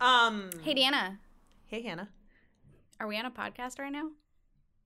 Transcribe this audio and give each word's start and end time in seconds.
Um. 0.00 0.50
Hey, 0.62 0.74
Deanna, 0.74 1.18
Hey, 1.66 1.82
Hannah. 1.82 2.08
are 2.98 3.06
we 3.06 3.18
on 3.18 3.26
a 3.26 3.30
podcast 3.30 3.78
right 3.78 3.92
now? 3.92 4.08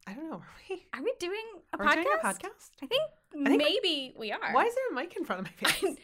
I 0.07 0.13
don't 0.13 0.29
know. 0.29 0.37
Are 0.43 0.47
we? 0.69 0.85
Are 0.93 1.03
we 1.03 1.13
doing 1.19 1.41
a 1.73 1.79
Are 1.79 1.85
we 1.85 1.91
podcast? 1.91 1.95
doing 2.03 2.09
a 2.23 2.27
podcast? 2.27 2.71
I 2.83 2.87
think, 2.87 3.03
think- 3.33 3.59
maybe 3.59 4.15
we 4.19 4.33
are. 4.33 4.53
Why 4.53 4.65
is 4.67 4.75
there 4.75 4.85
a 4.91 4.95
mic 4.95 5.17
in 5.17 5.25
front 5.25 5.47
of 5.47 5.47
my 5.63 5.69
face? 5.71 5.97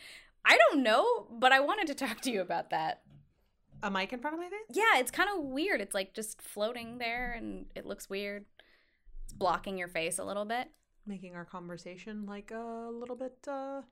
I 0.44 0.56
don't 0.70 0.82
know, 0.82 1.26
but 1.30 1.52
I 1.52 1.60
wanted 1.60 1.86
to 1.88 1.94
talk 1.94 2.20
to 2.22 2.30
you 2.30 2.40
about 2.40 2.70
that. 2.70 3.02
a 3.82 3.90
mic 3.90 4.12
in 4.14 4.20
front 4.20 4.34
of 4.34 4.40
my 4.40 4.48
face? 4.48 4.64
Yeah, 4.72 4.98
it's 4.98 5.10
kind 5.10 5.28
of 5.36 5.44
weird. 5.44 5.80
It's 5.82 5.94
like 5.94 6.14
just 6.14 6.40
floating 6.40 6.96
there 6.98 7.32
and 7.32 7.66
it 7.74 7.84
looks 7.84 8.08
weird. 8.08 8.46
It's 9.24 9.34
blocking 9.34 9.76
your 9.76 9.88
face 9.88 10.18
a 10.18 10.24
little 10.24 10.46
bit. 10.46 10.68
Making 11.06 11.34
our 11.34 11.44
conversation 11.44 12.24
like 12.26 12.50
a 12.52 12.88
little 12.90 13.16
bit 13.16 13.36
uh 13.48 13.82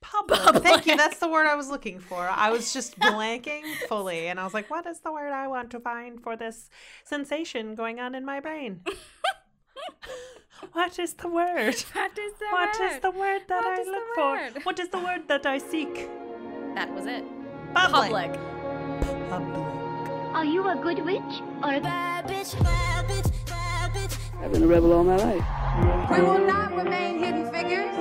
public. 0.00 0.62
Thank 0.62 0.86
you. 0.86 0.96
That's 0.96 1.18
the 1.18 1.28
word 1.28 1.46
I 1.46 1.54
was 1.54 1.68
looking 1.74 1.98
for. 1.98 2.28
I 2.28 2.50
was 2.50 2.72
just 2.72 2.98
blanking 2.98 3.64
fully 3.88 4.28
and 4.28 4.40
I 4.40 4.44
was 4.44 4.54
like, 4.54 4.70
what 4.70 4.86
is 4.86 5.00
the 5.00 5.12
word 5.12 5.32
I 5.32 5.46
want 5.48 5.70
to 5.72 5.80
find 5.80 6.22
for 6.22 6.36
this 6.36 6.70
sensation 7.04 7.74
going 7.74 8.00
on 8.00 8.14
in 8.14 8.24
my 8.24 8.40
brain? 8.40 8.80
what 10.72 10.98
is 10.98 11.14
the 11.14 11.28
word? 11.28 11.74
What 11.94 12.18
is 12.18 12.32
the 12.38 12.46
word? 12.52 12.52
What 12.52 12.80
is 12.80 12.98
the 13.00 13.10
word 13.10 13.42
that 13.48 13.64
What 13.64 13.78
I 13.78 13.82
look 13.84 14.14
for? 14.14 14.60
What 14.62 14.78
is 14.78 14.88
the 14.88 14.98
word 14.98 15.28
that 15.28 15.46
I 15.46 15.58
seek? 15.58 16.08
That 16.74 16.92
was 16.94 17.06
it. 17.06 17.24
Public. 17.74 18.10
Public. 18.10 19.28
Public. 19.28 19.70
Are 20.34 20.44
you 20.44 20.68
a 20.68 20.76
good 20.76 21.04
witch 21.04 21.42
or 21.62 21.74
a 21.74 21.80
bad 21.80 22.26
bitch? 22.26 22.60
Bad 22.62 23.06
bitch, 23.06 23.30
bad 23.46 23.92
bitch. 23.92 24.16
I've 24.42 24.52
been 24.52 24.62
a 24.62 24.66
rebel 24.66 24.92
all 24.92 25.04
my 25.04 25.16
life. 25.16 25.44
We 26.10 26.22
will 26.24 26.46
not 26.46 26.74
remain 26.74 27.18
hidden 27.18 27.50
figures. 27.52 27.99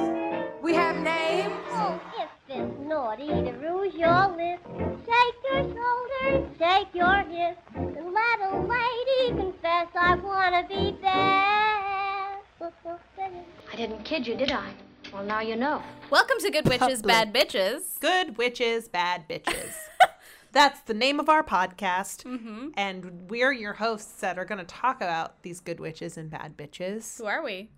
We 0.69 0.75
have 0.75 0.97
names. 0.97 1.55
Oh, 1.71 1.99
if 2.19 2.29
it's 2.47 2.79
naughty 2.79 3.25
to 3.25 3.51
rouge 3.53 3.95
your 3.95 4.27
lips, 4.37 4.61
take 5.03 5.35
your 5.51 5.63
shoulders, 5.63 6.47
take 6.59 6.93
your 6.93 7.23
hips, 7.23 7.59
and 7.73 8.13
let 8.13 8.39
a 8.39 8.55
lady 8.55 9.35
confess 9.35 9.87
I 9.95 10.13
wanna 10.21 10.67
be 10.69 10.91
bad. 11.01 12.37
I 12.61 13.75
didn't 13.75 14.03
kid 14.03 14.27
you, 14.27 14.35
did 14.35 14.51
I? 14.51 14.71
Well, 15.11 15.23
now 15.23 15.39
you 15.39 15.55
know. 15.55 15.81
Welcome 16.11 16.37
to 16.37 16.51
Good 16.51 16.65
Witches, 16.65 17.01
Public. 17.01 17.03
Bad 17.03 17.33
Bitches. 17.33 17.99
Good 17.99 18.37
witches, 18.37 18.87
bad 18.87 19.27
bitches. 19.27 19.73
That's 20.51 20.81
the 20.81 20.93
name 20.93 21.19
of 21.19 21.29
our 21.29 21.41
podcast. 21.41 22.25
Mm-hmm. 22.25 22.67
And 22.75 23.27
we're 23.27 23.53
your 23.53 23.73
hosts 23.73 24.21
that 24.21 24.37
are 24.37 24.45
going 24.45 24.59
to 24.59 24.65
talk 24.65 24.97
about 24.97 25.41
these 25.41 25.61
good 25.61 25.79
witches 25.79 26.15
and 26.15 26.29
bad 26.29 26.55
bitches. 26.55 27.17
Who 27.17 27.25
are 27.25 27.43
we? 27.43 27.71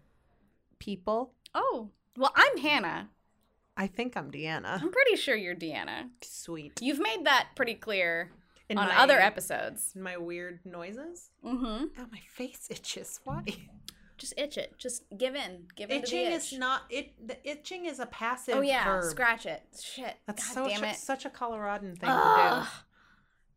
People. 0.80 1.32
Oh, 1.56 1.92
well, 2.18 2.32
I'm 2.36 2.58
Hannah. 2.58 3.10
I 3.78 3.88
think 3.88 4.16
I'm 4.18 4.32
Deanna. 4.32 4.82
I'm 4.82 4.92
pretty 4.92 5.16
sure 5.16 5.36
you're 5.36 5.56
Deanna. 5.56 6.10
Sweet. 6.22 6.80
You've 6.82 7.00
made 7.00 7.26
that 7.26 7.50
pretty 7.56 7.74
clear 7.76 8.32
In 8.70 8.78
on 8.78 8.88
my- 8.90 8.98
other 8.98 9.18
episodes. 9.20 9.94
My 9.96 10.18
weird 10.18 10.60
noises. 10.66 11.30
Mm-hmm. 11.44 11.86
Oh, 11.98 12.06
my 12.12 12.20
face 12.30 12.68
itches. 12.70 13.20
Why? 13.24 13.44
Just 14.18 14.34
itch 14.38 14.58
it. 14.58 14.78
Just 14.78 15.04
give 15.18 15.34
in. 15.36 15.64
Give 15.76 15.90
in 15.90 16.04
Itching 16.04 16.28
is 16.28 16.54
not 16.54 16.82
it. 16.92 17.14
The 17.28 17.38
itching 17.50 17.86
is 17.88 18.00
a 18.00 18.06
passive. 18.06 18.56
Oh 18.58 18.62
yeah, 18.62 18.84
verb. 18.84 19.04
scratch 19.10 19.48
it. 19.48 19.64
Shit. 19.82 20.16
That's 20.28 20.54
God 20.54 20.70
so 20.70 20.86
it. 20.86 20.96
such 20.96 21.26
a 21.26 21.30
Coloradan 21.32 21.96
thing 21.96 22.08
Ugh. 22.10 22.64
to 22.64 22.70
do. 22.70 22.70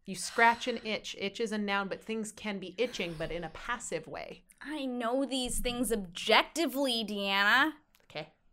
You 0.06 0.14
scratch 0.16 0.66
an 0.68 0.80
itch. 0.82 1.16
Itch 1.18 1.38
is 1.38 1.52
a 1.52 1.58
noun, 1.58 1.88
but 1.88 2.02
things 2.02 2.32
can 2.32 2.58
be 2.58 2.74
itching, 2.78 3.14
but 3.18 3.30
in 3.30 3.44
a 3.44 3.50
passive 3.50 4.06
way. 4.06 4.44
I 4.62 4.86
know 4.86 5.26
these 5.26 5.58
things 5.58 5.92
objectively, 5.92 7.04
Deanna. 7.06 7.72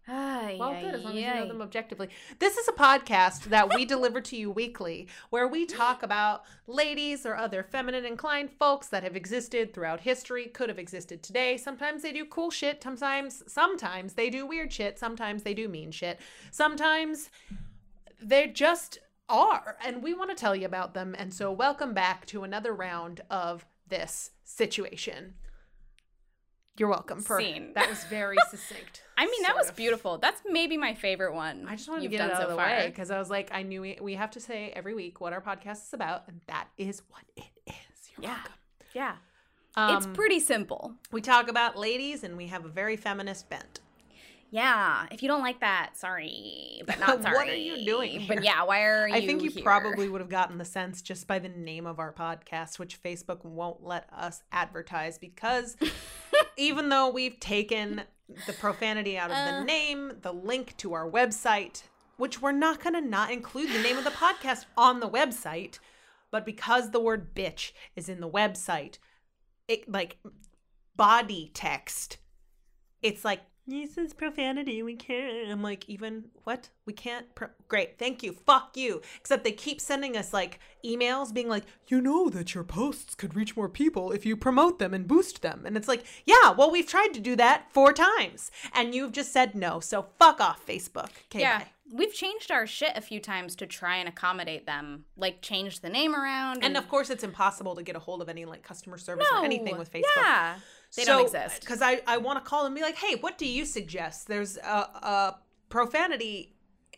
Ay, 0.07 0.57
Well, 0.59 0.69
ay, 0.69 0.81
good, 0.81 0.95
as 0.95 1.03
long 1.03 1.17
as 1.17 1.23
you 1.23 1.33
know 1.33 1.47
them 1.47 1.61
objectively. 1.61 2.09
This 2.39 2.57
is 2.57 2.67
a 2.67 2.73
podcast 2.73 3.45
that 3.45 3.73
we 3.73 3.85
deliver 3.85 4.19
to 4.21 4.35
you 4.35 4.49
weekly 4.49 5.07
where 5.29 5.47
we 5.47 5.65
talk 5.65 6.01
about 6.03 6.43
ladies 6.65 7.25
or 7.25 7.35
other 7.35 7.63
feminine 7.63 8.05
inclined 8.05 8.51
folks 8.51 8.87
that 8.87 9.03
have 9.03 9.15
existed 9.15 9.73
throughout 9.73 10.01
history, 10.01 10.45
could 10.47 10.69
have 10.69 10.79
existed 10.79 11.21
today. 11.21 11.55
Sometimes 11.55 12.01
they 12.01 12.11
do 12.11 12.25
cool 12.25 12.49
shit, 12.49 12.81
sometimes 12.81 13.43
sometimes 13.47 14.13
they 14.13 14.29
do 14.29 14.45
weird 14.45 14.73
shit, 14.73 14.97
sometimes 14.97 15.43
they 15.43 15.53
do 15.53 15.67
mean 15.67 15.91
shit. 15.91 16.19
Sometimes 16.49 17.29
they 18.21 18.47
just 18.47 18.99
are, 19.29 19.77
and 19.85 20.03
we 20.03 20.13
want 20.13 20.29
to 20.29 20.35
tell 20.35 20.55
you 20.55 20.65
about 20.65 20.93
them. 20.93 21.15
And 21.17 21.33
so 21.33 21.51
welcome 21.51 21.93
back 21.93 22.25
to 22.27 22.43
another 22.43 22.73
round 22.73 23.21
of 23.29 23.65
this 23.87 24.31
situation. 24.43 25.35
You're 26.77 26.89
welcome 26.89 27.21
for 27.21 27.39
Scene. 27.41 27.73
that 27.75 27.89
was 27.89 28.03
very 28.05 28.37
succinct. 28.49 29.03
I 29.17 29.25
mean, 29.25 29.43
that 29.43 29.55
was 29.55 29.69
of. 29.69 29.75
beautifut. 29.75 30.21
That's 30.21 30.41
maybe 30.49 30.77
my 30.77 30.93
favorite 30.93 31.33
one. 31.35 31.65
I 31.67 31.75
just 31.75 31.89
wanted 31.89 32.03
you've 32.03 32.11
to 32.13 32.17
get 32.17 32.23
done 32.23 32.29
it 32.31 32.33
out 32.33 32.39
so 32.39 32.43
of 32.45 32.49
the 32.51 32.55
far. 32.55 32.65
way 32.65 32.87
because 32.87 33.11
I 33.11 33.19
was 33.19 33.29
like, 33.29 33.49
I 33.53 33.63
knew 33.63 33.81
we, 33.81 33.97
we 34.01 34.15
have 34.15 34.31
to 34.31 34.39
say 34.39 34.71
every 34.75 34.93
week 34.95 35.19
what 35.21 35.33
our 35.33 35.41
podcast 35.41 35.83
is 35.87 35.93
about, 35.93 36.23
and 36.27 36.39
that 36.47 36.67
is 36.77 37.01
what 37.09 37.23
it 37.35 37.43
is. 37.67 37.73
You're 38.17 38.23
Yeah. 38.23 38.35
welcome. 38.35 38.53
Yeah. 38.93 39.15
Um, 39.75 39.97
it's 39.97 40.07
pretty 40.07 40.39
simple. 40.39 40.95
We 41.11 41.21
talk 41.21 41.49
about 41.49 41.77
ladies, 41.77 42.23
and 42.23 42.35
we 42.35 42.47
have 42.47 42.65
a 42.65 42.69
very 42.69 42.95
feminist 42.97 43.49
bent. 43.49 43.79
Yeah. 44.51 45.05
If 45.11 45.23
you 45.23 45.29
don't 45.29 45.41
like 45.41 45.61
that, 45.61 45.91
sorry, 45.95 46.81
but 46.85 46.99
not 46.99 47.21
sorry. 47.21 47.35
What 47.35 47.47
are 47.47 47.55
you 47.55 47.85
doing 47.85 48.19
here? 48.19 48.35
But 48.35 48.43
yeah, 48.43 48.63
why 48.63 48.83
are 48.83 49.07
you? 49.07 49.15
I 49.15 49.25
think 49.25 49.41
you 49.41 49.49
here? 49.49 49.63
probably 49.63 50.09
would 50.09 50.19
have 50.21 50.29
gotten 50.29 50.57
the 50.57 50.65
sense 50.65 51.01
just 51.01 51.25
by 51.25 51.39
the 51.39 51.49
name 51.49 51.87
of 51.87 51.99
our 51.99 52.13
podcast, 52.13 52.77
which 52.77 53.01
Facebook 53.01 53.43
won't 53.45 53.81
let 53.83 54.07
us 54.11 54.43
advertise 54.51 55.17
because 55.17 55.77
even 56.57 56.89
though 56.89 57.09
we've 57.09 57.39
taken 57.39 58.01
the 58.45 58.53
profanity 58.53 59.17
out 59.17 59.31
of 59.31 59.37
Uh. 59.37 59.59
the 59.59 59.65
name, 59.65 60.13
the 60.21 60.33
link 60.33 60.75
to 60.77 60.93
our 60.93 61.09
website, 61.09 61.83
which 62.17 62.41
we're 62.41 62.51
not 62.51 62.83
going 62.83 62.93
to 62.93 63.01
not 63.01 63.31
include 63.31 63.69
the 63.71 63.81
name 63.81 63.97
of 63.97 64.03
the 64.03 64.09
podcast 64.11 64.65
on 64.77 64.99
the 64.99 65.09
website, 65.09 65.79
but 66.29 66.45
because 66.45 66.91
the 66.91 66.99
word 66.99 67.33
bitch 67.33 67.71
is 67.95 68.09
in 68.09 68.19
the 68.19 68.29
website, 68.29 68.97
it 69.69 69.89
like 69.89 70.17
body 70.95 71.51
text, 71.53 72.17
it's 73.01 73.23
like 73.25 73.41
this 73.67 73.97
is 73.97 74.13
profanity. 74.13 74.83
We 74.83 74.95
can't. 74.95 75.49
I'm 75.49 75.61
like, 75.61 75.87
even 75.87 76.25
what? 76.43 76.69
We 76.85 76.93
can't. 76.93 77.33
Pro- 77.35 77.49
Great, 77.67 77.97
thank 77.97 78.21
you. 78.23 78.33
Fuck 78.33 78.75
you. 78.75 79.01
Except 79.19 79.43
they 79.43 79.51
keep 79.51 79.79
sending 79.79 80.17
us 80.17 80.33
like 80.33 80.59
emails 80.85 81.33
being 81.33 81.47
like, 81.47 81.63
you 81.87 82.01
know 82.01 82.29
that 82.29 82.53
your 82.53 82.63
posts 82.63 83.15
could 83.15 83.35
reach 83.35 83.55
more 83.55 83.69
people 83.69 84.11
if 84.11 84.25
you 84.25 84.35
promote 84.35 84.79
them 84.79 84.93
and 84.93 85.07
boost 85.07 85.41
them. 85.41 85.63
And 85.65 85.77
it's 85.77 85.87
like, 85.87 86.03
yeah, 86.25 86.51
well, 86.51 86.71
we've 86.71 86.87
tried 86.87 87.13
to 87.13 87.19
do 87.19 87.35
that 87.37 87.71
four 87.71 87.93
times, 87.93 88.51
and 88.73 88.93
you've 88.95 89.11
just 89.13 89.31
said 89.31 89.55
no. 89.55 89.79
So 89.79 90.07
fuck 90.19 90.41
off, 90.41 90.65
Facebook. 90.65 91.09
Okay, 91.29 91.41
Yeah. 91.41 91.59
bye. 91.59 91.67
We've 91.93 92.13
changed 92.13 92.51
our 92.51 92.65
shit 92.65 92.93
a 92.95 93.01
few 93.01 93.19
times 93.19 93.53
to 93.57 93.67
try 93.67 93.97
and 93.97 94.07
accommodate 94.07 94.65
them, 94.65 95.03
like 95.17 95.41
change 95.41 95.81
the 95.81 95.89
name 95.89 96.15
around. 96.15 96.63
And 96.63 96.77
of 96.77 96.87
course, 96.87 97.09
it's 97.09 97.23
impossible 97.23 97.75
to 97.75 97.83
get 97.83 97.97
a 97.97 97.99
hold 97.99 98.21
of 98.21 98.29
any 98.29 98.45
like 98.45 98.63
customer 98.63 98.97
service 98.97 99.27
no, 99.29 99.41
or 99.41 99.45
anything 99.45 99.77
with 99.77 99.91
Facebook. 99.91 100.03
Yeah, 100.15 100.55
they 100.95 101.05
don't 101.05 101.21
exist. 101.21 101.55
Uh, 101.55 101.59
because 101.61 101.81
I, 101.81 102.01
I 102.07 102.17
want 102.17 102.43
to 102.43 102.47
call 102.47 102.65
and 102.65 102.75
be 102.75 102.81
like, 102.81 102.97
hey, 102.97 103.15
what 103.15 103.37
do 103.37 103.47
you 103.47 103.65
suggest? 103.65 104.27
There's 104.27 104.57
a, 104.57 104.59
a 104.61 105.35
profanity 105.69 106.53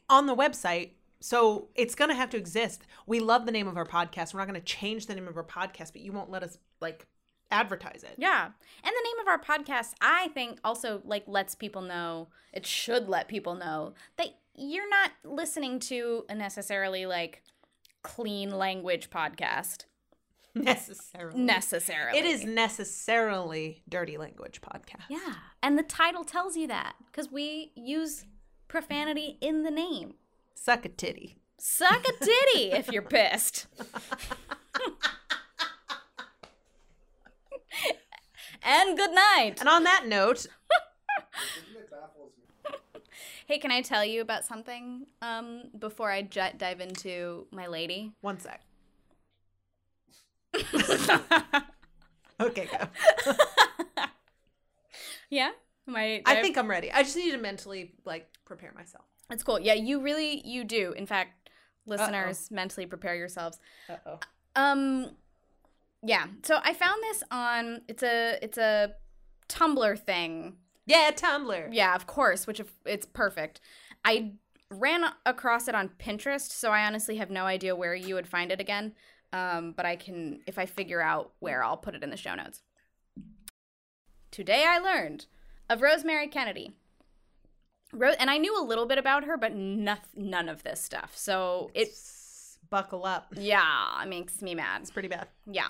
on 0.09 0.25
the 0.25 0.35
website. 0.35 0.91
So 1.19 1.69
it's 1.75 1.95
going 1.95 2.09
to 2.09 2.15
have 2.15 2.29
to 2.31 2.37
exist. 2.37 2.83
We 3.07 3.19
love 3.19 3.45
the 3.45 3.51
name 3.51 3.67
of 3.67 3.77
our 3.77 3.85
podcast. 3.85 4.33
We're 4.33 4.41
not 4.41 4.47
going 4.47 4.59
to 4.59 4.65
change 4.65 5.05
the 5.05 5.15
name 5.15 5.27
of 5.27 5.37
our 5.37 5.43
podcast, 5.43 5.93
but 5.93 6.01
you 6.01 6.11
won't 6.11 6.29
let 6.29 6.43
us 6.43 6.57
like 6.81 7.07
advertise 7.51 8.03
it. 8.03 8.15
Yeah. 8.17 8.45
And 8.45 8.53
the 8.83 8.89
name 8.89 9.19
of 9.21 9.27
our 9.27 9.39
podcast, 9.39 9.93
I 10.01 10.29
think, 10.29 10.59
also 10.63 11.01
like 11.05 11.23
lets 11.27 11.55
people 11.55 11.81
know, 11.81 12.27
it 12.51 12.65
should 12.65 13.07
let 13.07 13.27
people 13.27 13.55
know 13.55 13.93
that 14.17 14.29
you're 14.55 14.89
not 14.89 15.11
listening 15.23 15.79
to 15.79 16.25
a 16.29 16.35
necessarily 16.35 17.05
like 17.05 17.43
clean 18.01 18.51
language 18.51 19.09
podcast. 19.09 19.85
Necessarily. 20.64 21.40
Necessarily. 21.40 22.19
It 22.19 22.25
is 22.25 22.46
necessarily 22.46 23.81
dirty 23.90 24.18
language 24.18 24.62
podcast. 24.62 25.06
Yeah. 25.09 25.34
And 25.64 25.78
the 25.78 25.84
title 25.84 26.24
tells 26.24 26.56
you 26.56 26.68
that 26.68 26.96
because 27.12 27.31
we 27.31 27.72
use 27.75 28.25
profanity 28.68 29.38
in 29.41 29.64
the 29.64 29.72
name. 29.72 30.14
Suck 30.56 30.86
a 30.86 30.90
titty. 30.90 31.38
Suck 31.58 32.06
a 32.08 32.12
titty 32.24 32.72
if 32.72 32.90
you're 32.91 33.02
pissed. 33.02 33.68
and 38.61 38.97
good 38.97 39.11
night. 39.11 39.56
And 39.59 39.70
on 39.70 39.84
that 39.84 40.06
note, 40.08 40.47
Hey, 43.46 43.58
can 43.59 43.72
I 43.72 43.82
tell 43.82 44.06
you 44.06 44.22
about 44.22 44.46
something 44.46 45.06
um, 45.22 45.64
before 45.78 46.20
jet 46.22 46.58
dive 46.58 46.79
into 46.79 47.46
my 47.52 47.67
lady? 47.67 48.14
one 48.22 48.40
sec. 48.40 48.61
Okay, 52.40 52.67
go. 52.72 53.34
yeah, 55.29 55.52
my. 55.85 56.22
I 56.26 56.41
think 56.41 56.58
I'm 56.58 56.70
ready. 56.70 56.91
I 56.91 57.03
just 57.03 57.16
need 57.16 57.32
to 57.32 57.38
mentally 57.38 57.94
like 58.05 58.28
prepare 58.46 58.73
myself. 58.76 59.05
it's 59.29 59.44
cool. 59.44 59.59
Yeah, 59.59 59.73
you 59.76 60.02
really 60.02 60.41
you 60.46 60.64
do. 60.64 60.94
In 60.94 61.05
fact, 61.05 61.50
listeners, 61.85 62.50
mentally 62.52 62.85
prepare 62.85 63.16
yourselves. 63.16 63.59
Uh 63.90 63.96
oh. 64.05 64.20
Um, 64.55 65.11
yeah. 66.03 66.26
So 66.44 66.59
I 66.64 66.73
found 66.73 67.02
this 67.03 67.23
on. 67.32 67.82
It's 67.88 68.03
a 68.03 68.40
it's 68.41 68.58
a 68.58 68.94
Tumblr 69.47 69.99
thing. 69.99 70.58
Yeah, 70.85 71.11
Tumblr. 71.14 71.70
Yeah, 71.72 71.96
of 71.96 72.08
course. 72.08 72.46
Which 72.47 72.59
it's 72.85 73.06
perfect. 73.06 73.61
I 74.03 74.34
ran 74.70 75.06
across 75.26 75.67
it 75.67 75.76
on 75.76 75.90
Pinterest, 75.99 76.49
so 76.49 76.72
I 76.72 76.85
honestly 76.85 77.17
have 77.17 77.29
no 77.29 77.46
idea 77.46 77.76
where 77.76 77.96
you 77.96 78.16
would 78.16 78.28
find 78.28 78.52
it 78.52 78.59
again. 78.59 78.94
Um, 79.34 79.74
but 79.76 79.85
I 79.85 79.96
can, 79.97 80.40
if 80.47 80.58
I 80.58 80.66
figure 80.66 81.02
out 81.02 81.34
where, 81.40 81.64
I'll 81.64 81.76
put 81.76 81.96
it 81.96 82.03
in 82.03 82.12
the 82.12 82.18
show 82.18 82.35
notes. 82.35 82.62
Today 84.32 84.64
I 84.68 84.78
learned 84.80 85.26
of 85.70 85.82
Rosemary 85.82 86.28
Kennedy. 86.28 86.78
Ro- 87.91 88.14
and 88.20 88.30
I 88.30 88.38
knew 88.38 88.58
a 88.59 88.64
little 88.64 88.85
bit 88.85 88.97
about 88.97 89.26
her, 89.26 89.35
but 89.35 89.53
noth- 89.53 90.16
none 90.16 90.47
of 90.50 90.64
this 90.64 90.80
stuff. 90.82 91.12
So 91.16 91.72
it's. 91.74 92.22
Buckle 92.70 93.06
up. 93.06 93.28
yeah, 93.38 94.02
it 94.02 94.08
makes 94.09 94.41
me 94.41 94.56
mad. 94.56 94.82
It's 94.82 94.90
pretty 94.90 95.08
bad. 95.08 95.28
Yeah. 95.46 95.68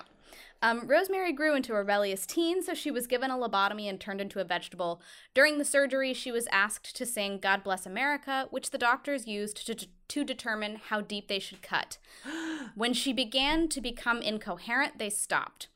Um, 0.64 0.86
Rosemary 0.86 1.34
grew 1.34 1.54
into 1.54 1.74
a 1.74 1.76
rebellious 1.76 2.24
teen, 2.24 2.62
so 2.62 2.72
she 2.72 2.90
was 2.90 3.06
given 3.06 3.30
a 3.30 3.36
lobotomy 3.36 3.86
and 3.86 4.00
turned 4.00 4.22
into 4.22 4.40
a 4.40 4.44
vegetable. 4.44 5.02
During 5.34 5.58
the 5.58 5.64
surgery, 5.64 6.14
she 6.14 6.32
was 6.32 6.48
asked 6.50 6.96
to 6.96 7.04
sing 7.04 7.38
God 7.38 7.62
Bless 7.62 7.84
America, 7.84 8.46
which 8.50 8.70
the 8.70 8.78
doctors 8.78 9.26
used 9.26 9.66
to, 9.66 9.86
to 10.08 10.24
determine 10.24 10.80
how 10.88 11.02
deep 11.02 11.28
they 11.28 11.38
should 11.38 11.60
cut. 11.60 11.98
When 12.74 12.94
she 12.94 13.12
began 13.12 13.68
to 13.68 13.80
become 13.82 14.22
incoherent, 14.22 14.96
they 14.98 15.10
stopped. 15.10 15.68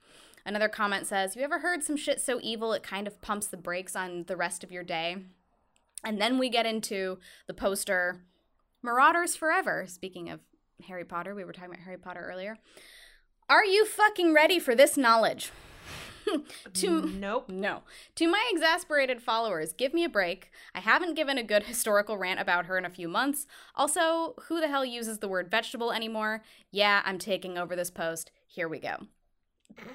Another 0.46 0.70
comment 0.70 1.06
says, 1.06 1.36
You 1.36 1.42
ever 1.42 1.58
heard 1.58 1.84
some 1.84 1.98
shit 1.98 2.18
so 2.18 2.40
evil 2.42 2.72
it 2.72 2.82
kind 2.82 3.06
of 3.06 3.20
pumps 3.20 3.48
the 3.48 3.58
brakes 3.58 3.94
on 3.94 4.24
the 4.26 4.38
rest 4.38 4.64
of 4.64 4.72
your 4.72 4.84
day? 4.84 5.18
And 6.02 6.18
then 6.18 6.38
we 6.38 6.48
get 6.48 6.64
into 6.64 7.18
the 7.46 7.52
poster 7.52 8.22
Marauders 8.82 9.36
Forever. 9.36 9.84
Speaking 9.86 10.30
of 10.30 10.40
Harry 10.86 11.04
Potter, 11.04 11.34
we 11.34 11.44
were 11.44 11.52
talking 11.52 11.72
about 11.72 11.84
Harry 11.84 11.98
Potter 11.98 12.26
earlier. 12.26 12.56
Are 13.50 13.64
you 13.64 13.86
fucking 13.86 14.34
ready 14.34 14.58
for 14.58 14.74
this 14.74 14.98
knowledge? 14.98 15.52
to 16.74 17.06
Nope. 17.06 17.48
no. 17.48 17.82
To 18.16 18.28
my 18.28 18.46
exasperated 18.52 19.22
followers, 19.22 19.72
give 19.72 19.94
me 19.94 20.04
a 20.04 20.08
break. 20.08 20.50
I 20.74 20.80
haven't 20.80 21.14
given 21.14 21.38
a 21.38 21.42
good 21.42 21.62
historical 21.62 22.18
rant 22.18 22.40
about 22.40 22.66
her 22.66 22.76
in 22.76 22.84
a 22.84 22.90
few 22.90 23.08
months. 23.08 23.46
Also, 23.74 24.34
who 24.48 24.60
the 24.60 24.68
hell 24.68 24.84
uses 24.84 25.20
the 25.20 25.28
word 25.28 25.50
vegetable 25.50 25.92
anymore? 25.92 26.42
Yeah, 26.70 27.00
I'm 27.06 27.18
taking 27.18 27.56
over 27.56 27.74
this 27.74 27.90
post. 27.90 28.30
Here 28.46 28.68
we 28.68 28.80
go. 28.80 29.06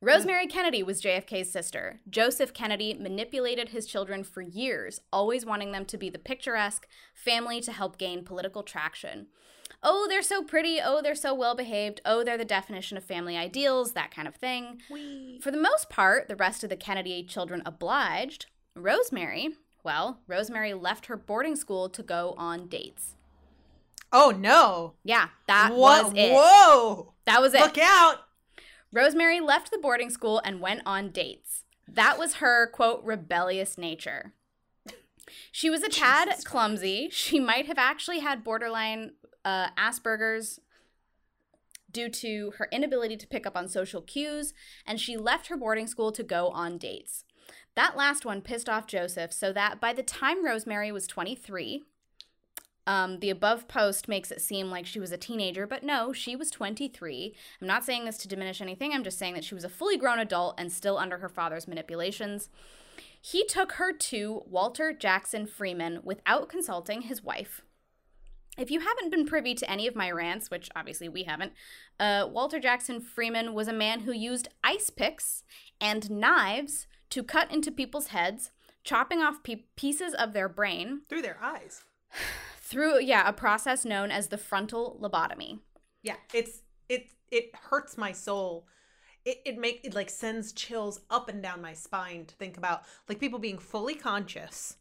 Rosemary 0.00 0.46
Kennedy 0.46 0.84
was 0.84 1.02
JFK's 1.02 1.50
sister. 1.50 2.00
Joseph 2.08 2.54
Kennedy 2.54 2.94
manipulated 2.94 3.70
his 3.70 3.86
children 3.86 4.22
for 4.22 4.40
years, 4.40 5.00
always 5.12 5.44
wanting 5.44 5.72
them 5.72 5.84
to 5.86 5.98
be 5.98 6.10
the 6.10 6.18
picturesque 6.18 6.86
family 7.12 7.60
to 7.60 7.72
help 7.72 7.98
gain 7.98 8.24
political 8.24 8.62
traction. 8.62 9.26
Oh, 9.82 10.06
they're 10.08 10.22
so 10.22 10.42
pretty. 10.42 10.78
Oh, 10.82 11.00
they're 11.02 11.14
so 11.14 11.32
well 11.32 11.54
behaved. 11.54 12.00
Oh, 12.04 12.22
they're 12.22 12.36
the 12.36 12.44
definition 12.44 12.96
of 12.96 13.04
family 13.04 13.36
ideals, 13.36 13.92
that 13.92 14.10
kind 14.10 14.28
of 14.28 14.34
thing. 14.34 14.80
For 15.40 15.50
the 15.50 15.56
most 15.56 15.88
part, 15.88 16.28
the 16.28 16.36
rest 16.36 16.62
of 16.62 16.70
the 16.70 16.76
Kennedy 16.76 17.22
children 17.22 17.62
obliged. 17.64 18.46
Rosemary, 18.76 19.54
well, 19.82 20.20
Rosemary 20.26 20.74
left 20.74 21.06
her 21.06 21.16
boarding 21.16 21.56
school 21.56 21.88
to 21.88 22.02
go 22.02 22.34
on 22.36 22.66
dates. 22.68 23.16
Oh 24.12 24.34
no. 24.36 24.94
Yeah, 25.04 25.28
that 25.46 25.72
was 25.72 26.12
it. 26.14 26.32
Whoa. 26.32 27.14
That 27.24 27.40
was 27.40 27.54
it. 27.54 27.60
Look 27.60 27.78
out. 27.78 28.24
Rosemary 28.92 29.40
left 29.40 29.70
the 29.70 29.78
boarding 29.78 30.10
school 30.10 30.42
and 30.44 30.60
went 30.60 30.82
on 30.84 31.10
dates. 31.10 31.64
That 31.86 32.18
was 32.18 32.34
her, 32.34 32.66
quote, 32.68 33.02
rebellious 33.04 33.78
nature. 33.78 34.34
She 35.52 35.70
was 35.70 35.82
a 35.82 35.88
tad 35.88 36.28
Jesus 36.28 36.44
clumsy. 36.44 37.08
She 37.10 37.40
might 37.40 37.66
have 37.66 37.78
actually 37.78 38.20
had 38.20 38.44
borderline 38.44 39.12
uh, 39.44 39.68
Asperger's 39.78 40.60
due 41.90 42.08
to 42.08 42.52
her 42.58 42.68
inability 42.70 43.16
to 43.16 43.26
pick 43.26 43.46
up 43.46 43.56
on 43.56 43.68
social 43.68 44.00
cues, 44.02 44.54
and 44.86 45.00
she 45.00 45.16
left 45.16 45.48
her 45.48 45.56
boarding 45.56 45.86
school 45.86 46.12
to 46.12 46.22
go 46.22 46.48
on 46.48 46.78
dates. 46.78 47.24
That 47.74 47.96
last 47.96 48.24
one 48.24 48.42
pissed 48.42 48.68
off 48.68 48.86
Joseph, 48.86 49.32
so 49.32 49.52
that 49.52 49.80
by 49.80 49.92
the 49.92 50.02
time 50.02 50.44
Rosemary 50.44 50.92
was 50.92 51.06
23, 51.06 51.82
um, 52.86 53.20
the 53.20 53.30
above 53.30 53.68
post 53.68 54.08
makes 54.08 54.30
it 54.30 54.40
seem 54.40 54.70
like 54.70 54.86
she 54.86 55.00
was 55.00 55.12
a 55.12 55.16
teenager, 55.16 55.66
but 55.66 55.82
no, 55.82 56.12
she 56.12 56.34
was 56.34 56.50
23. 56.50 57.34
I'm 57.60 57.66
not 57.66 57.84
saying 57.84 58.04
this 58.04 58.18
to 58.18 58.28
diminish 58.28 58.60
anything, 58.60 58.92
I'm 58.92 59.04
just 59.04 59.18
saying 59.18 59.34
that 59.34 59.44
she 59.44 59.54
was 59.54 59.64
a 59.64 59.68
fully 59.68 59.96
grown 59.96 60.18
adult 60.18 60.54
and 60.58 60.72
still 60.72 60.98
under 60.98 61.18
her 61.18 61.28
father's 61.28 61.68
manipulations. 61.68 62.48
He 63.20 63.44
took 63.44 63.72
her 63.72 63.92
to 63.92 64.42
Walter 64.46 64.92
Jackson 64.92 65.46
Freeman 65.46 66.00
without 66.02 66.48
consulting 66.48 67.02
his 67.02 67.22
wife. 67.22 67.62
If 68.58 68.70
you 68.70 68.80
haven't 68.80 69.10
been 69.10 69.26
privy 69.26 69.54
to 69.54 69.70
any 69.70 69.86
of 69.86 69.94
my 69.94 70.10
rants, 70.10 70.50
which 70.50 70.70
obviously 70.74 71.08
we 71.08 71.24
haven't, 71.24 71.52
uh, 71.98 72.28
Walter 72.30 72.58
Jackson 72.58 73.00
Freeman 73.00 73.54
was 73.54 73.68
a 73.68 73.72
man 73.72 74.00
who 74.00 74.12
used 74.12 74.48
ice 74.64 74.90
picks 74.90 75.44
and 75.80 76.10
knives 76.10 76.86
to 77.10 77.22
cut 77.22 77.50
into 77.52 77.70
people's 77.70 78.08
heads, 78.08 78.50
chopping 78.84 79.20
off 79.20 79.42
pe- 79.42 79.64
pieces 79.76 80.14
of 80.14 80.32
their 80.32 80.48
brain 80.48 81.02
Through 81.08 81.22
their 81.22 81.38
eyes. 81.42 81.82
through, 82.58 83.00
yeah, 83.00 83.28
a 83.28 83.32
process 83.32 83.84
known 83.84 84.10
as 84.10 84.28
the 84.28 84.38
frontal 84.38 84.98
lobotomy. 85.00 85.60
Yeah. 86.02 86.16
It's 86.32 86.62
it 86.88 87.10
it 87.30 87.54
hurts 87.54 87.96
my 87.96 88.12
soul. 88.12 88.66
It 89.24 89.40
it 89.44 89.58
make 89.58 89.80
it 89.84 89.94
like 89.94 90.08
sends 90.10 90.52
chills 90.52 91.00
up 91.10 91.28
and 91.28 91.42
down 91.42 91.60
my 91.60 91.72
spine 91.74 92.24
to 92.26 92.34
think 92.36 92.56
about 92.56 92.82
like 93.08 93.20
people 93.20 93.38
being 93.38 93.58
fully 93.58 93.94
conscious, 93.94 94.76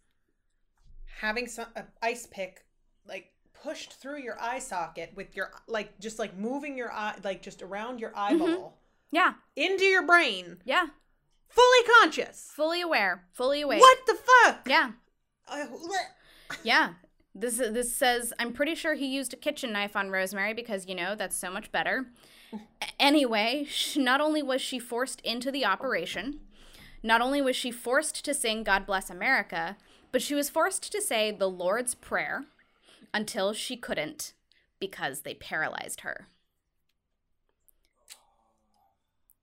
having 1.22 1.48
some 1.48 1.68
a 1.76 1.84
ice 2.02 2.26
pick 2.26 2.66
like 3.08 3.32
pushed 3.54 3.94
through 3.94 4.20
your 4.22 4.40
eye 4.42 4.60
socket 4.60 5.12
with 5.16 5.36
your 5.36 5.52
like 5.68 6.00
just 6.00 6.20
like 6.20 6.38
moving 6.38 6.78
your 6.78 6.92
eye 6.92 7.16
like 7.24 7.42
just 7.42 7.62
around 7.62 8.00
your 8.00 8.14
eyeball 8.16 8.80
Yeah, 9.12 9.34
into 9.56 9.84
your 9.84 10.06
brain, 10.06 10.58
yeah, 10.64 10.86
fully 11.50 11.84
conscious. 12.02 12.52
fully 12.56 12.80
aware, 12.82 13.26
fully 13.34 13.62
awake. 13.62 13.82
What 13.82 13.98
the 14.08 14.16
fuck? 14.46 14.68
Yeah, 14.68 14.92
Uh, 15.48 15.66
yeah. 16.64 16.94
This 17.36 17.58
this 17.58 17.94
says 17.96 18.34
I'm 18.40 18.54
pretty 18.54 18.76
sure 18.76 18.96
he 18.96 19.06
used 19.06 19.34
a 19.34 19.38
kitchen 19.38 19.72
knife 19.72 19.96
on 19.96 20.10
Rosemary 20.10 20.54
because 20.54 20.88
you 20.88 20.96
know 20.96 21.16
that's 21.16 21.36
so 21.38 21.52
much 21.52 21.72
better. 21.72 22.08
Anyway, 23.00 23.68
not 23.96 24.22
only 24.22 24.42
was 24.44 24.62
she 24.62 24.80
forced 24.80 25.22
into 25.22 25.52
the 25.52 25.66
operation, 25.66 26.40
not 27.04 27.22
only 27.22 27.42
was 27.42 27.56
she 27.56 27.72
forced 27.72 28.26
to 28.26 28.34
sing 28.34 28.64
God 28.64 28.86
Bless 28.86 29.10
America, 29.10 29.78
but 30.12 30.22
she 30.22 30.36
was 30.36 30.50
forced 30.50 30.92
to 30.92 31.02
say 31.02 31.32
the 31.32 31.50
Lord's 31.50 31.96
Prayer 31.96 32.46
until 33.14 33.54
she 33.54 33.78
couldn't 33.78 34.34
because 34.80 35.22
they 35.22 35.34
paralyzed 35.34 36.02
her. 36.02 36.28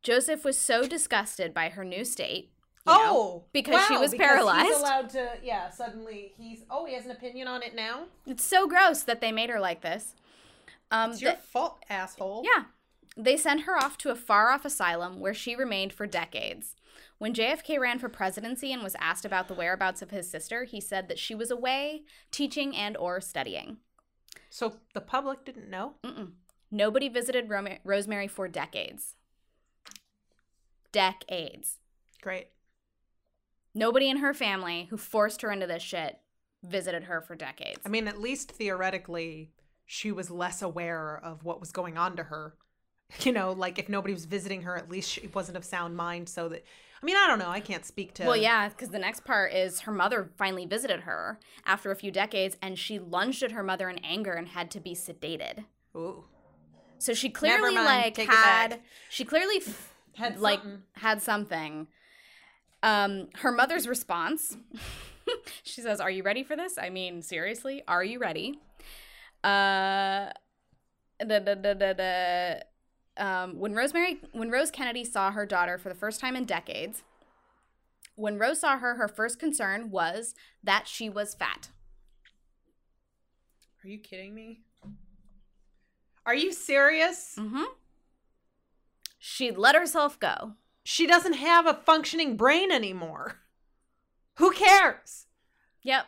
Joseph 0.03 0.45
was 0.45 0.59
so 0.59 0.87
disgusted 0.87 1.53
by 1.53 1.69
her 1.71 1.85
new 1.85 2.05
state. 2.05 2.51
you 2.87 2.93
know, 2.93 2.99
oh, 3.03 3.45
because 3.53 3.85
she 3.87 3.97
was 3.97 4.13
because 4.13 4.27
paralyzed. 4.27 4.67
He's 4.67 4.79
allowed 4.79 5.09
to, 5.11 5.31
yeah. 5.43 5.71
Suddenly, 5.71 6.33
he's 6.39 6.63
oh, 6.71 6.87
he 6.87 6.95
has 6.95 7.05
an 7.05 7.11
opinion 7.11 7.49
on 7.49 7.63
it 7.63 7.75
now. 7.75 8.05
It's 8.27 8.45
so 8.45 8.69
gross 8.69 9.03
that 9.03 9.21
they 9.21 9.33
made 9.33 9.51
her 9.51 9.59
like 9.59 9.81
this. 9.81 10.15
Um, 10.93 11.11
It's 11.11 11.21
your 11.21 11.35
fault, 11.35 11.79
asshole. 11.91 12.45
yeah, 12.45 12.65
they 13.17 13.37
sent 13.37 13.63
her 13.63 13.77
off 13.77 13.97
to 13.99 14.11
a 14.11 14.17
far 14.17 14.51
off 14.51 14.65
asylum 14.65 15.21
where 15.21 15.35
she 15.35 15.57
remained 15.57 15.93
for 15.93 16.07
decades. 16.07 16.75
When 17.19 17.33
JFK 17.33 17.79
ran 17.79 17.99
for 17.99 18.11
presidency 18.11 18.73
and 18.73 18.83
was 18.83 18.97
asked 19.01 19.25
about 19.25 19.49
the 19.49 19.55
whereabouts 19.55 20.03
of 20.03 20.11
his 20.11 20.31
sister, 20.31 20.65
he 20.65 20.81
said 20.81 21.09
that 21.09 21.19
she 21.19 21.35
was 21.35 21.51
away 21.51 22.03
teaching 22.31 22.77
and 22.77 22.97
or 22.97 23.21
studying. 23.21 23.79
So 24.51 24.77
the 24.93 25.01
public 25.01 25.45
didn't 25.45 25.71
know. 25.71 25.95
Mm-mm. 26.05 26.33
Nobody 26.71 27.09
visited 27.09 27.51
Rosemary 27.85 28.29
for 28.29 28.49
decades. 28.49 29.15
Decades. 30.93 31.79
Great. 32.21 32.49
Nobody 33.75 34.09
in 34.11 34.19
her 34.19 34.35
family 34.35 34.89
who 34.91 34.97
forced 34.97 35.43
her 35.43 35.51
into 35.51 35.67
this 35.67 35.83
shit 35.83 36.19
visited 36.63 37.05
her 37.05 37.21
for 37.21 37.37
decades. 37.37 37.81
I 37.85 37.89
mean, 37.89 38.09
at 38.09 38.21
least 38.21 38.53
theoretically, 38.53 39.53
she 39.85 40.11
was 40.11 40.31
less 40.31 40.61
aware 40.61 41.19
of 41.23 41.45
what 41.45 41.61
was 41.61 41.73
going 41.73 41.97
on 41.97 42.17
to 42.17 42.25
her. 42.25 42.55
You 43.21 43.33
know, 43.33 43.53
like 43.53 43.79
if 43.79 43.89
nobody 43.89 44.13
was 44.13 44.25
visiting 44.25 44.63
her, 44.63 44.77
at 44.77 44.91
least 44.91 45.11
she 45.11 45.29
wasn't 45.29 45.57
of 45.57 45.65
sound 45.65 45.97
mind. 45.97 46.29
So 46.29 46.49
that, 46.49 46.65
I 47.01 47.07
mean, 47.07 47.17
I 47.17 47.27
don't 47.29 47.39
know. 47.39 47.49
I 47.49 47.61
can't 47.61 47.85
speak 47.87 48.15
to. 48.15 48.25
Well, 48.25 48.37
yeah, 48.37 48.69
because 48.69 48.89
the 48.89 48.99
next 48.99 49.25
part 49.25 49.53
is 49.53 49.81
her 49.81 49.93
mother 49.93 50.31
finally 50.37 50.67
visited 50.67 51.01
her 51.01 51.39
after 51.65 51.91
a 51.91 51.97
few 51.97 52.11
decades, 52.11 52.57
and 52.61 52.79
she 52.79 52.99
lunged 52.99 53.43
at 53.43 53.53
her 53.53 53.63
mother 53.63 53.89
in 53.89 53.99
anger 53.99 54.33
and 54.33 54.49
had 54.49 54.71
to 54.73 54.81
be 54.81 54.95
sedated. 54.95 55.65
Ooh. 55.97 56.25
So 56.99 57.15
she 57.15 57.31
clearly 57.31 57.75
like 57.75 58.15
take 58.15 58.29
had 58.29 58.81
she 59.09 59.25
clearly 59.25 59.61
Had 60.17 60.41
like 60.41 60.61
something. 60.61 60.83
had 60.95 61.23
something. 61.23 61.87
Um, 62.83 63.29
her 63.37 63.53
mother's 63.53 63.87
response. 63.87 64.57
she 65.63 65.83
says, 65.83 66.01
"Are 66.01 66.11
you 66.11 66.23
ready 66.23 66.43
for 66.43 66.57
this? 66.57 66.79
I 66.79 66.89
mean, 66.89 67.21
seriously, 67.21 67.83
are 67.87 68.03
you 68.03 68.19
ready?" 68.19 68.61
Uh, 69.45 70.31
the 71.21 71.41
the 71.41 71.55
the 71.55 71.75
the. 71.75 71.95
the 71.97 72.67
um, 73.19 73.59
when 73.59 73.75
Rosemary, 73.75 74.19
when 74.33 74.51
Rose 74.51 74.71
Kennedy 74.71 75.05
saw 75.05 75.31
her 75.31 75.47
daughter 75.47 75.79
for 75.79 75.89
the 75.89 75.95
first 75.95 76.21
time 76.21 76.37
in 76.37 76.45
decades, 76.45 77.03
when 78.15 78.39
Rose 78.39 78.61
saw 78.61 78.79
her, 78.79 78.95
her 78.97 79.09
first 79.09 79.39
concern 79.39 79.91
was 79.91 80.35
that 80.63 80.89
she 80.89 81.09
was 81.09 81.35
fat. 81.35 81.69
Are 83.85 83.89
you 83.89 83.99
kidding 83.99 84.35
me? 84.35 84.61
Are 86.25 86.35
you 86.35 86.53
serious? 86.53 87.37
Mm-hmm. 87.39 87.65
She'd 89.19 89.57
let 89.57 89.77
herself 89.77 90.19
go. 90.19 90.55
She 90.83 91.07
doesn't 91.07 91.35
have 91.35 91.67
a 91.67 91.75
functioning 91.75 92.37
brain 92.37 92.73
anymore. 92.73 93.39
Who 94.35 94.51
cares? 94.51 95.27
Yep. 95.83 96.07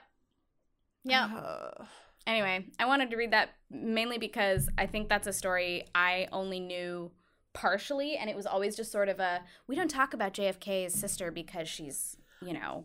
Yep. 1.04 1.30
Uh, 1.36 1.84
Anyway, 2.28 2.66
I 2.78 2.84
wanted 2.84 3.10
to 3.10 3.16
read 3.16 3.32
that 3.32 3.48
mainly 3.70 4.18
because 4.18 4.68
I 4.76 4.84
think 4.86 5.08
that's 5.08 5.26
a 5.26 5.32
story 5.32 5.86
I 5.94 6.28
only 6.30 6.60
knew 6.60 7.10
partially, 7.54 8.16
and 8.18 8.28
it 8.28 8.36
was 8.36 8.44
always 8.46 8.76
just 8.76 8.92
sort 8.92 9.08
of 9.08 9.18
a 9.18 9.40
we 9.66 9.74
don't 9.74 9.90
talk 9.90 10.12
about 10.12 10.34
JFK's 10.34 10.92
sister 10.92 11.30
because 11.30 11.68
she's, 11.68 12.18
you 12.42 12.52
know, 12.52 12.84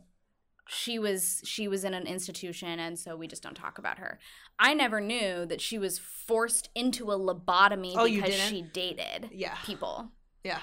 she 0.70 0.98
was 0.98 1.42
she 1.44 1.68
was 1.68 1.84
in 1.84 1.94
an 1.94 2.08
institution 2.08 2.80
and 2.80 2.98
so 2.98 3.18
we 3.18 3.28
just 3.28 3.44
don't 3.44 3.54
talk 3.56 3.78
about 3.78 4.00
her. 4.00 4.18
I 4.58 4.74
never 4.74 5.02
knew 5.02 5.46
that 5.46 5.60
she 5.60 5.78
was 5.78 6.00
forced 6.00 6.70
into 6.74 7.12
a 7.12 7.20
lobotomy 7.20 7.96
Oh, 7.98 8.06
because 8.06 8.34
she 8.34 8.62
dated 8.62 9.30
Yeah. 9.34 9.58
people. 9.66 10.10
Yeah. 10.46 10.60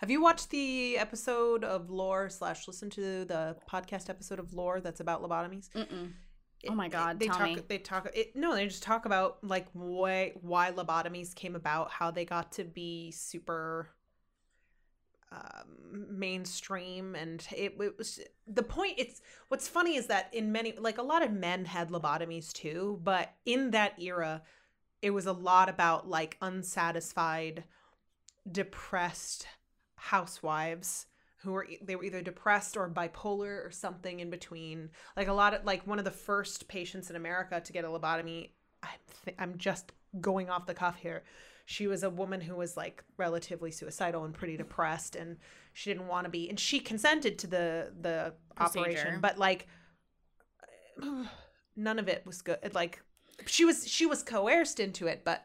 Have 0.00 0.10
you 0.10 0.20
watched 0.20 0.50
the 0.50 0.98
episode 0.98 1.62
of 1.62 1.90
Lore 1.90 2.28
slash 2.28 2.66
listen 2.66 2.90
to 2.90 3.24
the 3.24 3.56
podcast 3.70 4.10
episode 4.10 4.40
of 4.40 4.52
Lore 4.52 4.80
that's 4.80 5.00
about 5.00 5.22
lobotomies? 5.22 5.70
Mm-mm. 5.70 6.10
Oh 6.68 6.74
my 6.74 6.88
God, 6.88 7.20
They 7.20 7.26
tell 7.26 7.38
talk. 7.38 7.46
me. 7.46 7.58
They 7.68 7.78
talk. 7.78 8.10
It, 8.14 8.34
no, 8.34 8.54
they 8.54 8.66
just 8.66 8.82
talk 8.82 9.04
about 9.04 9.38
like 9.42 9.66
why 9.72 10.32
why 10.40 10.72
lobotomies 10.72 11.34
came 11.34 11.54
about, 11.54 11.90
how 11.90 12.10
they 12.10 12.24
got 12.24 12.52
to 12.52 12.64
be 12.64 13.10
super 13.12 13.88
um, 15.32 16.06
mainstream, 16.10 17.14
and 17.14 17.46
it, 17.54 17.74
it 17.80 17.98
was 17.98 18.20
the 18.46 18.62
point. 18.62 18.94
It's 18.98 19.20
what's 19.48 19.68
funny 19.68 19.96
is 19.96 20.06
that 20.06 20.32
in 20.32 20.52
many 20.52 20.72
like 20.72 20.98
a 20.98 21.02
lot 21.02 21.22
of 21.22 21.32
men 21.32 21.64
had 21.64 21.90
lobotomies 21.90 22.52
too, 22.52 23.00
but 23.02 23.34
in 23.44 23.70
that 23.72 24.00
era, 24.00 24.42
it 25.02 25.10
was 25.10 25.26
a 25.26 25.32
lot 25.32 25.68
about 25.68 26.08
like 26.08 26.36
unsatisfied, 26.40 27.64
depressed 28.50 29.46
housewives 29.96 31.06
who 31.38 31.52
were 31.52 31.66
they 31.82 31.96
were 31.96 32.04
either 32.04 32.22
depressed 32.22 32.76
or 32.76 32.88
bipolar 32.88 33.64
or 33.64 33.70
something 33.70 34.20
in 34.20 34.30
between. 34.30 34.90
Like 35.16 35.28
a 35.28 35.32
lot 35.32 35.54
of 35.54 35.64
like 35.64 35.86
one 35.86 35.98
of 35.98 36.04
the 36.04 36.10
first 36.10 36.68
patients 36.68 37.10
in 37.10 37.16
America 37.16 37.60
to 37.60 37.72
get 37.72 37.84
a 37.84 37.88
lobotomy. 37.88 38.50
I'm 38.82 38.88
th- 39.24 39.36
I'm 39.38 39.58
just 39.58 39.92
going 40.20 40.48
off 40.50 40.66
the 40.66 40.74
cuff 40.74 40.96
here. 40.96 41.24
She 41.66 41.86
was 41.88 42.02
a 42.04 42.10
woman 42.10 42.40
who 42.40 42.54
was 42.56 42.76
like 42.76 43.02
relatively 43.16 43.70
suicidal 43.70 44.24
and 44.24 44.32
pretty 44.32 44.56
depressed, 44.56 45.16
and 45.16 45.36
she 45.72 45.90
didn't 45.90 46.06
want 46.06 46.24
to 46.24 46.30
be, 46.30 46.48
and 46.48 46.58
she 46.58 46.78
consented 46.80 47.38
to 47.40 47.46
the 47.46 47.92
the 48.00 48.34
Procedure. 48.54 48.80
operation, 48.80 49.20
but 49.20 49.36
like 49.38 49.66
none 51.76 51.98
of 51.98 52.08
it 52.08 52.24
was 52.24 52.42
good. 52.42 52.74
Like 52.74 53.02
she 53.46 53.64
was 53.64 53.86
she 53.86 54.06
was 54.06 54.22
coerced 54.22 54.80
into 54.80 55.06
it, 55.06 55.22
but 55.24 55.44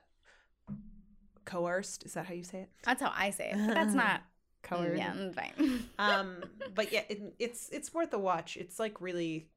coerced 1.43 2.05
is 2.05 2.13
that 2.13 2.27
how 2.27 2.33
you 2.33 2.43
say 2.43 2.61
it? 2.61 2.69
That's 2.83 3.01
how 3.01 3.11
I 3.15 3.31
say 3.31 3.51
it. 3.51 3.57
But 3.67 3.73
that's 3.73 3.93
not 4.05 4.21
Coerced. 4.63 4.97
Yeah, 4.97 5.13
fine. 5.31 5.83
um 5.99 6.43
but 6.75 6.91
yeah 6.91 7.03
it, 7.09 7.33
it's 7.39 7.69
it's 7.69 7.93
worth 7.93 8.13
a 8.13 8.19
watch 8.19 8.57
it's 8.57 8.79
like 8.79 9.01
really 9.01 9.47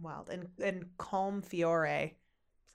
wild 0.00 0.28
and 0.30 0.48
and 0.62 0.86
Colm 0.98 1.44
Feore 1.44 2.06
is 2.06 2.12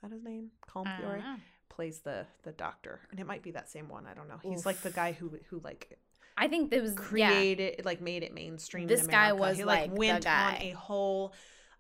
that 0.02 0.12
his 0.12 0.24
name 0.24 0.52
Colm 0.70 0.86
Feore 1.00 1.18
know. 1.20 1.36
plays 1.70 2.00
the 2.00 2.26
the 2.44 2.52
doctor 2.52 3.02
and 3.12 3.20
it 3.20 3.26
might 3.26 3.44
be 3.44 3.52
that 3.52 3.70
same 3.70 3.88
one 3.90 4.06
i 4.06 4.14
don't 4.14 4.28
know 4.28 4.40
he's 4.44 4.66
like 4.66 4.82
the 4.82 4.92
guy 4.92 5.12
who 5.12 5.38
who 5.50 5.60
like 5.64 5.98
I 6.36 6.48
think 6.48 6.72
there 6.72 6.82
was 6.82 6.96
yeah. 6.96 7.30
created 7.30 7.86
like 7.86 8.02
made 8.02 8.24
it 8.24 8.34
mainstream 8.34 8.88
This 8.88 9.04
in 9.04 9.08
guy 9.08 9.34
was, 9.34 9.56
he 9.56 9.64
like, 9.66 9.92
the 9.92 10.00
went 10.00 10.26
on 10.26 10.56
a 10.56 10.72
whole 10.72 11.34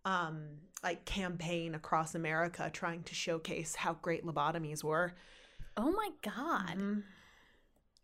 um 0.05 0.43
like 0.83 1.05
campaign 1.05 1.73
across 1.73 2.13
america 2.13 2.69
trying 2.71 3.01
to 3.03 3.15
showcase 3.15 3.73
how 3.73 3.93
great 3.93 4.23
lobotomies 4.25 4.83
were 4.83 5.13
Oh 5.75 5.91
my 5.91 6.09
god. 6.21 6.77
Mhm. 6.77 7.03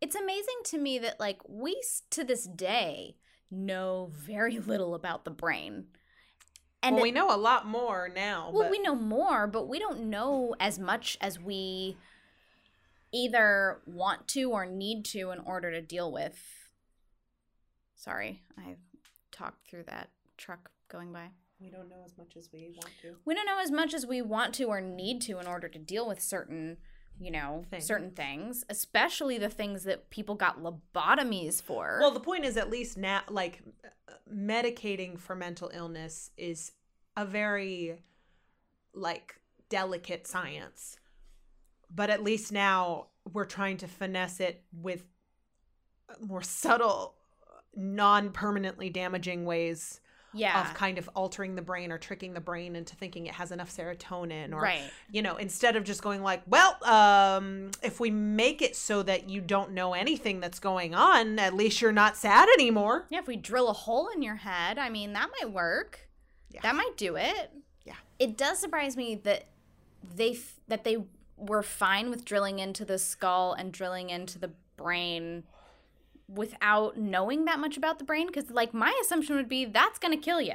It's 0.02 0.16
amazing 0.16 0.62
to 0.66 0.78
me 0.78 1.00
that 1.00 1.20
like 1.20 1.42
we 1.48 1.82
to 2.12 2.24
this 2.24 2.46
day 2.46 3.18
know 3.52 4.10
very 4.12 4.60
little 4.72 4.96
about 4.96 5.26
the 5.26 5.32
brain. 5.32 5.88
And 6.82 6.96
well 6.96 7.04
we 7.04 7.12
know 7.12 7.34
a 7.34 7.38
lot 7.38 7.68
more 7.68 8.10
now 8.14 8.52
well, 8.54 8.64
but 8.64 8.72
we 8.72 8.80
know 8.80 8.96
more, 8.96 9.48
but 9.48 9.68
we 9.68 9.80
don't 9.80 10.10
know 10.10 10.56
as 10.60 10.80
much 10.80 11.18
as 11.20 11.38
we 11.38 11.98
either 13.12 13.82
want 13.86 14.28
to 14.30 14.52
or 14.52 14.66
need 14.66 15.04
to 15.06 15.32
in 15.32 15.40
order 15.40 15.72
to 15.72 15.82
deal 15.82 16.12
with. 16.12 16.40
Sorry, 17.96 18.44
I 18.58 18.76
talked 19.32 19.68
through 19.68 19.84
that 19.88 20.10
truck 20.38 20.72
going 20.88 21.12
by. 21.12 21.28
we 21.60 21.70
don't 21.70 21.90
know 21.90 22.04
as 22.06 22.18
much 22.18 22.38
as 22.38 22.50
we 22.54 22.72
want 22.74 22.92
to 23.02 23.16
We 23.26 23.36
don't 23.36 23.46
know 23.46 23.60
as 23.60 23.72
much 23.72 23.94
as 23.94 24.06
we 24.06 24.22
want 24.22 24.54
to 24.56 24.66
or 24.66 24.80
need 24.80 25.22
to 25.24 25.40
in 25.40 25.48
order 25.48 25.68
to 25.68 25.80
deal 25.80 26.08
with 26.08 26.22
certain, 26.22 26.78
you 27.20 27.32
know, 27.32 27.66
certain 27.80 28.12
things, 28.12 28.64
especially 28.70 29.38
the 29.38 29.50
things 29.50 29.84
that 29.84 30.10
people 30.10 30.36
got 30.36 30.64
lobotomies 30.64 31.62
for. 31.62 31.98
Well, 32.00 32.12
the 32.12 32.20
point 32.20 32.46
is, 32.46 32.56
at 32.56 32.70
least 32.70 32.98
now, 32.98 33.22
like 33.30 33.62
medicating 34.34 35.20
for 35.20 35.36
mental 35.36 35.70
illness 35.74 36.32
is 36.38 36.72
a 37.18 37.26
very 37.26 38.02
like 38.94 39.36
delicate 39.70 40.28
science. 40.28 40.98
But 41.94 42.10
at 42.10 42.24
least 42.24 42.52
now 42.52 43.08
we're 43.32 43.46
trying 43.46 43.78
to 43.78 43.88
finesse 43.88 44.40
it 44.40 44.64
with 44.72 45.04
more 46.22 46.42
subtle, 46.42 47.16
non-permanently 47.76 48.90
damaging 48.90 49.46
ways 49.46 50.00
yeah. 50.34 50.62
of 50.62 50.74
kind 50.74 50.98
of 50.98 51.10
altering 51.16 51.56
the 51.56 51.62
brain 51.62 51.92
or 51.92 51.98
tricking 51.98 52.34
the 52.34 52.40
brain 52.40 52.76
into 52.76 52.96
thinking 52.96 53.28
it 53.28 53.34
has 53.34 53.52
enough 53.52 53.76
serotonin 53.76 54.54
or 54.54 54.62
right. 54.62 54.82
you 55.12 55.22
know 55.22 55.36
instead 55.38 55.76
of 55.76 55.84
just 55.84 56.02
going 56.02 56.22
like 56.22 56.42
well 56.48 56.78
um 56.84 57.72
if 57.82 58.00
we 58.00 58.10
make 58.12 58.62
it 58.62 58.76
so 58.76 59.02
that 59.04 59.30
you 59.30 59.42
don't 59.42 59.72
know 59.72 59.94
anything 59.94 60.40
that's 60.40 60.60
going 60.60 60.94
on 60.94 61.40
at 61.40 61.54
least 61.54 61.82
you're 61.82 61.92
not 61.92 62.16
sad 62.16 62.48
anymore 62.58 63.06
Yeah, 63.10 63.20
if 63.20 63.28
we 63.28 63.36
drill 63.36 63.70
a 63.70 63.74
hole 63.74 64.10
in 64.10 64.22
your 64.22 64.36
head, 64.36 64.78
I 64.78 64.90
mean, 64.90 65.14
that 65.14 65.30
might 65.40 65.52
work. 65.52 66.08
Yeah. 66.52 66.62
That 66.62 66.76
might 66.76 66.98
do 66.98 67.16
it. 67.16 67.52
Yeah. 67.86 67.94
It 68.18 68.38
does 68.38 68.60
surprise 68.60 68.96
me 68.98 69.16
that 69.24 69.46
they 70.16 70.32
f- 70.32 70.60
that 70.68 70.84
they 70.84 70.98
were 71.38 71.64
fine 71.64 72.10
with 72.10 72.26
drilling 72.26 72.60
into 72.60 72.86
the 72.86 72.98
skull 72.98 73.54
and 73.54 73.72
drilling 73.72 74.10
into 74.10 74.40
the 74.40 74.52
brain 74.78 75.44
without 76.34 76.98
knowing 76.98 77.46
that 77.46 77.60
much 77.60 77.76
about 77.78 77.98
the 78.00 78.06
brain 78.06 78.28
because 78.28 78.50
like 78.52 78.74
my 78.74 78.94
assumption 79.02 79.36
would 79.36 79.50
be 79.50 79.66
that's 79.66 79.98
going 80.00 80.12
to 80.18 80.24
kill 80.24 80.40
you. 80.42 80.54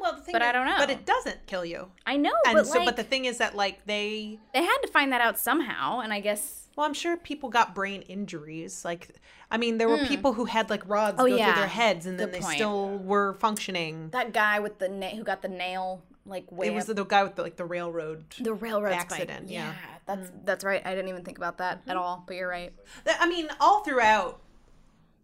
well 0.00 0.16
the 0.16 0.22
thing 0.22 0.32
But 0.32 0.42
I 0.42 0.52
don't 0.52 0.66
know. 0.66 0.76
but 0.78 0.90
it 0.90 1.04
doesn't 1.06 1.46
kill 1.46 1.64
you 1.64 1.88
I 2.06 2.16
know, 2.16 2.32
and 2.46 2.56
but 2.56 2.66
so 2.66 2.78
like 2.78 2.86
but 2.86 2.96
the 2.96 3.04
thing 3.04 3.26
is 3.26 3.38
that 3.38 3.54
like 3.54 3.84
they 3.86 4.38
they 4.54 4.62
had 4.64 4.78
to 4.82 4.88
find 4.88 5.12
that 5.12 5.20
out 5.20 5.38
somehow 5.38 6.00
and 6.00 6.12
I 6.12 6.20
guess 6.20 6.68
well 6.76 6.86
i'm 6.86 6.94
sure 6.94 7.16
people 7.16 7.48
got 7.50 7.74
brain 7.74 8.00
injuries 8.02 8.84
like 8.84 9.10
i 9.50 9.58
mean 9.58 9.76
there 9.76 9.88
were 9.88 9.98
Hmm. 9.98 10.06
people 10.06 10.32
who 10.32 10.44
had 10.46 10.70
like 10.70 10.88
rods 10.88 11.16
Oh, 11.18 11.26
go 11.26 11.34
yeah. 11.34 11.52
through 11.52 11.60
their 11.62 11.68
heads 11.68 12.06
and 12.06 12.18
then 12.18 12.30
they 12.30 12.40
point. 12.40 12.54
still 12.54 12.96
were 12.98 13.34
functioning 13.34 14.08
that 14.10 14.32
guy 14.32 14.60
with 14.60 14.78
the 14.78 14.88
na- 14.88 15.08
who 15.10 15.22
got 15.24 15.42
the 15.42 15.48
nail 15.48 16.02
like 16.24 16.50
way 16.50 16.68
it 16.68 16.72
was 16.74 16.88
up- 16.88 16.96
the 16.96 17.04
guy 17.04 17.22
with 17.22 17.34
the, 17.34 17.42
like 17.42 17.56
the 17.56 17.64
railroad 17.66 18.24
the 18.40 18.54
railroad 18.54 18.92
accident, 18.92 19.50
yeah. 19.50 19.74
that's 20.06 20.30
that's 20.44 20.64
right. 20.64 20.80
I 20.86 20.90
didn't 20.94 21.08
even 21.08 21.24
think 21.24 21.38
about 21.38 21.58
that 21.58 21.80
Mm-hmm. 21.80 21.90
at 21.90 21.96
all, 21.96 22.24
but 22.26 22.36
you're 22.36 22.48
right. 22.48 22.72
I 23.18 23.26
mean, 23.28 23.48
all 23.60 23.82
throughout, 23.82 24.40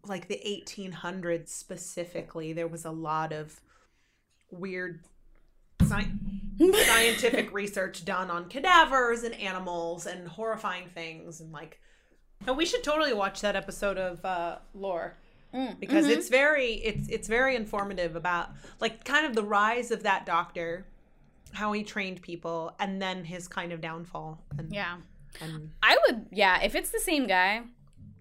like 0.09 0.29
the 0.29 0.41
1800s 0.47 1.49
specifically, 1.49 2.53
there 2.53 2.69
was 2.69 2.85
a 2.85 2.91
lot 2.91 3.33
of 3.33 3.61
weird 4.51 5.01
sci- 5.83 6.11
scientific 6.87 7.53
research 7.53 8.05
done 8.05 8.31
on 8.31 8.49
cadavers 8.49 9.23
and 9.23 9.35
animals 9.35 10.07
and 10.07 10.29
horrifying 10.29 10.89
things 10.89 11.41
and 11.41 11.53
like. 11.53 11.81
And 12.47 12.57
we 12.57 12.67
should 12.67 12.85
totally 12.85 13.15
watch 13.15 13.41
that 13.41 13.57
episode 13.57 13.97
of 13.99 14.25
uh, 14.25 14.59
Lore 14.75 15.17
because 15.81 16.07
it's 16.07 16.29
very 16.29 16.73
it's 16.75 17.09
it's 17.09 17.29
very 17.29 17.57
informative 17.57 18.15
about 18.15 18.51
like 18.79 19.05
kind 19.05 19.25
of 19.25 19.35
the 19.35 19.43
rise 19.43 19.91
of 19.91 20.03
that 20.03 20.27
doctor, 20.27 20.87
how 21.53 21.73
he 21.73 21.83
trained 21.83 22.21
people, 22.21 22.75
and 22.79 23.01
then 23.01 23.25
his 23.25 23.49
kind 23.49 23.73
of 23.73 23.81
downfall. 23.81 24.43
And, 24.59 24.71
Yeah. 24.71 24.99
and 25.41 25.71
I 25.83 25.97
would, 26.07 26.27
yeah, 26.31 26.61
if 26.63 26.75
it's 26.75 26.91
the 26.91 27.01
same 27.01 27.27
guy, 27.27 27.63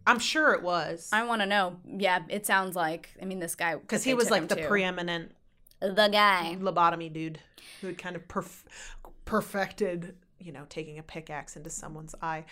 I'm 0.08 0.20
sure 0.20 0.54
it 0.54 0.62
was. 0.62 1.10
I 1.12 1.24
want 1.26 1.42
to 1.42 1.46
know. 1.48 1.78
Yeah, 1.86 2.20
it 2.30 2.46
sounds 2.46 2.76
like, 2.76 3.10
I 3.22 3.26
mean, 3.26 3.40
this 3.40 3.56
guy. 3.56 3.76
because 3.76 4.04
he 4.04 4.14
was 4.14 4.30
like 4.30 4.48
the 4.48 4.56
to. 4.56 4.68
preeminent 4.68 5.32
The 5.80 6.08
guy. 6.08 6.58
lobotomy 6.60 7.12
dude 7.12 7.40
who 7.82 7.88
had 7.88 7.98
kind 7.98 8.16
of 8.16 8.28
perf- 8.28 8.64
perfected, 9.26 10.16
you 10.40 10.52
know, 10.52 10.66
taking 10.70 11.00
a 11.00 11.04
pickaxe 11.04 11.56
into 11.56 11.70
someone's 11.70 12.16
eye. 12.22 12.46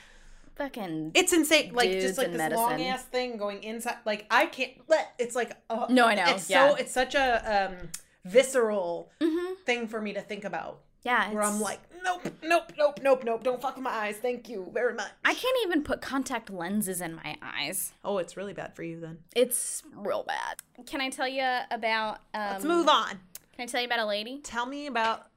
Fucking. 0.55 1.12
It's 1.15 1.33
insane, 1.33 1.74
like 1.74 1.89
just 1.91 2.17
like 2.17 2.31
this 2.31 2.53
long 2.53 2.81
ass 2.81 3.03
thing 3.05 3.38
going 3.38 3.63
inside. 3.63 3.95
Like 4.05 4.25
I 4.29 4.45
can't. 4.45 4.72
Let 4.88 5.13
it's 5.17 5.36
like 5.36 5.51
uh, 5.69 5.88
No, 5.89 6.05
I 6.05 6.15
know, 6.15 6.25
It's 6.27 6.48
yeah. 6.50 6.69
so 6.69 6.75
it's 6.75 6.91
such 6.91 7.15
a 7.15 7.69
um, 7.72 7.89
visceral 8.25 9.10
Mhm. 9.19 9.57
thing 9.65 9.88
for 9.88 10.00
me 10.00 10.13
to 10.13 10.22
think 10.22 10.43
about. 10.43 10.81
Yeah. 11.03 11.31
Where 11.31 11.43
I'm 11.43 11.60
like, 11.60 11.79
nope, 12.03 12.27
nope, 12.41 12.72
nope, 12.77 13.00
nope, 13.01 13.24
nope. 13.25 13.43
Don't 13.43 13.62
fuck 13.62 13.75
with 13.75 13.83
my 13.83 13.91
eyes. 13.91 14.17
Thank 14.17 14.48
you 14.48 14.69
very 14.74 14.93
much. 14.93 15.12
I 15.25 15.33
can't 15.33 15.57
even 15.65 15.83
put 15.83 16.01
contact 16.01 16.50
lenses 16.50 17.01
in 17.01 17.15
my 17.15 17.36
eyes. 17.41 17.93
Oh, 18.03 18.17
it's 18.19 18.38
really 18.38 18.53
bad 18.53 18.75
for 18.75 18.83
you 18.83 19.00
then. 19.00 19.19
It's 19.36 19.83
real 19.95 20.24
bad. 20.24 20.62
Can 20.86 21.01
I 21.01 21.10
tell 21.10 21.27
you 21.27 21.45
about. 21.72 22.19
Um, 22.33 22.51
Let's 22.51 22.65
move 22.65 22.88
on. 22.88 23.19
Can 23.55 23.63
I 23.63 23.65
tell 23.65 23.81
you 23.81 23.88
about 23.88 24.00
a 24.00 24.05
lady? 24.05 24.39
Tell 24.43 24.65
me 24.65 24.88
about 24.88 25.27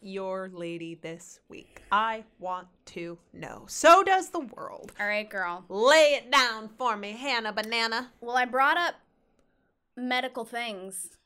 your 0.00 0.48
lady 0.52 0.94
this 0.94 1.40
week. 1.48 1.82
I 1.90 2.24
want 2.38 2.68
to 2.86 3.18
know. 3.32 3.64
So 3.66 4.04
does 4.04 4.30
the 4.30 4.40
world. 4.40 4.92
All 5.00 5.06
right, 5.06 5.28
girl. 5.28 5.64
Lay 5.68 6.14
it 6.14 6.30
down 6.30 6.70
for 6.78 6.96
me, 6.96 7.12
Hannah 7.12 7.52
Banana. 7.52 8.12
Well, 8.20 8.36
I 8.36 8.44
brought 8.44 8.76
up 8.76 8.94
medical 9.96 10.44
things 10.44 11.16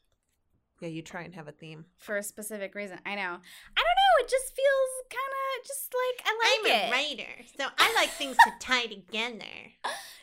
Yeah, 0.80 0.88
you 0.88 1.02
try 1.02 1.22
and 1.22 1.34
have 1.34 1.46
a 1.48 1.52
theme. 1.52 1.84
for 1.98 2.16
a 2.16 2.22
specific 2.22 2.74
reason. 2.74 2.98
I 3.06 3.14
know. 3.14 3.20
I 3.20 3.24
don't 3.26 3.36
know. 3.36 4.24
It 4.24 4.28
just 4.28 4.54
feels 4.56 4.90
kind 5.10 5.32
of 5.60 5.66
just 5.66 5.92
like 5.94 6.26
I 6.26 6.38
like 6.64 6.74
I'm 6.74 6.82
it. 6.82 6.88
A 6.88 6.90
writer, 6.90 7.44
so 7.58 7.64
I 7.78 7.94
like 7.94 8.10
things 8.10 8.36
to 8.44 8.52
tie 8.60 8.86
together. 8.86 9.44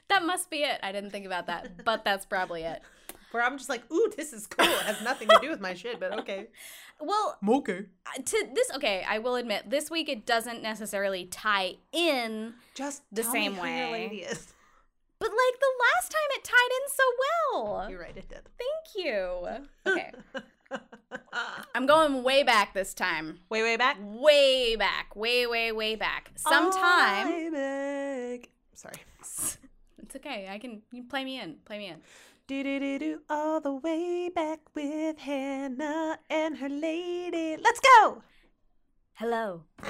That 0.10 0.24
must 0.26 0.50
be 0.50 0.58
it. 0.64 0.80
I 0.84 0.92
didn't 0.92 1.12
think 1.12 1.26
about 1.26 1.48
that, 1.48 1.84
but 1.86 2.04
that's 2.04 2.26
probably 2.26 2.64
it. 2.64 2.82
Where 3.32 3.44
I'm 3.44 3.58
just 3.58 3.70
like, 3.70 3.84
ooh, 3.92 4.10
this 4.16 4.32
is 4.32 4.48
cool. 4.48 4.66
It 4.66 4.84
has 4.84 5.02
nothing 5.04 5.28
to 5.28 5.38
do 5.42 5.50
with 5.50 5.60
my 5.60 5.74
shit, 5.74 6.00
but 6.00 6.18
okay. 6.20 6.48
Well, 7.00 7.38
Okay. 7.48 7.82
uh, 8.08 8.22
to 8.24 8.48
this, 8.56 8.72
okay, 8.74 9.06
I 9.08 9.20
will 9.20 9.36
admit, 9.36 9.70
this 9.70 9.92
week 9.92 10.10
it 10.10 10.26
doesn't 10.26 10.64
necessarily 10.64 11.26
tie 11.26 11.76
in, 11.92 12.56
Just 12.74 13.04
The 13.12 13.22
tell 13.22 13.32
same 13.34 13.52
me 13.54 13.60
who 13.60 13.68
your 13.68 13.92
way. 13.92 14.28
But 15.20 15.30
like 15.30 15.60
the 15.60 15.74
last 15.86 16.12
time 16.12 16.30
it 16.32 16.44
tied 16.44 16.72
in 16.72 16.90
so 16.90 17.04
well. 17.24 17.90
You're 17.90 18.02
right, 18.02 18.16
it 18.16 18.30
did. 18.30 18.42
Thank 18.58 19.06
you. 19.06 19.48
Okay, 19.86 20.12
I'm 21.76 21.86
going 21.86 22.24
way 22.24 22.44
back 22.44 22.74
this 22.74 22.94
time. 22.94 23.40
way, 23.50 23.62
way 23.64 23.78
back. 23.78 23.98
Way 24.02 24.76
back, 24.76 25.16
way, 25.16 25.48
way, 25.48 25.72
way 25.72 25.96
back. 25.96 26.32
Sometime. 26.36 27.30
Way 27.30 27.50
back. 27.50 28.50
Sorry. 28.74 28.96
It's 30.00 30.16
okay. 30.16 30.48
I 30.50 30.58
can 30.58 30.84
you 30.94 31.04
play 31.04 31.26
me 31.26 31.38
in. 31.42 31.58
Play 31.66 31.80
me 31.80 31.88
in. 31.88 31.98
Do 32.48 32.64
do 32.64 32.80
do 32.80 32.98
do 32.98 33.20
all 33.30 33.60
the 33.60 33.74
way 33.74 34.30
back 34.34 34.60
with 34.74 35.18
Hannah 35.18 36.18
and 36.30 36.58
her 36.60 36.70
lady. 36.70 37.58
Let's 37.62 37.82
go. 37.82 38.22
Hello. 39.16 39.64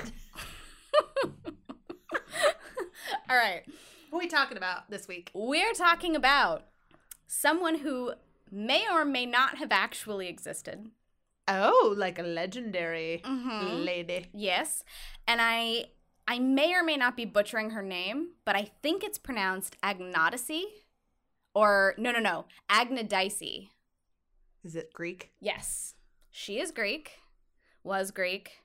All 3.29 3.35
right. 3.37 3.63
What 4.09 4.19
are 4.19 4.23
we 4.23 4.27
talking 4.27 4.57
about 4.57 4.89
this 4.89 5.07
week? 5.07 5.31
We're 5.33 5.73
talking 5.73 6.15
about 6.15 6.65
someone 7.27 7.79
who 7.79 8.13
may 8.51 8.85
or 8.89 9.03
may 9.03 9.25
not 9.25 9.57
have 9.57 9.71
actually 9.71 10.27
existed. 10.27 10.89
Oh, 11.47 11.93
like 11.97 12.19
a 12.19 12.23
legendary 12.23 13.21
Mhm. 13.23 13.85
lady. 13.85 14.29
Yes. 14.33 14.83
And 15.27 15.41
I 15.41 15.91
I 16.29 16.39
may 16.39 16.73
or 16.73 16.83
may 16.83 16.97
not 16.97 17.15
be 17.15 17.23
butchering 17.23 17.69
her 17.69 17.81
name, 17.81 18.33
but 18.43 18.53
I 18.57 18.65
think 18.83 19.01
it's 19.01 19.17
pronounced 19.17 19.77
Agnodice 19.81 20.61
or 21.53 21.95
no 21.97 22.11
no 22.11 22.19
no, 22.19 22.45
Agnodice. 22.69 23.69
Is 24.63 24.75
it 24.75 24.91
Greek? 24.91 25.31
Yes. 25.39 25.95
She 26.29 26.59
is 26.59 26.71
Greek. 26.71 27.19
Was 27.83 28.11
Greek. 28.11 28.61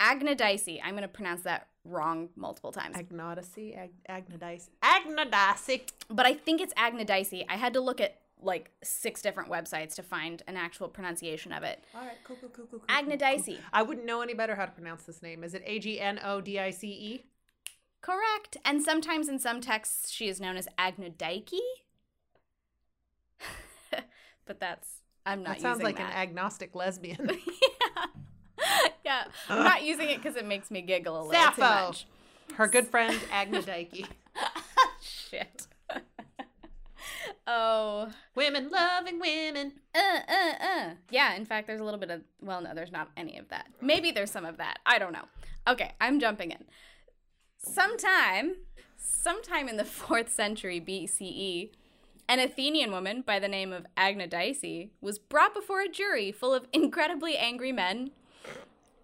Agnodice. 0.00 0.80
I'm 0.82 0.92
going 0.92 1.02
to 1.02 1.08
pronounce 1.08 1.42
that 1.42 1.68
wrong 1.84 2.28
multiple 2.36 2.72
times. 2.72 2.96
Agnodice? 2.96 3.76
Ag- 3.76 3.90
Agnodice? 4.08 4.68
Agnodice. 4.82 5.82
but 6.08 6.26
I 6.26 6.34
think 6.34 6.60
it's 6.60 6.74
Agnodice. 6.74 7.44
I 7.48 7.56
had 7.56 7.72
to 7.74 7.80
look 7.80 8.00
at 8.00 8.18
like 8.40 8.70
six 8.82 9.22
different 9.22 9.48
websites 9.50 9.94
to 9.94 10.02
find 10.02 10.42
an 10.48 10.56
actual 10.56 10.88
pronunciation 10.88 11.52
of 11.52 11.62
it. 11.62 11.84
All 11.94 12.00
right, 12.00 12.16
cool, 12.24 12.36
cool, 12.40 12.48
cool, 12.50 12.66
cool. 12.70 12.80
cool, 12.80 12.88
Agnodice. 12.96 13.46
cool. 13.46 13.56
I 13.72 13.82
wouldn't 13.82 14.06
know 14.06 14.20
any 14.22 14.34
better 14.34 14.54
how 14.56 14.64
to 14.66 14.72
pronounce 14.72 15.04
this 15.04 15.22
name. 15.22 15.44
Is 15.44 15.54
it 15.54 15.62
A 15.64 15.78
G 15.78 16.00
N 16.00 16.18
O 16.24 16.40
D 16.40 16.58
I 16.58 16.70
C 16.70 16.88
E? 16.88 17.24
Correct. 18.00 18.56
And 18.64 18.82
sometimes 18.82 19.28
in 19.28 19.38
some 19.38 19.60
texts 19.60 20.10
she 20.10 20.26
is 20.28 20.40
known 20.40 20.56
as 20.56 20.66
Agnodike. 20.78 21.52
but 24.44 24.58
that's 24.60 24.88
I'm 25.24 25.42
not 25.44 25.54
That 25.58 25.60
sounds 25.60 25.82
like 25.82 25.96
that. 25.98 26.10
an 26.12 26.16
agnostic 26.18 26.74
lesbian. 26.74 27.30
yeah. 29.12 29.24
I'm 29.48 29.64
not 29.64 29.82
using 29.82 30.08
it 30.08 30.22
because 30.22 30.36
it 30.36 30.46
makes 30.46 30.70
me 30.70 30.82
giggle 30.82 31.20
a 31.20 31.24
little 31.24 31.52
too 31.52 31.60
much. 31.60 32.06
Her 32.54 32.66
good 32.66 32.88
friend 32.88 33.18
Agnodike. 33.30 34.06
Shit. 35.00 35.66
oh. 37.46 38.10
women 38.34 38.68
loving 38.70 39.18
women. 39.18 39.72
Uh, 39.94 40.20
uh, 40.28 40.64
uh. 40.64 40.90
Yeah, 41.10 41.34
in 41.34 41.44
fact, 41.44 41.66
there's 41.66 41.80
a 41.80 41.84
little 41.84 42.00
bit 42.00 42.10
of, 42.10 42.22
well, 42.40 42.60
no, 42.60 42.74
there's 42.74 42.92
not 42.92 43.10
any 43.16 43.38
of 43.38 43.48
that. 43.48 43.66
Maybe 43.80 44.10
there's 44.10 44.30
some 44.30 44.44
of 44.44 44.58
that. 44.58 44.78
I 44.84 44.98
don't 44.98 45.12
know. 45.12 45.24
Okay, 45.68 45.92
I'm 46.00 46.20
jumping 46.20 46.50
in. 46.50 46.64
Sometime, 47.58 48.56
sometime 48.96 49.68
in 49.68 49.76
the 49.76 49.82
4th 49.84 50.28
century 50.28 50.80
BCE, 50.80 51.70
an 52.28 52.38
Athenian 52.38 52.90
woman 52.90 53.22
by 53.26 53.38
the 53.38 53.48
name 53.48 53.72
of 53.72 53.86
Agnodice 53.96 54.90
was 55.00 55.18
brought 55.18 55.54
before 55.54 55.80
a 55.80 55.88
jury 55.88 56.32
full 56.32 56.54
of 56.54 56.66
incredibly 56.72 57.36
angry 57.36 57.72
men, 57.72 58.10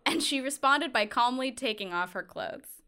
and 0.09 0.23
she 0.23 0.41
responded 0.41 0.93
by 0.93 1.07
calmly 1.07 1.53
taking 1.53 1.93
off 1.93 2.13
her 2.13 2.23
clothes. 2.23 2.83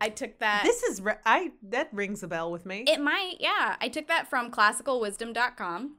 I 0.00 0.08
took 0.08 0.38
that. 0.38 0.62
This 0.64 0.82
is 0.82 1.02
I 1.26 1.52
that 1.62 1.88
rings 1.92 2.22
a 2.22 2.28
bell 2.28 2.50
with 2.50 2.64
me. 2.64 2.84
It 2.86 3.00
might, 3.00 3.36
yeah. 3.38 3.76
I 3.80 3.88
took 3.88 4.08
that 4.08 4.28
from 4.28 4.50
classicalwisdom.com. 4.50 5.96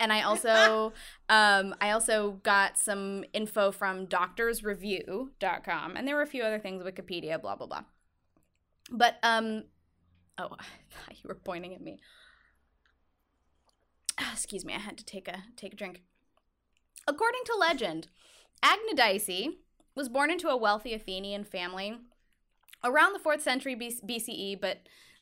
And 0.00 0.12
I 0.12 0.22
also 0.22 0.92
um 1.28 1.74
I 1.80 1.90
also 1.90 2.40
got 2.42 2.78
some 2.78 3.24
info 3.32 3.70
from 3.70 4.06
doctorsreview.com 4.06 5.96
and 5.96 6.08
there 6.08 6.16
were 6.16 6.22
a 6.22 6.26
few 6.26 6.42
other 6.42 6.58
things 6.58 6.82
Wikipedia 6.82 7.40
blah 7.40 7.56
blah 7.56 7.66
blah. 7.66 7.84
But 8.90 9.18
um 9.22 9.64
oh, 10.36 10.48
I 10.58 10.64
thought 10.90 11.16
you 11.22 11.28
were 11.28 11.34
pointing 11.34 11.74
at 11.74 11.80
me. 11.80 12.00
Ah, 14.20 14.32
Excuse 14.32 14.64
me, 14.64 14.74
I 14.74 14.78
had 14.78 14.98
to 14.98 15.04
take 15.04 15.28
a 15.28 15.44
take 15.56 15.72
a 15.72 15.76
drink. 15.76 16.02
According 17.06 17.40
to 17.46 17.56
legend, 17.58 18.08
Agnodice 18.62 19.54
was 19.94 20.08
born 20.08 20.30
into 20.30 20.48
a 20.48 20.56
wealthy 20.56 20.92
Athenian 20.94 21.44
family 21.44 21.98
around 22.84 23.12
the 23.12 23.18
4th 23.18 23.40
century 23.40 23.74
BCE, 23.76 24.60
but 24.60 24.78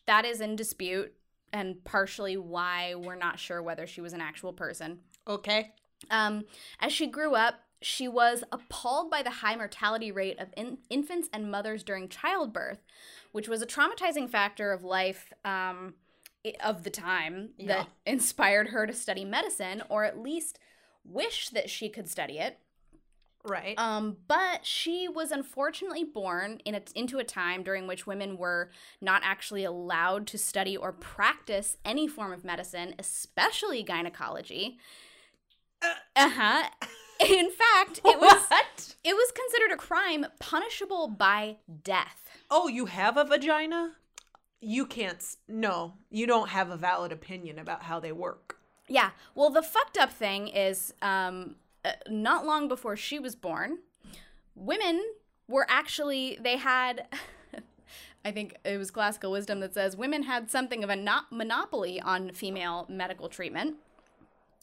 that 0.06 0.24
is 0.24 0.40
in 0.40 0.56
dispute 0.56 1.12
and 1.52 1.82
partially 1.84 2.36
why 2.36 2.94
we're 2.94 3.14
not 3.14 3.38
sure 3.38 3.62
whether 3.62 3.86
she 3.86 4.00
was 4.00 4.12
an 4.12 4.20
actual 4.20 4.52
person. 4.52 4.98
okay. 5.26 5.72
Um, 6.10 6.44
as 6.78 6.92
she 6.92 7.06
grew 7.06 7.34
up, 7.34 7.54
she 7.80 8.06
was 8.06 8.44
appalled 8.52 9.10
by 9.10 9.22
the 9.22 9.30
high 9.30 9.56
mortality 9.56 10.12
rate 10.12 10.38
of 10.38 10.48
in- 10.56 10.78
infants 10.90 11.28
and 11.32 11.50
mothers 11.50 11.82
during 11.82 12.08
childbirth, 12.10 12.80
which 13.32 13.48
was 13.48 13.62
a 13.62 13.66
traumatizing 13.66 14.28
factor 14.28 14.72
of 14.72 14.84
life 14.84 15.32
um, 15.44 15.94
of 16.62 16.82
the 16.84 16.90
time 16.90 17.50
Yeah. 17.56 17.66
that 17.66 17.88
inspired 18.04 18.68
her 18.68 18.86
to 18.86 18.92
study 18.92 19.24
medicine, 19.24 19.82
or 19.88 20.04
at 20.04 20.18
least 20.18 20.58
wish 21.02 21.48
that 21.48 21.70
she 21.70 21.88
could 21.88 22.08
study 22.10 22.38
it. 22.38 22.58
Right. 23.46 23.78
Um, 23.78 24.16
but 24.26 24.66
she 24.66 25.06
was 25.08 25.30
unfortunately 25.30 26.02
born 26.04 26.60
in 26.64 26.74
a, 26.74 26.82
into 26.94 27.18
a 27.18 27.24
time 27.24 27.62
during 27.62 27.86
which 27.86 28.06
women 28.06 28.36
were 28.36 28.70
not 29.00 29.22
actually 29.24 29.62
allowed 29.64 30.26
to 30.28 30.38
study 30.38 30.76
or 30.76 30.92
practice 30.92 31.76
any 31.84 32.08
form 32.08 32.32
of 32.32 32.44
medicine, 32.44 32.94
especially 32.98 33.82
gynecology. 33.82 34.78
Uh 35.82 36.28
huh. 36.30 36.68
In 37.20 37.50
fact, 37.50 38.00
it 38.04 38.18
was 38.20 38.42
What? 38.48 38.96
it 39.02 39.14
was 39.14 39.32
considered 39.32 39.72
a 39.72 39.76
crime 39.78 40.26
punishable 40.38 41.08
by 41.08 41.56
death. 41.82 42.28
Oh, 42.50 42.68
you 42.68 42.86
have 42.86 43.16
a 43.16 43.24
vagina? 43.24 43.92
You 44.60 44.84
can't. 44.86 45.22
No, 45.48 45.94
you 46.10 46.26
don't 46.26 46.50
have 46.50 46.70
a 46.70 46.76
valid 46.76 47.12
opinion 47.12 47.58
about 47.58 47.84
how 47.84 48.00
they 48.00 48.12
work. 48.12 48.58
Yeah. 48.88 49.10
Well, 49.34 49.50
the 49.50 49.62
fucked 49.62 49.96
up 49.96 50.12
thing 50.12 50.48
is, 50.48 50.92
um, 51.00 51.56
Uh, 51.86 51.92
not 52.08 52.44
long 52.44 52.66
before 52.68 52.96
she 52.96 53.18
was 53.18 53.36
born, 53.36 53.78
women 54.54 55.02
were 55.48 55.66
actually 55.68 56.36
they 56.42 56.56
had. 56.56 57.06
I 58.24 58.32
think 58.32 58.56
it 58.64 58.76
was 58.76 58.90
classical 58.90 59.30
wisdom 59.30 59.60
that 59.60 59.72
says 59.74 59.96
women 59.96 60.24
had 60.24 60.50
something 60.50 60.82
of 60.82 60.90
a 60.90 60.96
not 60.96 61.30
monopoly 61.30 62.00
on 62.00 62.32
female 62.32 62.84
medical 62.88 63.28
treatment. 63.28 63.76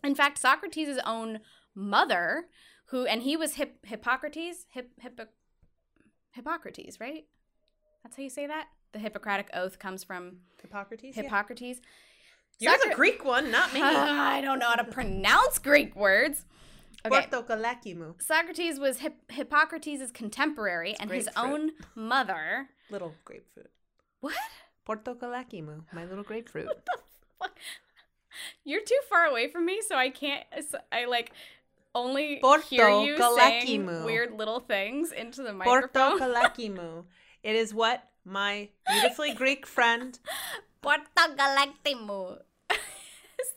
In 0.04 0.16
fact, 0.16 0.38
Socrates' 0.38 1.00
own 1.06 1.40
mother, 1.74 2.48
who 2.88 3.06
and 3.06 3.22
he 3.24 3.38
was 3.38 3.54
Hip- 3.54 3.86
Hippocrates, 3.86 4.66
Hip- 4.72 5.00
Hippo- 5.00 5.28
Hippocrates, 6.32 7.00
right? 7.00 7.26
That's 8.04 8.18
how 8.18 8.24
you 8.24 8.30
say 8.30 8.48
that. 8.48 8.68
The 8.92 9.00
Hippocratic 9.00 9.50
oath 9.54 9.80
comes 9.80 10.04
from 10.04 10.40
Hippocrates. 10.62 11.16
yeah. 11.16 11.24
Hippocrates. 11.24 11.80
You're 12.60 12.78
the 12.78 12.94
Greek 12.96 13.24
one, 13.26 13.50
not 13.50 13.74
me. 13.74 13.82
I 13.84 14.42
don't 14.42 14.60
know 14.60 14.68
how 14.70 14.76
to 14.76 14.84
pronounce 14.84 15.58
Greek 15.58 15.96
words. 15.96 16.46
Okay. 17.06 17.28
Portokalakimu. 17.28 18.22
Socrates 18.22 18.80
was 18.80 19.00
Hip- 19.00 19.30
Hippocrates' 19.32 20.12
contemporary, 20.12 20.96
and 21.00 21.12
his 21.12 21.30
own 21.36 21.72
mother. 21.96 22.70
Little 22.90 23.14
grapefruit. 23.26 23.72
What? 24.22 24.36
Portokalakimu. 24.88 25.84
My 25.94 26.06
little 26.06 26.24
grapefruit. 26.24 26.68
Fuck. 27.40 27.58
You're 28.64 28.84
too 28.84 29.00
far 29.10 29.26
away 29.26 29.50
from 29.50 29.66
me, 29.66 29.82
so 29.88 29.96
I 29.96 30.10
can't. 30.10 30.44
I 30.92 31.06
like 31.06 31.32
only 31.96 32.40
Porto 32.42 32.64
hear 32.68 32.90
you 32.90 33.18
saying 33.36 33.86
weird 34.06 34.34
little 34.34 34.60
things 34.60 35.12
into 35.12 35.44
the 35.44 35.54
microphone. 35.54 36.20
Portokalakimu. 36.20 37.06
It 37.44 37.58
is 37.58 37.74
what 37.74 38.02
my 38.24 38.70
beautifully 38.88 39.34
Greek 39.34 39.66
friend. 39.68 40.18
Porto 40.82 41.04
Galactimu. 41.18 42.36
Is 42.36 42.38
that 42.38 42.46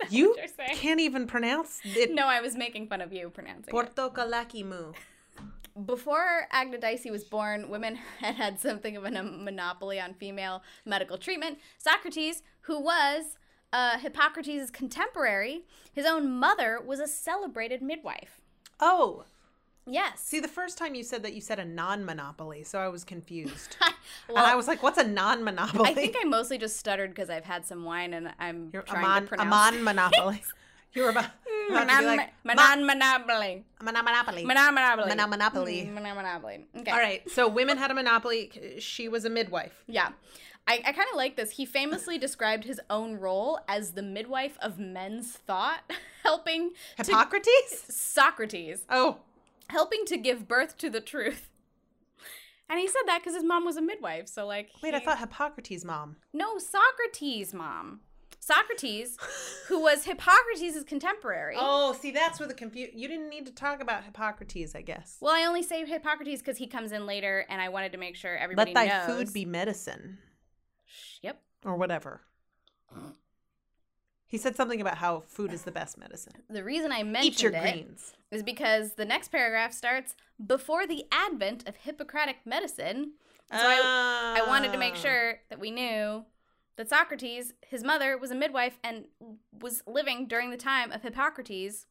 You 0.10 0.30
what 0.30 0.38
you're 0.38 0.46
saying? 0.48 0.76
can't 0.76 1.00
even 1.00 1.26
pronounce 1.26 1.80
it. 1.84 2.12
No, 2.14 2.26
I 2.26 2.40
was 2.40 2.56
making 2.56 2.88
fun 2.88 3.00
of 3.00 3.12
you 3.12 3.30
pronouncing 3.30 3.74
it. 3.74 3.94
Portokalakimu. 3.94 4.94
Before 5.84 6.48
Agnodice 6.54 7.10
was 7.10 7.24
born, 7.24 7.68
women 7.68 7.96
had 8.20 8.36
had 8.36 8.60
something 8.60 8.96
of 8.96 9.04
a 9.04 9.10
monopoly 9.10 10.00
on 10.00 10.14
female 10.14 10.62
medical 10.86 11.18
treatment. 11.18 11.58
Socrates, 11.76 12.42
who 12.62 12.80
was 12.80 13.36
uh, 13.72 13.98
Hippocrates' 13.98 14.70
contemporary, 14.70 15.64
his 15.92 16.06
own 16.06 16.30
mother 16.30 16.80
was 16.84 16.98
a 16.98 17.06
celebrated 17.06 17.82
midwife. 17.82 18.40
Oh, 18.80 19.24
Yes. 19.86 20.20
see, 20.20 20.40
the 20.40 20.48
first 20.48 20.76
time 20.78 20.94
you 20.94 21.02
said 21.04 21.22
that, 21.22 21.32
you 21.34 21.40
said 21.40 21.58
a 21.58 21.64
non-monopoly, 21.64 22.64
so 22.64 22.78
I 22.78 22.88
was 22.88 23.04
confused. 23.04 23.76
well, 24.28 24.38
and 24.38 24.46
I 24.46 24.54
was 24.56 24.66
like, 24.66 24.82
"What's 24.82 24.98
a 24.98 25.06
non-monopoly?" 25.06 25.88
I 25.88 25.94
think 25.94 26.16
I 26.20 26.24
mostly 26.24 26.58
just 26.58 26.76
stuttered 26.76 27.10
because 27.10 27.30
I've 27.30 27.44
had 27.44 27.64
some 27.64 27.84
wine 27.84 28.12
and 28.14 28.32
I'm 28.40 28.70
You're 28.72 28.82
a 28.82 28.86
trying 28.86 29.02
mon- 29.02 29.22
to 29.22 29.34
a 29.34 29.36
pronounce. 29.36 29.50
mon-monopoly. 29.74 30.42
you 30.94 31.02
were 31.02 31.10
about, 31.10 31.24
mm, 31.70 31.70
about 31.70 31.88
to 31.88 31.98
be 32.00 32.04
like, 32.04 32.32
Manon 32.44 32.84
monopoly. 32.86 33.64
monopoly. 33.82 34.44
Manon 34.44 34.74
monopoly. 34.74 35.14
Monopoly. 35.14 35.84
Manon 35.84 36.16
monopoly. 36.16 36.64
Mm, 36.74 36.80
okay. 36.80 36.90
All 36.90 36.98
right, 36.98 37.30
so 37.30 37.46
women 37.48 37.78
had 37.78 37.90
a 37.90 37.94
monopoly. 37.94 38.76
She 38.80 39.08
was 39.08 39.24
a 39.24 39.30
midwife. 39.30 39.84
Yeah. 39.86 40.08
I, 40.68 40.80
I 40.84 40.92
kind 40.92 41.06
of 41.12 41.16
like 41.16 41.36
this. 41.36 41.52
He 41.52 41.64
famously 41.64 42.18
described 42.18 42.64
his 42.64 42.80
own 42.90 43.14
role 43.20 43.60
as 43.68 43.92
the 43.92 44.02
midwife 44.02 44.58
of 44.60 44.80
men's 44.80 45.30
thought, 45.30 45.88
helping 46.24 46.70
to 47.00 47.04
Hippocrates? 47.04 47.84
Socrates, 47.94 48.84
Oh, 48.90 49.18
helping 49.68 50.04
to 50.06 50.16
give 50.16 50.48
birth 50.48 50.76
to 50.78 50.90
the 50.90 51.00
truth. 51.00 51.48
And 52.68 52.80
he 52.80 52.88
said 52.88 53.02
that 53.06 53.20
because 53.20 53.34
his 53.34 53.44
mom 53.44 53.64
was 53.64 53.76
a 53.76 53.82
midwife. 53.82 54.26
So, 54.28 54.44
like, 54.46 54.70
wait, 54.82 54.92
I 54.94 54.98
thought 54.98 55.18
Hippocrates' 55.20 55.84
mom. 55.84 56.16
no, 56.32 56.58
Socrates' 56.58 57.54
mom. 57.54 58.00
Socrates, 58.40 59.16
who 59.68 59.80
was 59.80 60.04
Hippocrates' 60.04 60.84
contemporary. 60.84 61.56
Oh, 61.58 61.92
see, 61.92 62.10
that's 62.12 62.38
where 62.38 62.46
the 62.48 62.54
confu 62.54 62.86
You 62.94 63.08
didn't 63.08 63.28
need 63.28 63.46
to 63.46 63.52
talk 63.52 63.80
about 63.82 64.04
Hippocrates, 64.04 64.74
I 64.74 64.82
guess. 64.82 65.16
Well, 65.20 65.32
I 65.34 65.44
only 65.46 65.62
say 65.62 65.84
Hippocrates 65.84 66.42
because 66.42 66.56
he 66.56 66.66
comes 66.68 66.92
in 66.92 67.06
later, 67.06 67.44
and 67.48 67.60
I 67.60 67.68
wanted 67.70 67.92
to 67.92 67.98
make 67.98 68.14
sure 68.16 68.36
everybody 68.36 68.72
Let 68.72 68.88
thy 68.88 69.06
knows. 69.06 69.16
food 69.16 69.32
be 69.32 69.44
medicine, 69.44 70.18
Yep. 71.22 71.40
or 71.64 71.76
whatever. 71.76 72.20
He 74.28 74.38
said 74.38 74.56
something 74.56 74.80
about 74.80 74.98
how 74.98 75.20
food 75.26 75.52
is 75.52 75.62
the 75.62 75.70
best 75.70 75.96
medicine. 75.98 76.32
The 76.50 76.64
reason 76.64 76.90
I 76.92 77.02
mentioned 77.04 77.34
Eat 77.34 77.42
your 77.42 77.52
it 77.52 77.60
greens. 77.60 78.12
is 78.30 78.42
because 78.42 78.94
the 78.94 79.04
next 79.04 79.28
paragraph 79.28 79.72
starts 79.72 80.16
before 80.44 80.86
the 80.86 81.04
advent 81.12 81.68
of 81.68 81.76
Hippocratic 81.76 82.38
medicine. 82.44 83.12
So 83.52 83.58
I, 83.60 84.40
I 84.44 84.48
wanted 84.48 84.72
to 84.72 84.78
make 84.78 84.94
Ah. 84.94 84.98
sure 84.98 85.40
that 85.48 85.60
we 85.60 85.70
knew 85.70 86.24
that 86.76 86.90
Socrates, 86.90 87.54
his 87.66 87.84
mother, 87.84 88.18
was 88.18 88.30
a 88.32 88.34
midwife 88.34 88.78
and 88.82 89.04
was 89.60 89.82
living 89.86 90.26
during 90.26 90.50
the 90.50 90.56
time 90.56 90.90
of 90.90 91.02
Hippocrates. 91.02 91.86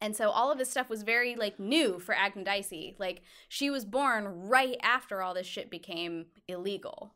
And 0.00 0.14
so 0.16 0.30
all 0.30 0.50
of 0.50 0.58
this 0.58 0.68
stuff 0.70 0.90
was 0.90 1.04
very 1.04 1.36
like 1.36 1.58
new 1.60 1.98
for 2.00 2.14
Agnes 2.14 2.72
Like 2.98 3.22
she 3.48 3.70
was 3.70 3.84
born 3.84 4.24
right 4.48 4.76
after 4.82 5.22
all 5.22 5.32
this 5.32 5.46
shit 5.46 5.70
became 5.70 6.26
illegal. 6.48 7.14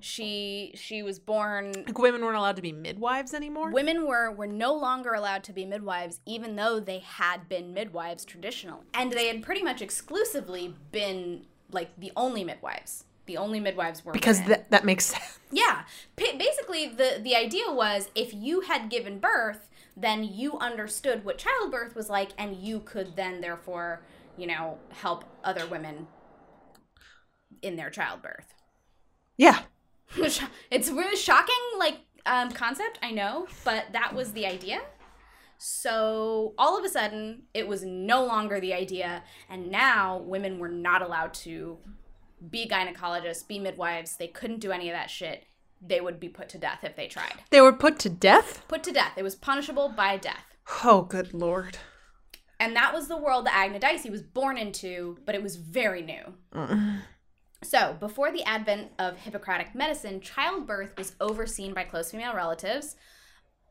She 0.00 0.72
she 0.74 1.02
was 1.02 1.18
born 1.18 1.72
Like 1.86 1.98
women 1.98 2.22
weren't 2.24 2.36
allowed 2.36 2.56
to 2.56 2.62
be 2.62 2.72
midwives 2.72 3.34
anymore. 3.34 3.70
women 3.72 4.06
were 4.06 4.30
were 4.30 4.46
no 4.46 4.74
longer 4.74 5.12
allowed 5.14 5.42
to 5.44 5.52
be 5.52 5.64
midwives 5.64 6.20
even 6.26 6.56
though 6.56 6.78
they 6.78 6.98
had 7.00 7.48
been 7.48 7.74
midwives 7.74 8.24
traditionally. 8.24 8.84
and 8.94 9.12
they 9.12 9.28
had 9.28 9.42
pretty 9.42 9.62
much 9.62 9.82
exclusively 9.82 10.74
been 10.92 11.46
like 11.72 11.90
the 11.98 12.12
only 12.16 12.44
midwives 12.44 13.04
the 13.26 13.36
only 13.36 13.60
midwives 13.60 14.04
were 14.04 14.12
because 14.12 14.38
women. 14.38 14.50
that 14.50 14.70
that 14.70 14.84
makes 14.84 15.06
sense. 15.14 15.38
yeah 15.50 15.82
Pa- 16.16 16.36
basically 16.38 16.86
the 16.86 17.18
the 17.22 17.34
idea 17.34 17.64
was 17.72 18.08
if 18.14 18.32
you 18.32 18.60
had 18.62 18.88
given 18.90 19.18
birth 19.18 19.68
then 19.96 20.22
you 20.22 20.58
understood 20.58 21.24
what 21.24 21.38
childbirth 21.38 21.96
was 21.96 22.08
like 22.08 22.30
and 22.38 22.56
you 22.56 22.78
could 22.80 23.16
then 23.16 23.40
therefore 23.40 24.00
you 24.36 24.46
know 24.46 24.78
help 24.90 25.24
other 25.42 25.66
women 25.66 26.06
in 27.62 27.74
their 27.76 27.90
childbirth 27.90 28.54
Yeah. 29.36 29.60
it's 30.70 30.90
really 30.90 31.16
shocking 31.16 31.54
like 31.78 31.96
um, 32.26 32.50
concept 32.50 32.98
i 33.02 33.10
know 33.10 33.46
but 33.64 33.86
that 33.92 34.14
was 34.14 34.32
the 34.32 34.46
idea. 34.46 34.80
So 35.60 36.54
all 36.56 36.78
of 36.78 36.84
a 36.84 36.88
sudden 36.88 37.42
it 37.52 37.66
was 37.66 37.82
no 37.84 38.24
longer 38.24 38.60
the 38.60 38.72
idea 38.72 39.24
and 39.50 39.70
now 39.70 40.18
women 40.18 40.58
were 40.60 40.68
not 40.68 41.02
allowed 41.02 41.34
to 41.34 41.78
be 42.48 42.68
gynecologists 42.68 43.46
be 43.46 43.58
midwives. 43.58 44.16
They 44.16 44.28
couldn't 44.28 44.60
do 44.60 44.70
any 44.70 44.88
of 44.88 44.94
that 44.94 45.10
shit. 45.10 45.44
They 45.84 46.00
would 46.00 46.20
be 46.20 46.28
put 46.28 46.48
to 46.50 46.58
death 46.58 46.84
if 46.84 46.94
they 46.94 47.08
tried. 47.08 47.34
They 47.50 47.60
were 47.60 47.72
put 47.72 47.98
to 48.00 48.08
death. 48.08 48.64
put 48.68 48.84
to 48.84 48.92
death. 48.92 49.12
It 49.16 49.24
was 49.24 49.34
punishable 49.34 49.88
by 49.88 50.16
death. 50.16 50.44
Oh, 50.84 51.02
good 51.02 51.34
lord. 51.34 51.78
and 52.60 52.76
that 52.76 52.94
was 52.94 53.08
the 53.08 53.16
world 53.16 53.46
that 53.46 53.54
Agnodice 53.54 54.08
was 54.10 54.22
born 54.22 54.56
into, 54.58 55.18
but 55.26 55.34
it 55.34 55.42
was 55.42 55.56
very 55.56 56.02
new. 56.02 56.34
So, 57.62 57.96
before 57.98 58.30
the 58.30 58.44
advent 58.44 58.92
of 58.98 59.18
Hippocratic 59.18 59.74
medicine, 59.74 60.20
childbirth 60.20 60.96
was 60.96 61.16
overseen 61.20 61.74
by 61.74 61.84
close 61.84 62.12
female 62.12 62.34
relatives, 62.34 62.94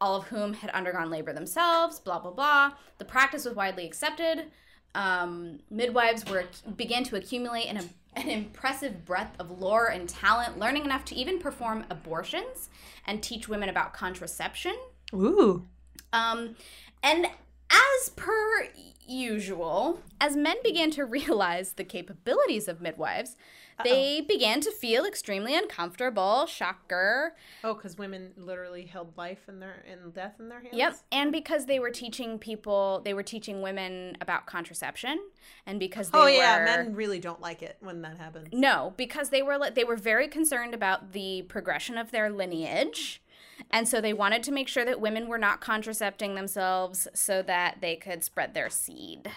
all 0.01 0.17
of 0.17 0.27
whom 0.27 0.53
had 0.53 0.69
undergone 0.71 1.09
labor 1.09 1.31
themselves, 1.31 1.99
blah, 1.99 2.19
blah, 2.19 2.31
blah. 2.31 2.73
The 2.97 3.05
practice 3.05 3.45
was 3.45 3.55
widely 3.55 3.85
accepted. 3.85 4.51
Um, 4.93 5.59
midwives 5.69 6.29
were 6.29 6.45
began 6.75 7.03
to 7.05 7.15
accumulate 7.15 7.67
an, 7.67 7.89
an 8.15 8.29
impressive 8.29 9.05
breadth 9.05 9.39
of 9.39 9.61
lore 9.61 9.87
and 9.87 10.09
talent, 10.09 10.59
learning 10.59 10.83
enough 10.83 11.05
to 11.05 11.15
even 11.15 11.39
perform 11.39 11.85
abortions 11.89 12.69
and 13.05 13.23
teach 13.23 13.47
women 13.47 13.69
about 13.69 13.93
contraception. 13.93 14.75
Ooh. 15.13 15.65
Um, 16.11 16.55
and 17.01 17.27
as 17.69 18.09
per 18.15 18.67
usual, 19.07 20.01
as 20.19 20.35
men 20.35 20.57
began 20.63 20.91
to 20.91 21.05
realize 21.05 21.73
the 21.73 21.83
capabilities 21.83 22.67
of 22.67 22.81
midwives, 22.81 23.35
they 23.83 24.21
began 24.21 24.61
to 24.61 24.71
feel 24.71 25.05
extremely 25.05 25.55
uncomfortable. 25.55 26.45
Shocker. 26.45 27.35
Oh, 27.63 27.73
because 27.73 27.97
women 27.97 28.31
literally 28.37 28.85
held 28.85 29.17
life 29.17 29.41
and 29.47 29.61
their 29.61 29.83
and 29.89 30.13
death 30.13 30.35
in 30.39 30.49
their 30.49 30.61
hands. 30.61 30.75
Yep. 30.75 30.97
And 31.11 31.31
because 31.31 31.65
they 31.65 31.79
were 31.79 31.91
teaching 31.91 32.39
people, 32.39 33.01
they 33.05 33.13
were 33.13 33.23
teaching 33.23 33.61
women 33.61 34.17
about 34.21 34.45
contraception, 34.45 35.19
and 35.65 35.79
because 35.79 36.09
oh, 36.13 36.25
they 36.25 36.35
Oh 36.35 36.37
were 36.37 36.43
yeah, 36.43 36.65
men 36.65 36.95
really 36.95 37.19
don't 37.19 37.41
like 37.41 37.61
it 37.61 37.77
when 37.79 38.01
that 38.01 38.17
happens. 38.17 38.47
No, 38.51 38.93
because 38.97 39.29
they 39.29 39.41
were 39.41 39.69
they 39.69 39.83
were 39.83 39.97
very 39.97 40.27
concerned 40.27 40.73
about 40.73 41.13
the 41.13 41.43
progression 41.43 41.97
of 41.97 42.11
their 42.11 42.29
lineage. 42.29 43.21
And 43.71 43.87
so 43.87 44.01
they 44.01 44.13
wanted 44.13 44.43
to 44.43 44.51
make 44.51 44.67
sure 44.67 44.85
that 44.85 45.01
women 45.01 45.27
were 45.27 45.39
not 45.39 45.61
contracepting 45.61 46.35
themselves 46.35 47.07
so 47.13 47.41
that 47.41 47.77
they 47.81 47.95
could 47.95 48.23
spread 48.23 48.53
their 48.53 48.69
seed. 48.69 49.31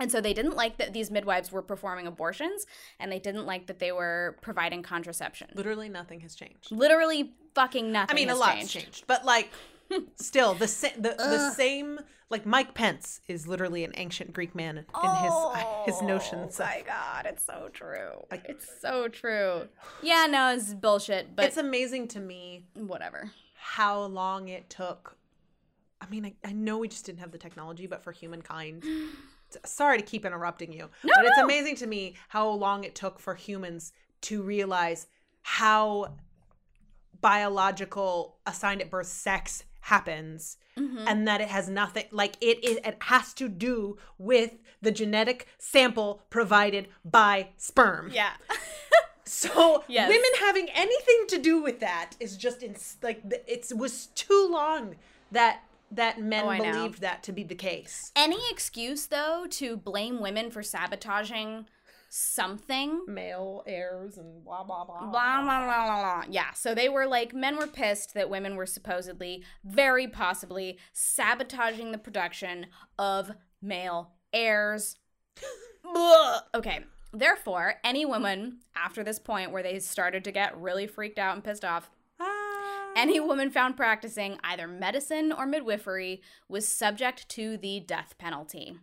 And 0.00 0.12
so 0.12 0.20
they 0.20 0.32
didn't 0.32 0.54
like 0.56 0.78
that 0.78 0.92
these 0.92 1.10
midwives 1.10 1.50
were 1.50 1.62
performing 1.62 2.06
abortions 2.06 2.66
and 3.00 3.10
they 3.10 3.18
didn't 3.18 3.46
like 3.46 3.66
that 3.66 3.78
they 3.80 3.92
were 3.92 4.36
providing 4.40 4.82
contraception. 4.82 5.48
Literally 5.54 5.88
nothing 5.88 6.20
has 6.20 6.34
changed. 6.34 6.70
Literally 6.70 7.32
fucking 7.54 7.90
nothing. 7.90 8.14
I 8.14 8.14
mean, 8.14 8.30
a 8.30 8.34
lot 8.34 8.56
lot's 8.56 8.72
changed. 8.72 8.74
changed. 8.74 9.04
but 9.06 9.24
like, 9.24 9.50
still 10.16 10.54
the 10.54 10.68
sa- 10.68 10.88
the 10.96 11.14
the 11.18 11.50
same. 11.52 12.00
Like 12.30 12.44
Mike 12.44 12.74
Pence 12.74 13.22
is 13.26 13.48
literally 13.48 13.84
an 13.84 13.92
ancient 13.96 14.34
Greek 14.34 14.54
man 14.54 14.76
in 14.76 14.84
his 14.84 15.32
uh, 15.32 15.82
his 15.86 15.96
oh 16.02 16.06
notions. 16.06 16.60
Oh 16.60 16.64
my 16.64 16.82
god, 16.86 17.24
it's 17.24 17.42
so 17.44 17.70
true. 17.72 18.26
it's 18.30 18.68
so 18.82 19.08
true. 19.08 19.62
Yeah, 20.02 20.26
no, 20.28 20.52
it's 20.54 20.74
bullshit, 20.74 21.34
but 21.34 21.46
it's 21.46 21.56
amazing 21.56 22.08
to 22.08 22.20
me 22.20 22.66
whatever. 22.74 23.30
how 23.54 24.02
long 24.02 24.48
it 24.48 24.68
took. 24.68 25.16
I 26.02 26.08
mean, 26.10 26.26
I, 26.26 26.34
I 26.44 26.52
know 26.52 26.76
we 26.78 26.88
just 26.88 27.06
didn't 27.06 27.20
have 27.20 27.32
the 27.32 27.38
technology, 27.38 27.86
but 27.86 28.04
for 28.04 28.12
humankind. 28.12 28.84
Sorry 29.64 29.98
to 29.98 30.04
keep 30.04 30.24
interrupting 30.26 30.72
you, 30.72 30.88
No, 31.02 31.12
but 31.16 31.24
it's 31.26 31.38
no. 31.38 31.44
amazing 31.44 31.76
to 31.76 31.86
me 31.86 32.16
how 32.28 32.48
long 32.48 32.84
it 32.84 32.94
took 32.94 33.18
for 33.18 33.34
humans 33.34 33.92
to 34.22 34.42
realize 34.42 35.06
how 35.42 36.14
biological 37.20 38.38
assigned 38.46 38.80
at 38.80 38.90
birth 38.90 39.06
sex 39.06 39.64
happens 39.80 40.56
Mm-hmm. 40.76 41.08
and 41.08 41.26
that 41.26 41.40
it 41.40 41.48
has 41.48 41.68
nothing 41.68 42.04
like 42.12 42.36
it, 42.40 42.62
it 42.62 42.86
it 42.86 42.96
has 43.00 43.34
to 43.34 43.48
do 43.48 43.96
with 44.16 44.52
the 44.80 44.92
genetic 44.92 45.48
sample 45.58 46.22
provided 46.30 46.86
by 47.04 47.48
sperm 47.56 48.10
Yeah. 48.14 48.30
so 49.24 49.82
Yes. 49.88 50.08
women 50.08 50.30
having 50.38 50.68
anything 50.70 51.24
to 51.30 51.38
do 51.38 51.60
with 51.60 51.80
that 51.80 52.12
is 52.20 52.36
just 52.36 52.62
in, 52.62 52.76
like 53.02 53.28
the- 53.28 53.42
it 53.52 53.66
was 53.76 54.06
too 54.14 54.48
long 54.48 54.94
that 55.32 55.62
that 55.90 56.20
men 56.20 56.44
Oh, 56.44 56.52
know. 56.56 56.72
believed 56.72 57.00
that 57.00 57.22
to 57.24 57.32
be 57.32 57.42
the 57.44 57.54
case. 57.54 58.12
Any 58.16 58.38
excuse 58.50 59.06
though 59.06 59.46
to 59.50 59.76
blame 59.76 60.20
women 60.20 60.50
for 60.50 60.62
sabotaging 60.62 61.66
something 62.10 63.02
Male 63.06 63.62
heirs 63.66 64.16
and 64.16 64.42
blah 64.42 64.64
blah 64.64 64.84
blah. 64.84 65.00
blah 65.10 65.42
blah 65.42 65.42
blah 65.42 65.84
blah 65.86 66.02
blah. 66.02 66.22
Yeah, 66.30 66.52
so 66.54 66.74
they 66.74 66.88
were 66.88 67.06
like 67.06 67.34
men 67.34 67.56
were 67.58 67.66
pissed 67.66 68.14
that 68.14 68.30
women 68.30 68.56
were 68.56 68.66
supposedly 68.66 69.44
very 69.64 70.08
possibly 70.08 70.78
sabotaging 70.92 71.92
the 71.92 71.98
production 71.98 72.66
of 72.98 73.32
male 73.60 74.12
heirs. 74.32 74.96
Okay. 76.54 76.80
Therefore, 77.14 77.74
any 77.82 78.04
woman 78.04 78.58
after 78.76 79.02
this 79.02 79.18
point 79.18 79.50
where 79.52 79.62
they 79.62 79.78
started 79.78 80.22
to 80.24 80.32
get 80.32 80.58
really 80.60 80.86
freaked 80.86 81.18
out 81.18 81.34
and 81.34 81.42
pissed 81.42 81.64
off. 81.64 81.90
Any 82.96 83.20
woman 83.20 83.50
found 83.50 83.76
practicing 83.76 84.38
either 84.42 84.66
medicine 84.66 85.32
or 85.32 85.46
midwifery 85.46 86.22
was 86.48 86.66
subject 86.66 87.28
to 87.30 87.56
the 87.56 87.80
death 87.80 88.14
penalty. 88.18 88.76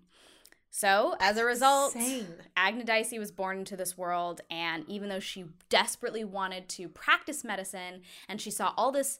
So, 0.69 1.15
as 1.21 1.37
a 1.37 1.45
result, 1.45 1.95
insane. 1.95 2.27
Agnodice 2.57 3.17
was 3.17 3.31
born 3.31 3.59
into 3.59 3.77
this 3.77 3.97
world, 3.97 4.41
and 4.51 4.83
even 4.89 5.07
though 5.07 5.21
she 5.21 5.45
desperately 5.69 6.25
wanted 6.25 6.67
to 6.69 6.89
practice 6.89 7.45
medicine 7.45 8.01
and 8.27 8.41
she 8.41 8.51
saw 8.51 8.73
all 8.75 8.91
this 8.91 9.19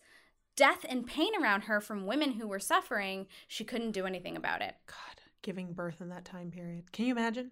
death 0.58 0.86
and 0.88 1.08
pain 1.08 1.32
around 1.41 1.62
her 1.62 1.80
from 1.80 2.06
women 2.06 2.34
who 2.34 2.48
were 2.48 2.60
suffering, 2.60 3.28
she 3.48 3.63
couldn't 3.63 3.91
do 3.91 4.06
anything 4.06 4.36
about 4.36 4.62
it. 4.62 4.76
God, 4.86 5.21
giving 5.41 5.71
birth 5.71 6.02
in 6.02 6.10
that 6.10 6.26
time 6.26 6.52
period. 6.52 6.91
Can 6.91 7.06
you 7.06 7.13
imagine? 7.13 7.52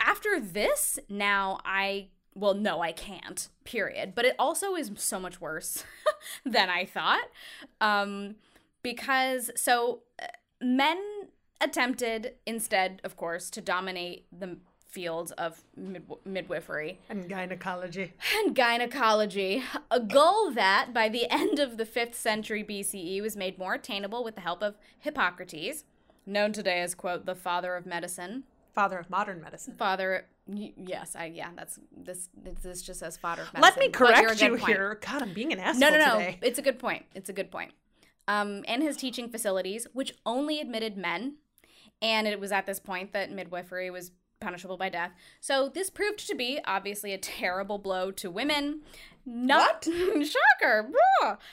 After 0.00 0.40
this, 0.40 0.98
now 1.08 1.58
I 1.64 2.08
well, 2.38 2.54
no, 2.54 2.80
I 2.80 2.92
can't. 2.92 3.48
Period. 3.64 4.14
But 4.14 4.24
it 4.24 4.36
also 4.38 4.74
is 4.74 4.90
so 4.96 5.18
much 5.18 5.40
worse 5.40 5.84
than 6.46 6.68
I 6.70 6.84
thought. 6.84 7.28
Um 7.80 8.36
because 8.82 9.50
so 9.56 10.00
uh, 10.22 10.26
men 10.62 10.98
attempted 11.60 12.34
instead, 12.46 13.00
of 13.04 13.16
course, 13.16 13.50
to 13.50 13.60
dominate 13.60 14.26
the 14.36 14.56
fields 14.88 15.32
of 15.32 15.62
mid- 15.76 16.06
midwifery 16.24 16.98
And 17.10 17.28
gynecology. 17.28 18.12
and 18.36 18.54
gynecology, 18.54 19.62
a 19.90 20.00
goal 20.00 20.50
that 20.52 20.94
by 20.94 21.08
the 21.08 21.26
end 21.30 21.58
of 21.58 21.76
the 21.76 21.84
5th 21.84 22.14
century 22.14 22.64
BCE 22.64 23.20
was 23.20 23.36
made 23.36 23.58
more 23.58 23.74
attainable 23.74 24.24
with 24.24 24.34
the 24.36 24.40
help 24.40 24.62
of 24.62 24.76
Hippocrates, 24.98 25.84
known 26.24 26.52
today 26.52 26.80
as 26.80 26.94
quote 26.94 27.26
the 27.26 27.34
father 27.34 27.74
of 27.76 27.84
medicine. 27.84 28.44
Father 28.74 28.96
of 28.98 29.10
modern 29.10 29.40
medicine. 29.42 29.74
Father 29.76 30.26
yes, 30.48 31.14
I 31.14 31.26
yeah, 31.26 31.50
that's 31.54 31.78
this 31.96 32.28
this 32.36 32.82
just 32.82 33.00
says 33.00 33.16
of 33.16 33.22
medicine. 33.24 33.60
Let 33.60 33.78
me 33.78 33.88
but 33.88 33.98
you're 34.00 34.08
a 34.08 34.22
correct 34.22 34.42
you 34.42 34.56
point. 34.56 34.66
here. 34.66 34.98
God, 35.06 35.22
I'm 35.22 35.34
being 35.34 35.52
an 35.52 35.60
asshole 35.60 35.80
No, 35.80 35.90
no, 35.90 35.98
no. 35.98 36.12
today. 36.18 36.38
It's 36.42 36.58
a 36.58 36.62
good 36.62 36.78
point. 36.78 37.04
It's 37.14 37.28
a 37.28 37.32
good 37.32 37.50
point. 37.50 37.72
Um, 38.26 38.62
and 38.68 38.82
his 38.82 38.96
teaching 38.96 39.30
facilities, 39.30 39.86
which 39.92 40.14
only 40.26 40.60
admitted 40.60 40.96
men, 40.96 41.36
and 42.02 42.26
it 42.26 42.38
was 42.40 42.52
at 42.52 42.66
this 42.66 42.78
point 42.78 43.12
that 43.12 43.30
midwifery 43.30 43.90
was 43.90 44.12
punishable 44.40 44.76
by 44.76 44.88
death. 44.88 45.12
So 45.40 45.68
this 45.68 45.90
proved 45.90 46.26
to 46.28 46.34
be 46.34 46.60
obviously 46.64 47.12
a 47.12 47.18
terrible 47.18 47.78
blow 47.78 48.10
to 48.12 48.30
women. 48.30 48.82
Not 49.28 49.84
shocker. 49.84 50.90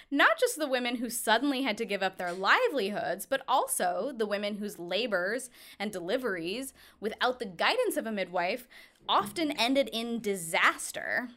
Not 0.09 0.39
just 0.39 0.57
the 0.57 0.67
women 0.67 0.95
who 0.95 1.09
suddenly 1.09 1.63
had 1.63 1.77
to 1.77 1.85
give 1.85 2.01
up 2.01 2.17
their 2.17 2.31
livelihoods, 2.31 3.25
but 3.25 3.41
also 3.47 4.13
the 4.15 4.25
women 4.25 4.55
whose 4.55 4.79
labors 4.79 5.49
and 5.77 5.91
deliveries, 5.91 6.73
without 6.99 7.39
the 7.39 7.45
guidance 7.45 7.97
of 7.97 8.07
a 8.07 8.11
midwife, 8.11 8.67
often 9.09 9.51
ended 9.51 9.89
in 9.91 10.21
disaster. 10.21 11.29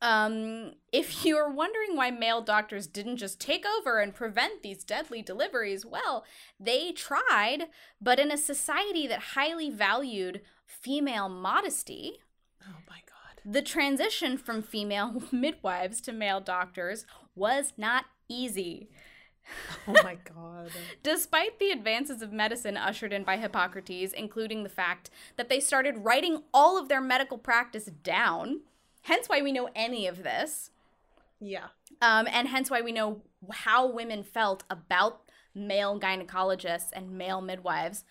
Um, 0.00 0.74
if 0.92 1.24
you're 1.24 1.50
wondering 1.50 1.96
why 1.96 2.10
male 2.10 2.40
doctors 2.40 2.86
didn't 2.86 3.16
just 3.16 3.40
take 3.40 3.64
over 3.66 3.98
and 3.98 4.14
prevent 4.14 4.62
these 4.62 4.84
deadly 4.84 5.20
deliveries, 5.20 5.84
well, 5.84 6.24
they 6.60 6.92
tried, 6.92 7.64
but 8.00 8.20
in 8.20 8.30
a 8.30 8.36
society 8.36 9.06
that 9.08 9.20
highly 9.34 9.68
valued 9.68 10.42
female 10.64 11.28
modesty, 11.28 12.18
Oh 12.64 12.78
my 12.88 12.98
God. 13.06 13.11
The 13.44 13.62
transition 13.62 14.36
from 14.38 14.62
female 14.62 15.22
midwives 15.32 16.00
to 16.02 16.12
male 16.12 16.40
doctors 16.40 17.06
was 17.34 17.72
not 17.76 18.04
easy. 18.28 18.88
Oh 19.88 19.94
my 20.04 20.14
God. 20.14 20.70
Despite 21.02 21.58
the 21.58 21.72
advances 21.72 22.22
of 22.22 22.32
medicine 22.32 22.76
ushered 22.76 23.12
in 23.12 23.24
by 23.24 23.38
Hippocrates, 23.38 24.12
including 24.12 24.62
the 24.62 24.68
fact 24.68 25.10
that 25.36 25.48
they 25.48 25.58
started 25.58 26.04
writing 26.04 26.44
all 26.54 26.78
of 26.78 26.88
their 26.88 27.00
medical 27.00 27.36
practice 27.38 27.86
down, 27.86 28.60
hence 29.02 29.28
why 29.28 29.42
we 29.42 29.50
know 29.50 29.68
any 29.74 30.06
of 30.06 30.22
this, 30.22 30.70
Yeah. 31.40 31.66
um, 32.00 32.28
and 32.30 32.46
hence 32.48 32.70
why 32.70 32.82
we 32.82 32.92
know 32.92 33.22
how 33.50 33.84
women 33.84 34.22
felt 34.22 34.62
about 34.70 35.22
male 35.56 35.98
gynecologists 35.98 36.90
and 36.92 37.10
male 37.18 37.40
midwives. 37.40 38.04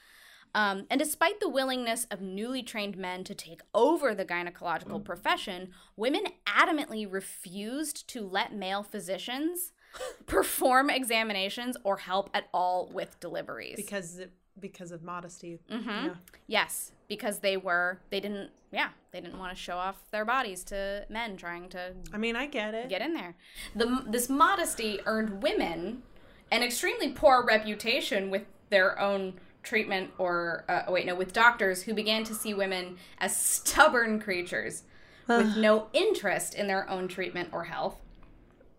Um, 0.53 0.85
and 0.89 0.99
despite 0.99 1.39
the 1.39 1.49
willingness 1.49 2.05
of 2.11 2.21
newly 2.21 2.61
trained 2.63 2.97
men 2.97 3.23
to 3.23 3.33
take 3.35 3.61
over 3.73 4.13
the 4.13 4.25
gynecological 4.25 5.03
profession, 5.03 5.69
women 5.95 6.23
adamantly 6.45 7.07
refused 7.09 8.07
to 8.09 8.21
let 8.27 8.53
male 8.53 8.83
physicians 8.83 9.71
perform 10.25 10.89
examinations 10.89 11.77
or 11.83 11.97
help 11.97 12.29
at 12.33 12.47
all 12.53 12.89
with 12.93 13.19
deliveries. 13.19 13.75
Because 13.77 14.19
it, 14.19 14.31
because 14.59 14.91
of 14.91 15.01
modesty. 15.03 15.59
Mhm. 15.71 15.85
Yeah. 16.05 16.13
Yes, 16.47 16.91
because 17.07 17.39
they 17.39 17.57
were 17.57 17.99
they 18.09 18.19
didn't 18.19 18.51
yeah 18.71 18.89
they 19.11 19.19
didn't 19.21 19.37
want 19.39 19.55
to 19.55 19.61
show 19.61 19.75
off 19.77 19.97
their 20.11 20.23
bodies 20.25 20.63
to 20.65 21.05
men 21.09 21.35
trying 21.37 21.67
to 21.69 21.93
I 22.13 22.17
mean, 22.17 22.35
I 22.35 22.47
get 22.47 22.73
it. 22.73 22.89
get 22.89 23.01
in 23.01 23.13
there. 23.13 23.35
The 23.75 24.03
this 24.07 24.29
modesty 24.29 24.99
earned 25.05 25.41
women 25.41 26.03
an 26.51 26.63
extremely 26.63 27.09
poor 27.13 27.43
reputation 27.45 28.29
with 28.29 28.43
their 28.69 28.99
own 28.99 29.39
treatment 29.63 30.11
or 30.17 30.65
uh, 30.67 30.83
oh, 30.87 30.93
wait 30.93 31.05
no 31.05 31.15
with 31.15 31.33
doctors 31.33 31.83
who 31.83 31.93
began 31.93 32.23
to 32.23 32.33
see 32.33 32.53
women 32.53 32.97
as 33.19 33.35
stubborn 33.35 34.19
creatures 34.19 34.83
with 35.27 35.55
no 35.57 35.87
interest 35.93 36.55
in 36.55 36.67
their 36.67 36.89
own 36.89 37.07
treatment 37.07 37.49
or 37.51 37.65
health. 37.65 37.97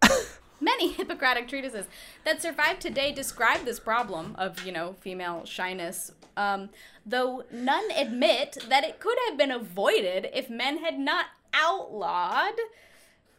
Many 0.60 0.92
Hippocratic 0.92 1.48
treatises 1.48 1.86
that 2.24 2.42
survive 2.42 2.78
today 2.78 3.12
describe 3.12 3.64
this 3.64 3.80
problem 3.80 4.34
of, 4.38 4.64
you 4.64 4.72
know, 4.72 4.94
female 5.00 5.44
shyness, 5.44 6.12
um, 6.36 6.70
though 7.04 7.44
none 7.50 7.90
admit 7.90 8.58
that 8.68 8.84
it 8.84 9.00
could 9.00 9.18
have 9.28 9.36
been 9.36 9.50
avoided 9.50 10.28
if 10.32 10.50
men 10.50 10.78
had 10.78 10.98
not 10.98 11.26
outlawed 11.52 12.54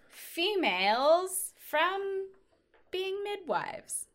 females 0.10 1.54
from 1.58 2.28
being 2.92 3.24
midwives. 3.24 4.08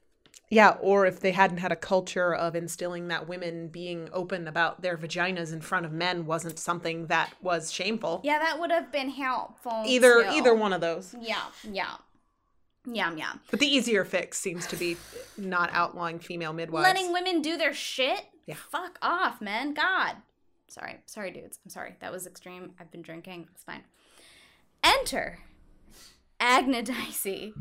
Yeah, 0.51 0.77
or 0.81 1.05
if 1.05 1.21
they 1.21 1.33
hadn't 1.33 1.59
had 1.59 1.73
a 1.73 1.77
culture 1.77 2.35
of 2.35 2.57
instilling 2.57 3.09
that 3.09 3.29
women 3.29 3.69
being 3.69 4.09
open 4.13 4.49
about 4.49 4.81
their 4.81 4.97
vaginas 4.97 5.53
in 5.53 5.61
front 5.61 5.85
of 5.85 5.93
men 5.93 6.25
wasn't 6.25 6.59
something 6.59 7.07
that 7.07 7.35
was 7.43 7.71
shameful. 7.71 8.23
Yeah, 8.25 8.39
that 8.39 8.59
would 8.59 8.71
have 8.71 8.91
been 8.91 9.11
helpful. 9.11 9.85
Either 9.87 10.23
too. 10.23 10.31
either 10.31 10.55
one 10.55 10.73
of 10.73 10.81
those. 10.81 11.15
Yeah, 11.21 11.43
yeah. 11.71 11.97
Yeah, 12.87 13.15
yeah. 13.15 13.33
But 13.51 13.61
the 13.61 13.67
easier 13.67 14.05
fix 14.05 14.39
seems 14.39 14.67
to 14.69 14.77
be 14.77 14.97
not 15.37 15.69
outlawing 15.73 16.19
female 16.19 16.55
midwives. 16.55 16.85
Letting 16.85 17.13
women 17.13 17.43
do 17.43 17.59
their 17.59 17.75
shit? 17.75 18.25
Yeah. 18.47 18.55
Fuck 18.71 18.99
off, 19.03 19.43
man. 19.43 19.75
God. 19.75 20.17
Sorry. 20.69 20.99
Sorry, 21.05 21.31
dudes. 21.31 21.59
I'm 21.65 21.71
sorry. 21.71 21.97
That 22.01 22.11
was 22.11 22.27
extreme. 22.27 22.73
I've 22.81 22.91
been 22.91 23.03
drinking. 23.03 23.49
It's 23.53 23.65
fine. 23.65 23.83
Enter 24.83 25.41
Agnodice. 26.41 27.53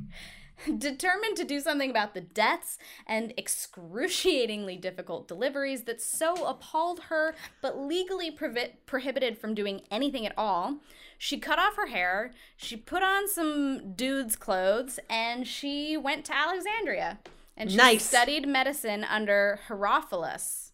Determined 0.77 1.37
to 1.37 1.43
do 1.43 1.59
something 1.59 1.89
about 1.89 2.13
the 2.13 2.21
deaths 2.21 2.77
and 3.05 3.33
excruciatingly 3.37 4.77
difficult 4.77 5.27
deliveries 5.27 5.83
that 5.83 6.01
so 6.01 6.45
appalled 6.45 7.01
her, 7.09 7.35
but 7.61 7.77
legally 7.77 8.31
provi- 8.31 8.73
prohibited 8.85 9.37
from 9.37 9.53
doing 9.53 9.81
anything 9.91 10.25
at 10.25 10.33
all, 10.37 10.77
she 11.17 11.37
cut 11.39 11.59
off 11.59 11.75
her 11.75 11.87
hair, 11.87 12.31
she 12.55 12.75
put 12.75 13.03
on 13.03 13.27
some 13.27 13.93
dude's 13.93 14.35
clothes, 14.35 14.99
and 15.09 15.47
she 15.47 15.95
went 15.97 16.25
to 16.25 16.35
Alexandria. 16.35 17.19
And 17.55 17.71
she 17.71 17.77
Nice. 17.77 18.05
studied 18.05 18.47
medicine 18.47 19.03
under 19.03 19.59
Herophilus. 19.67 20.71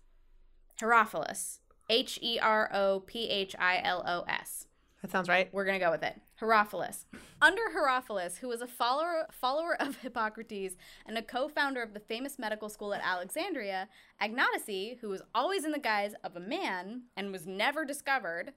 Herophilus. 0.81 1.59
H 1.89 2.19
E 2.21 2.39
R 2.39 2.69
O 2.73 3.01
P 3.01 3.29
H 3.29 3.55
I 3.59 3.81
L 3.83 4.03
O 4.05 4.23
S. 4.27 4.67
That 5.01 5.11
sounds 5.11 5.29
right. 5.29 5.49
We're 5.53 5.65
gonna 5.65 5.79
go 5.79 5.91
with 5.91 6.03
it. 6.03 6.19
Herophilus. 6.43 7.05
Under 7.41 7.61
Herophilus, 7.73 8.37
who 8.37 8.49
was 8.49 8.61
a 8.61 8.67
follower 8.67 9.27
follower 9.31 9.81
of 9.81 9.97
Hippocrates 9.97 10.75
and 11.05 11.17
a 11.17 11.21
co-founder 11.21 11.81
of 11.81 11.93
the 11.93 11.99
famous 11.99 12.37
medical 12.37 12.69
school 12.69 12.93
at 12.93 13.01
Alexandria, 13.03 13.87
Agnodice, 14.21 14.99
who 14.99 15.09
was 15.09 15.21
always 15.33 15.63
in 15.63 15.71
the 15.71 15.79
guise 15.79 16.13
of 16.23 16.35
a 16.35 16.41
man 16.41 17.03
and 17.15 17.31
was 17.31 17.47
never 17.47 17.85
discovered, 17.85 18.53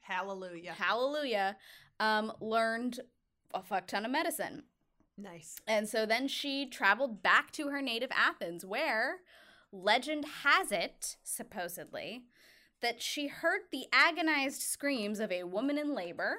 Hallelujah. 0.00 0.72
hallelujah, 0.72 1.56
um, 2.00 2.32
learned 2.40 3.00
a 3.52 3.62
fuck 3.62 3.86
ton 3.86 4.04
of 4.04 4.10
medicine. 4.10 4.62
Nice. 5.18 5.56
And 5.66 5.88
so 5.88 6.06
then 6.06 6.28
she 6.28 6.66
traveled 6.66 7.22
back 7.22 7.50
to 7.52 7.68
her 7.68 7.82
native 7.82 8.10
Athens, 8.12 8.64
where 8.64 9.18
legend 9.72 10.24
has 10.44 10.72
it, 10.72 11.16
supposedly, 11.22 12.22
that 12.82 13.02
she 13.02 13.28
heard 13.28 13.62
the 13.72 13.86
agonized 13.92 14.60
screams 14.62 15.20
of 15.20 15.32
a 15.32 15.44
woman 15.44 15.78
in 15.78 15.94
labor 15.94 16.38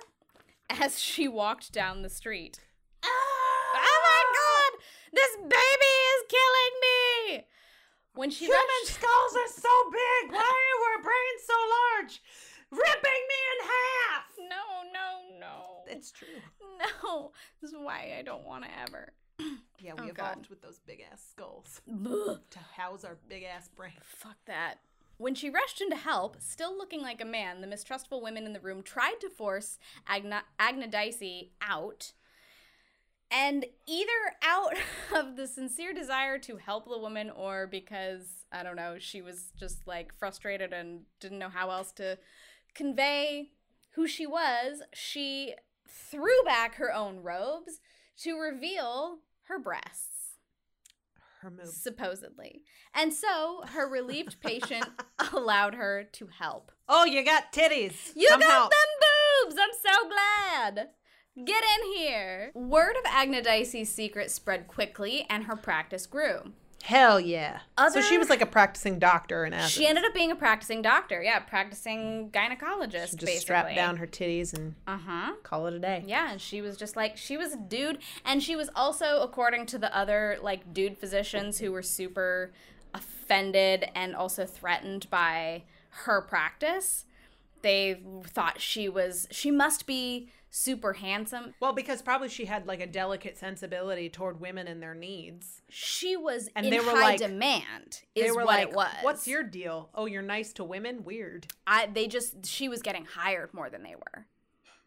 as 0.69 0.99
she 0.99 1.27
walked 1.27 1.71
down 1.71 2.01
the 2.01 2.09
street. 2.09 2.59
Ah! 3.03 3.07
Oh 3.09 3.99
my 4.03 4.23
god! 4.37 4.83
This 5.13 5.35
baby 5.37 5.93
is 6.13 6.23
killing 6.29 6.75
me! 6.81 7.45
When 8.13 8.29
she 8.31 8.45
Human 8.45 8.59
rushed, 8.83 8.95
skulls 8.95 9.35
are 9.35 9.47
so 9.61 9.69
big. 9.91 10.31
Why 10.31 10.39
are 10.39 10.97
our 10.97 11.03
brains 11.03 11.43
so 11.45 11.53
large? 11.77 12.21
Ripping 12.71 13.23
me 13.29 13.39
in 13.53 13.67
half. 13.67 14.49
no, 14.49 14.91
no, 14.91 15.39
no, 15.39 15.55
It's 15.87 16.11
true. 16.11 16.27
no. 17.03 17.31
This 17.61 17.71
is 17.71 17.77
why 17.79 18.15
I 18.17 18.23
don't 18.23 18.45
want 18.45 18.65
to 18.65 18.69
ever. 18.81 19.13
Yeah, 19.79 19.93
we 19.93 20.05
Oh, 20.07 20.09
evolved 20.09 20.15
God. 20.15 20.47
with 20.49 20.61
those 20.63 20.79
big 20.87 21.03
ass 21.11 21.21
skulls 21.29 21.81
Ugh. 21.87 22.39
to 22.49 22.59
house 22.75 23.03
our 23.03 23.15
big 23.29 23.43
ass 23.43 23.67
brain. 23.75 23.91
Fuck 24.01 24.35
that. 24.47 24.79
When 25.17 25.33
she 25.33 25.49
rushed 25.49 25.81
in 25.81 25.89
to 25.89 25.95
help, 25.95 26.37
still 26.39 26.77
looking 26.77 27.01
like 27.01 27.21
a 27.21 27.25
man, 27.25 27.61
the 27.61 27.67
mistrustful 27.67 28.21
women 28.21 28.45
in 28.45 28.53
the 28.53 28.59
room 28.59 28.83
tried 28.83 29.19
to 29.21 29.29
force 29.29 29.79
Agna, 30.07 30.43
out. 31.61 32.13
And 33.29 33.65
either 33.87 34.11
out 34.43 34.75
of 35.15 35.35
the 35.35 35.47
sincere 35.47 35.93
desire 35.93 36.37
to 36.39 36.57
help 36.57 36.87
the 36.87 36.99
woman 36.99 37.29
or 37.29 37.67
because, 37.67 38.45
I 38.51 38.63
don't 38.63 38.75
know, 38.75 38.97
she 38.99 39.21
was 39.21 39.51
just 39.57 39.87
like 39.87 40.13
frustrated 40.17 40.71
and 40.71 41.01
didn't 41.19 41.39
know 41.39 41.49
how 41.49 41.71
else 41.71 41.91
to 41.93 42.19
convey 42.75 43.49
who 43.91 44.07
she 44.07 44.27
was, 44.27 44.83
she 44.93 45.55
threw 45.87 46.43
back 46.45 46.75
her 46.75 46.93
own 46.93 47.23
robes, 47.23 47.79
to 48.17 48.37
reveal 48.37 49.19
her 49.47 49.57
breasts, 49.57 50.16
Her 51.47 51.51
move. 51.51 51.73
supposedly. 51.73 52.63
And 52.93 53.13
so 53.13 53.63
her 53.67 53.87
relieved 53.87 54.41
patient 54.41 54.85
allowed 55.31 55.75
her 55.75 56.03
to 56.03 56.27
help. 56.27 56.73
Oh, 56.89 57.05
you 57.05 57.23
got 57.23 57.53
titties. 57.53 58.11
You 58.15 58.27
got 58.27 58.39
them 58.69 59.47
boobs! 59.47 59.55
I'm 59.57 59.69
so 59.81 60.09
glad! 60.09 60.89
Get 61.45 61.63
in 61.63 61.93
here! 61.93 62.51
Word 62.53 62.97
of 62.97 63.05
Agnodice's 63.05 63.87
secret 63.87 64.29
spread 64.29 64.67
quickly 64.67 65.25
and 65.29 65.45
her 65.45 65.55
practice 65.55 66.05
grew. 66.05 66.51
Hell 66.87 67.19
yeah. 67.19 67.59
so 67.91 67.99
she 67.99 68.17
was 68.17 68.29
like 68.29 68.39
a 68.39 68.45
practicing 68.45 68.97
doctor 68.97 69.43
in 69.43 69.51
Athens. 69.51 69.73
She 69.73 69.85
ended 69.85 70.05
up 70.05 70.13
being 70.13 70.31
a 70.31 70.37
practicing 70.37 70.81
doctor, 70.81 71.21
yeah, 71.21 71.39
practicing 71.39 72.29
gynecologist, 72.31 72.91
just 72.91 73.19
basically. 73.19 73.39
strap 73.39 73.75
down 73.75 73.97
her 73.97 74.07
titties 74.07 74.53
and 74.53 74.73
Uh 74.87 74.97
huh. 74.97 75.33
call 75.43 75.67
it 75.67 75.73
a 75.73 75.79
day. 75.79 76.05
Yeah, 76.07 76.31
and 76.31 76.39
she 76.39 76.61
was 76.61 76.77
just 76.77 76.95
like 76.95 77.17
she 77.17 77.35
was 77.35 77.51
a 77.51 77.57
dude, 77.57 77.97
and 78.23 78.41
she 78.41 78.55
was 78.55 78.69
also, 78.73 79.19
according 79.21 79.65
to 79.65 79.77
the 79.77 79.93
other 79.93 80.37
like 80.41 80.73
dude 80.73 80.97
physicians 80.97 81.59
who 81.59 81.73
were 81.73 81.81
super 81.81 82.53
offended 82.93 83.89
and 83.93 84.15
also 84.15 84.45
threatened 84.45 85.09
by 85.09 85.63
her 86.05 86.21
practice, 86.21 87.03
they 87.67 88.01
thought 88.25 88.59
she 88.61 88.87
was 88.89 89.27
she 89.31 89.51
must 89.51 89.85
be 89.85 90.29
super 90.49 90.93
handsome. 90.93 91.53
Well, 91.59 91.73
because 91.73 92.01
probably 92.01 92.29
she 92.29 92.45
had 92.45 92.65
like 92.65 92.79
a 92.79 92.87
delicate 92.87 93.37
sensibility 93.37 94.09
toward 94.09 94.39
women 94.39 94.67
and 94.67 94.81
their 94.81 94.95
needs. 94.95 95.61
She 95.69 96.15
was 96.15 96.49
And 96.55 96.65
in 96.65 96.71
they 96.71 96.79
were 96.79 96.91
high 96.91 97.11
like- 97.11 97.19
demand. 97.19 98.01
They 98.15 98.21
Is 98.23 98.31
were 98.35 98.37
what 98.45 98.47
like, 98.47 98.69
it 98.69 98.73
was. 98.73 98.93
"What's 99.01 99.27
your 99.27 99.43
deal? 99.43 99.89
Oh, 99.93 100.05
you're 100.05 100.21
nice 100.21 100.53
to 100.53 100.63
women? 100.63 101.03
Weird." 101.03 101.47
I 101.67 101.87
they 101.87 102.07
just 102.07 102.45
she 102.45 102.69
was 102.69 102.81
getting 102.81 103.05
hired 103.05 103.53
more 103.53 103.69
than 103.69 103.83
they 103.83 103.95
were. 103.95 104.25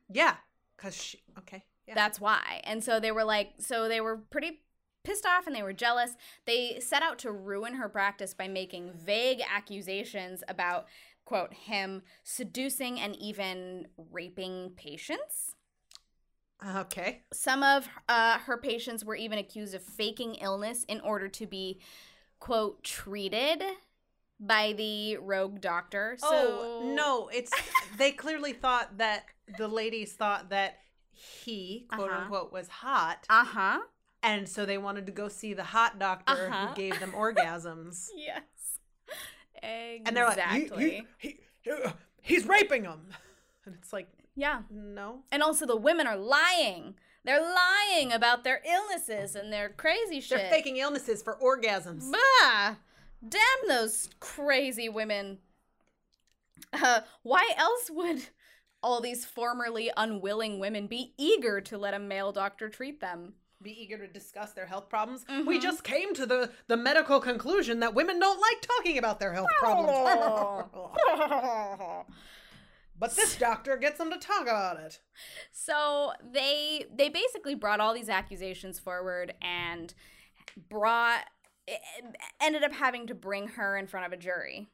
Yeah, 0.08 0.36
cuz 0.78 0.96
she 0.96 1.20
okay. 1.38 1.64
Yeah. 1.86 1.94
That's 1.94 2.20
why. 2.20 2.60
And 2.64 2.82
so 2.84 2.98
they 3.00 3.10
were 3.12 3.24
like, 3.24 3.54
so 3.58 3.88
they 3.88 4.00
were 4.00 4.16
pretty 4.16 4.60
pissed 5.02 5.26
off 5.26 5.46
and 5.46 5.56
they 5.56 5.62
were 5.62 5.72
jealous. 5.72 6.12
They 6.44 6.78
set 6.78 7.02
out 7.02 7.18
to 7.20 7.32
ruin 7.32 7.74
her 7.74 7.88
practice 7.88 8.32
by 8.34 8.46
making 8.48 8.92
vague 8.92 9.40
accusations 9.50 10.44
about, 10.46 10.86
quote, 11.30 11.54
him 11.54 12.02
seducing 12.24 12.98
and 12.98 13.14
even 13.14 13.86
raping 14.10 14.70
patients. 14.74 15.54
okay. 16.76 17.22
Some 17.32 17.62
of 17.62 17.88
uh, 18.08 18.38
her 18.40 18.58
patients 18.58 19.04
were 19.04 19.14
even 19.14 19.38
accused 19.38 19.72
of 19.76 19.80
faking 19.82 20.34
illness 20.36 20.82
in 20.88 21.00
order 21.02 21.28
to 21.28 21.46
be, 21.46 21.78
quote, 22.40 22.82
treated 22.82 23.62
by 24.40 24.72
the 24.72 25.18
rogue 25.18 25.60
doctor. 25.60 26.16
So, 26.18 26.26
oh, 26.28 26.94
no, 26.96 27.28
it's 27.32 27.52
they 27.96 28.10
clearly 28.10 28.52
thought 28.52 28.98
that 28.98 29.26
the 29.56 29.68
ladies 29.68 30.14
thought 30.14 30.50
that 30.50 30.78
he, 31.12 31.86
quote 31.92 32.10
Uh-huh. 32.10 32.22
unquote, 32.22 32.52
was 32.52 32.66
hot. 32.66 33.24
Uh 33.30 33.44
huh. 33.44 33.78
And 34.24 34.48
so 34.48 34.66
they 34.66 34.78
wanted 34.78 35.06
to 35.06 35.12
go 35.12 35.28
see 35.28 35.54
the 35.54 35.62
hot 35.62 36.00
doctor 36.00 36.48
Uh-huh. 36.48 36.66
who 36.70 36.74
gave 36.74 36.98
them 36.98 37.12
orgasms. 37.16 38.08
Yes. 38.16 38.42
Exactly. 39.62 40.02
And 40.06 40.16
they're 40.16 40.26
like, 40.26 40.38
"He- 40.78 41.02
he, 41.18 41.38
he, 41.62 41.70
he's 42.22 42.46
raping 42.46 42.82
them. 42.82 43.00
And 43.66 43.74
it's 43.74 43.92
like, 43.92 44.08
yeah. 44.34 44.62
no. 44.70 45.20
And 45.30 45.42
also, 45.42 45.66
the 45.66 45.76
women 45.76 46.06
are 46.06 46.16
lying. 46.16 46.94
They're 47.24 47.42
lying 47.42 48.10
about 48.10 48.42
their 48.42 48.62
illnesses 48.66 49.36
and 49.36 49.52
their 49.52 49.68
crazy 49.68 50.20
shit. 50.20 50.38
They're 50.38 50.50
faking 50.50 50.78
illnesses 50.78 51.22
for 51.22 51.36
orgasms. 51.36 52.10
Bah! 52.10 52.76
Damn 53.28 53.68
those 53.68 54.08
crazy 54.18 54.88
women. 54.88 55.38
Uh, 56.72 57.00
why 57.22 57.52
else 57.56 57.90
would 57.90 58.22
all 58.82 59.00
these 59.02 59.26
formerly 59.26 59.90
unwilling 59.96 60.58
women 60.58 60.86
be 60.86 61.12
eager 61.18 61.60
to 61.60 61.76
let 61.76 61.92
a 61.94 61.98
male 61.98 62.32
doctor 62.32 62.70
treat 62.70 63.00
them? 63.00 63.34
Be 63.62 63.72
eager 63.82 63.98
to 63.98 64.06
discuss 64.06 64.52
their 64.52 64.64
health 64.66 64.88
problems. 64.88 65.24
We 65.28 65.58
Mhm. 65.58 65.62
just 65.62 65.84
came 65.84 66.14
to 66.14 66.24
the, 66.24 66.50
the 66.66 66.76
medical 66.78 67.20
conclusion 67.20 67.80
that 67.80 67.92
women 67.94 68.18
don't 68.18 68.40
like 68.40 68.60
talking 68.62 68.96
about 68.96 69.20
their 69.20 69.34
health 69.34 69.48
problems. 69.58 69.90
but 72.98 73.14
this 73.16 73.36
doctor 73.36 73.76
gets 73.76 73.98
them 73.98 74.10
to 74.10 74.18
talk 74.18 74.42
about 74.42 74.78
it. 74.80 75.00
So 75.52 76.12
they 76.32 76.86
they 76.94 77.08
basically 77.10 77.54
brought 77.54 77.80
all 77.80 77.92
these 77.94 78.08
accusations 78.08 78.78
forward 78.78 79.34
and 79.42 79.92
brought 80.70 81.24
ended 82.40 82.64
up 82.64 82.72
having 82.72 83.06
to 83.08 83.14
bring 83.14 83.48
her 83.48 83.76
in 83.76 83.86
front 83.86 84.06
of 84.06 84.12
a 84.12 84.16
jury 84.16 84.68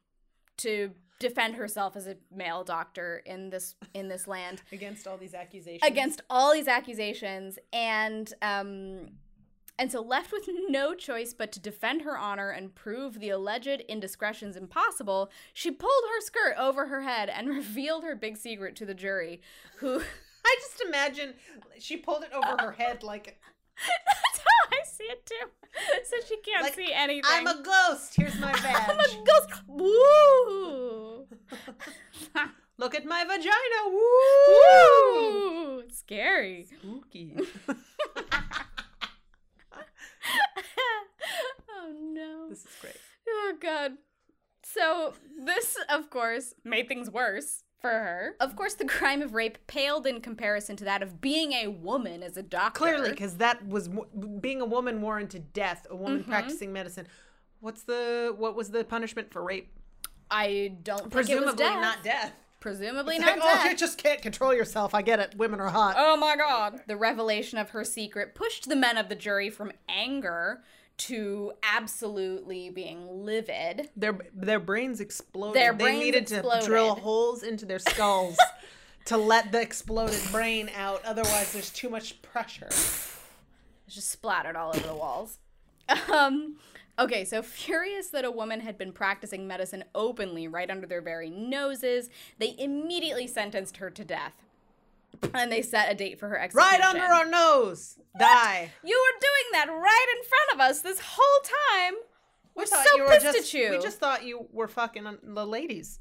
to 0.59 0.93
defend 1.19 1.55
herself 1.57 1.97
as 1.97 2.07
a 2.07 2.17
male 2.35 2.63
doctor 2.65 3.23
in 3.25 3.51
this 3.51 3.75
in 3.95 4.09
this 4.09 4.27
land 4.27 4.63
Against 4.73 5.07
all 5.07 5.17
these 5.17 5.35
accusations. 5.35 5.83
against 5.89 6.21
all 6.29 6.53
these 6.53 6.69
accusations 6.69 7.59
and 7.73 8.33
um 8.43 9.09
and 9.79 9.93
so 9.93 10.01
left 10.01 10.33
with 10.33 10.49
no 10.69 10.95
choice 10.95 11.35
but 11.35 11.53
to 11.53 11.61
defend 11.61 12.03
her 12.03 12.17
honor 12.19 12.51
and 12.51 12.75
prove 12.75 13.21
the 13.21 13.31
alleged 13.31 13.83
indiscretions 13.89 14.57
impossible 14.57 15.31
she 15.53 15.71
pulled 15.71 16.05
her 16.15 16.21
skirt 16.21 16.55
over 16.59 16.87
her 16.87 17.03
head 17.03 17.29
and 17.29 17.49
revealed 17.61 18.05
her 18.05 18.15
big 18.15 18.37
secret 18.37 18.77
to 18.77 18.85
the 18.87 18.95
jury 18.95 19.41
who 19.79 20.01
I 20.47 20.57
just 20.61 20.81
imagine 20.87 21.35
she 21.79 21.97
pulled 21.97 22.23
it 22.23 22.31
over 22.33 22.63
her 22.63 22.71
head 22.73 23.03
like, 23.03 23.37
That's 23.77 24.39
how 24.39 24.77
I 24.81 24.85
see 24.87 25.03
it 25.05 25.27
too. 25.27 25.35
So 26.05 26.17
she 26.29 26.37
can't 26.37 26.63
Like, 26.63 26.75
see 26.75 26.93
anything. 26.95 27.25
I'm 27.29 27.49
a 27.49 27.61
ghost. 27.63 28.15
Here's 28.15 28.39
my 28.39 28.53
badge. 28.53 28.89
I'm 28.89 28.99
a 29.01 29.25
ghost. 29.25 29.63
Woo! 29.67 29.91
Look 32.87 32.95
at 32.95 33.05
my 33.05 33.25
vagina. 33.25 33.81
Woo! 33.91 35.77
Woo! 35.79 35.83
Scary. 35.91 36.69
Spooky. 36.79 37.37
oh 41.69 41.93
no. 42.13 42.49
this 42.49 42.61
is 42.61 42.67
great. 42.81 42.95
Oh 43.29 43.55
god. 43.61 43.95
So 44.63 45.15
this, 45.45 45.77
of 45.89 46.11
course, 46.11 46.55
made 46.63 46.87
things 46.87 47.11
worse 47.11 47.65
for 47.81 47.91
her. 47.91 48.37
Of 48.39 48.55
course, 48.55 48.75
the 48.75 48.85
crime 48.85 49.21
of 49.21 49.35
rape 49.35 49.59
paled 49.67 50.07
in 50.07 50.21
comparison 50.21 50.77
to 50.77 50.85
that 50.85 51.03
of 51.03 51.21
being 51.21 51.55
a 51.55 51.67
woman 51.67 52.23
as 52.23 52.37
a 52.37 52.43
doctor. 52.45 52.79
Clearly, 52.79 53.11
because 53.11 53.39
that 53.39 53.67
was 53.67 53.91
being 54.41 54.61
a 54.61 54.65
woman 54.65 55.01
warranted 55.03 55.53
death. 55.53 55.89
A 55.91 55.97
woman 55.97 56.23
Mhm. 56.23 56.29
practicing 56.29 56.73
medicine. 56.73 57.09
What's 57.59 57.83
the 57.83 58.33
what 58.39 58.55
was 58.55 58.71
the 58.71 58.85
punishment 58.85 59.33
for 59.33 59.43
rape? 59.43 59.73
I 60.31 60.77
don't 60.85 60.99
think 61.13 61.13
it 61.13 61.15
was 61.17 61.27
Presumably 61.27 61.65
death. 61.65 61.81
not 61.81 62.03
death. 62.05 62.33
Presumably 62.67 63.15
It's 63.15 63.25
not 63.25 63.39
like, 63.39 63.65
oh, 63.65 63.69
you 63.69 63.77
just 63.77 63.97
can't 63.97 64.21
control 64.21 64.53
yourself. 64.53 64.93
I 64.93 65.01
get 65.01 65.21
it. 65.21 65.37
Women 65.37 65.61
are 65.61 65.69
hot. 65.69 65.95
Oh 65.97 66.17
my 66.17 66.35
god. 66.35 66.81
The 66.89 66.97
revelation 66.97 67.59
of 67.59 67.71
her 67.71 67.85
secret 67.85 68.35
pushed 68.35 68.69
the 68.69 68.75
men 68.75 68.97
of 68.97 69.09
the 69.09 69.15
jury 69.15 69.51
from 69.51 69.71
anger 69.89 70.65
to 70.97 71.53
absolutely 71.63 72.71
being 72.71 73.07
livid. 73.25 73.91
Their 73.95 74.19
their 74.35 74.59
brains 74.59 75.01
exploded. 75.01 75.55
Their 75.55 75.75
they 75.75 75.85
brains 75.85 76.01
needed 76.01 76.27
to 76.27 76.61
drill 76.65 76.97
holes 76.97 77.45
into 77.45 77.67
their 77.67 77.79
skulls 77.79 78.37
to 79.05 79.17
let 79.17 79.53
the 79.53 79.61
exploded 79.63 80.21
brain 80.33 80.69
out. 80.77 81.05
Otherwise, 81.05 81.53
there's 81.53 81.71
too 81.71 81.89
much 81.89 82.21
pressure. 82.21 82.67
It 82.67 83.91
just 83.91 84.11
splattered 84.11 84.57
all 84.57 84.71
over 84.71 84.89
the 84.89 84.97
walls. 84.97 85.39
Um 86.13 86.57
okay, 86.99 87.25
so 87.25 87.43
furious 87.43 88.09
that 88.09 88.25
a 88.25 88.31
woman 88.31 88.61
had 88.61 88.79
been 88.79 88.93
practicing 88.93 89.47
medicine 89.47 89.85
openly 89.95 90.49
right 90.49 90.71
under 90.71 90.87
their 90.87 91.03
very 91.03 91.31
noses, 91.31 92.09
they 92.39 92.55
immediately 92.59 93.27
sentenced 93.27 93.79
her 93.79 93.91
to 93.91 94.05
death. 94.05 94.33
And 95.33 95.51
they 95.51 95.63
set 95.63 95.91
a 95.91 95.95
date 95.95 96.19
for 96.19 96.29
her 96.29 96.39
execution. 96.39 96.79
Right 96.79 96.89
under 96.89 97.05
our 97.05 97.25
nose. 97.25 97.99
Die. 98.19 98.71
You 98.85 98.97
were 99.15 99.21
doing 99.21 99.53
that 99.53 99.69
right 99.73 100.07
in 100.19 100.29
front 100.29 100.53
of 100.55 100.61
us 100.61 100.83
this 100.83 101.01
whole 101.03 101.43
time. 101.43 101.95
We're 102.55 102.63
We 102.63 102.67
so 102.67 102.97
you 102.97 103.03
were 103.05 103.09
pissed 103.11 103.25
just, 103.25 103.39
at 103.39 103.55
you. 103.55 103.71
We 103.71 103.79
just 103.79 103.99
thought 103.99 104.25
you 104.25 104.47
were 104.53 104.69
fucking 104.69 105.05
the 105.23 105.47
ladies. 105.47 106.01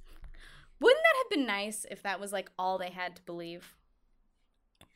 Wouldn't 0.82 1.02
that 1.02 1.18
have 1.24 1.30
been 1.30 1.46
nice 1.48 1.86
if 1.90 2.04
that 2.04 2.20
was 2.20 2.34
like 2.34 2.52
all 2.60 2.78
they 2.78 2.90
had 2.90 3.16
to 3.16 3.22
believe? 3.22 3.74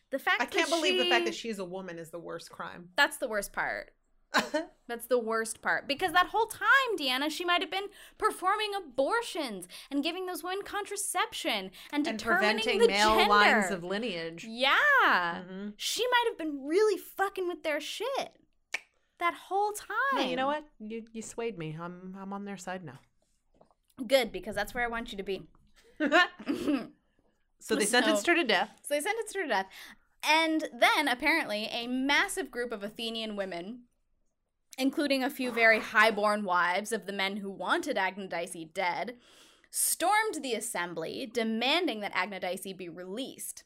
The 0.09 0.19
fact 0.19 0.41
I 0.41 0.45
can't 0.45 0.69
believe 0.69 0.97
the 0.97 1.09
fact 1.09 1.21
she- 1.23 1.29
that 1.29 1.35
she's 1.35 1.59
a 1.59 1.65
woman 1.65 1.97
is 1.99 2.09
the 2.09 2.19
worst 2.19 2.49
crime. 2.49 2.89
that's 2.97 3.17
the 3.17 3.27
worst 3.27 3.53
part. 3.53 3.91
That's 4.87 5.05
the 5.07 5.19
worst 5.19 5.61
part 5.61 5.87
because 5.87 6.11
that 6.13 6.27
whole 6.27 6.45
time, 6.47 6.97
Deanna, 6.97 7.29
she 7.31 7.45
might 7.45 7.61
have 7.61 7.71
been 7.71 7.87
performing 8.17 8.71
abortions 8.75 9.67
and 9.91 10.03
giving 10.03 10.25
those 10.25 10.43
women 10.43 10.63
contraception 10.63 11.71
and, 11.91 12.07
and 12.07 12.21
preventing 12.21 12.79
the 12.79 12.87
male 12.87 13.15
gender. 13.15 13.29
lines 13.29 13.71
of 13.71 13.83
lineage. 13.83 14.45
yeah, 14.47 15.43
Mhm. 15.47 15.73
she 15.77 16.05
might 16.07 16.25
have 16.27 16.37
been 16.37 16.65
really 16.65 16.97
fucking 16.97 17.47
with 17.47 17.63
their 17.63 17.79
shit 17.81 18.35
that 19.19 19.33
whole 19.49 19.73
time. 19.73 20.27
You 20.29 20.35
know 20.35 20.47
what? 20.47 20.63
You 20.79 21.05
you 21.11 21.21
swayed 21.21 21.57
me. 21.57 21.77
I'm 21.79 22.15
I'm 22.19 22.31
on 22.33 22.45
their 22.45 22.57
side 22.57 22.83
now. 22.83 22.99
Good 24.07 24.31
because 24.31 24.55
that's 24.55 24.73
where 24.73 24.83
I 24.83 24.87
want 24.87 25.11
you 25.11 25.17
to 25.17 25.23
be. 25.23 25.47
so 27.59 27.75
they 27.75 27.85
So- 27.85 27.91
sentenced 27.91 28.27
her 28.27 28.35
to 28.35 28.43
death. 28.43 28.79
So 28.83 28.93
they 28.93 29.01
sentenced 29.01 29.35
her 29.35 29.43
to 29.43 29.47
death. 29.49 29.67
And 30.21 30.67
then, 30.73 31.07
apparently, 31.07 31.65
a 31.71 31.87
massive 31.87 32.51
group 32.51 32.73
of 32.73 32.83
Athenian 32.83 33.37
women, 33.37 33.83
including 34.79 35.23
a 35.23 35.29
few 35.29 35.51
very 35.51 35.79
highborn 35.79 36.43
wives 36.45 36.91
of 36.91 37.05
the 37.05 37.13
men 37.13 37.37
who 37.37 37.51
wanted 37.51 37.97
Agnodice 37.97 38.73
dead, 38.73 39.17
stormed 39.69 40.41
the 40.41 40.53
assembly, 40.53 41.29
demanding 41.31 41.99
that 41.99 42.13
Agnodice 42.13 42.75
be 42.75 42.87
released. 42.89 43.65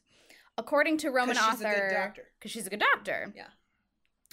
According 0.58 0.98
to 0.98 1.10
Roman 1.10 1.36
'Cause 1.36 1.62
author, 1.62 2.14
because 2.38 2.50
she's 2.50 2.66
a 2.66 2.70
good 2.70 2.80
doctor. 2.80 3.32
Yeah. 3.34 3.50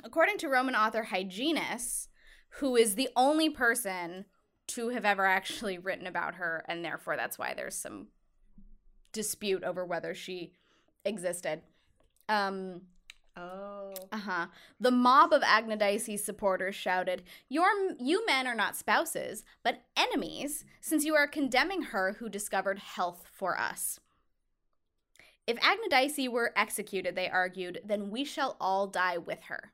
According 0.03 0.39
to 0.39 0.49
Roman 0.49 0.75
author 0.75 1.07
Hyginus, 1.11 2.07
who 2.55 2.75
is 2.75 2.95
the 2.95 3.09
only 3.15 3.49
person 3.49 4.25
to 4.67 4.89
have 4.89 5.05
ever 5.05 5.25
actually 5.25 5.77
written 5.77 6.07
about 6.07 6.35
her, 6.35 6.65
and 6.67 6.83
therefore 6.83 7.15
that's 7.15 7.37
why 7.37 7.53
there's 7.53 7.75
some 7.75 8.07
dispute 9.11 9.63
over 9.63 9.85
whether 9.85 10.13
she 10.15 10.55
existed. 11.05 11.61
Um, 12.27 12.87
Oh. 13.37 13.93
uh-huh. 14.11 14.47
The 14.79 14.91
mob 14.91 15.31
of 15.31 15.41
Agnodice's 15.41 16.23
supporters 16.23 16.75
shouted, 16.75 17.23
Your, 17.49 17.67
You 17.99 18.25
men 18.25 18.45
are 18.47 18.55
not 18.55 18.75
spouses, 18.75 19.43
but 19.63 19.83
enemies, 19.95 20.65
since 20.81 21.05
you 21.05 21.15
are 21.15 21.27
condemning 21.27 21.83
her 21.83 22.17
who 22.19 22.29
discovered 22.29 22.79
health 22.79 23.25
for 23.31 23.59
us. 23.59 23.99
If 25.47 25.57
Agnodice 25.59 26.29
were 26.29 26.53
executed, 26.55 27.15
they 27.15 27.29
argued, 27.29 27.81
then 27.85 28.09
we 28.09 28.23
shall 28.23 28.57
all 28.59 28.87
die 28.87 29.17
with 29.17 29.43
her. 29.43 29.71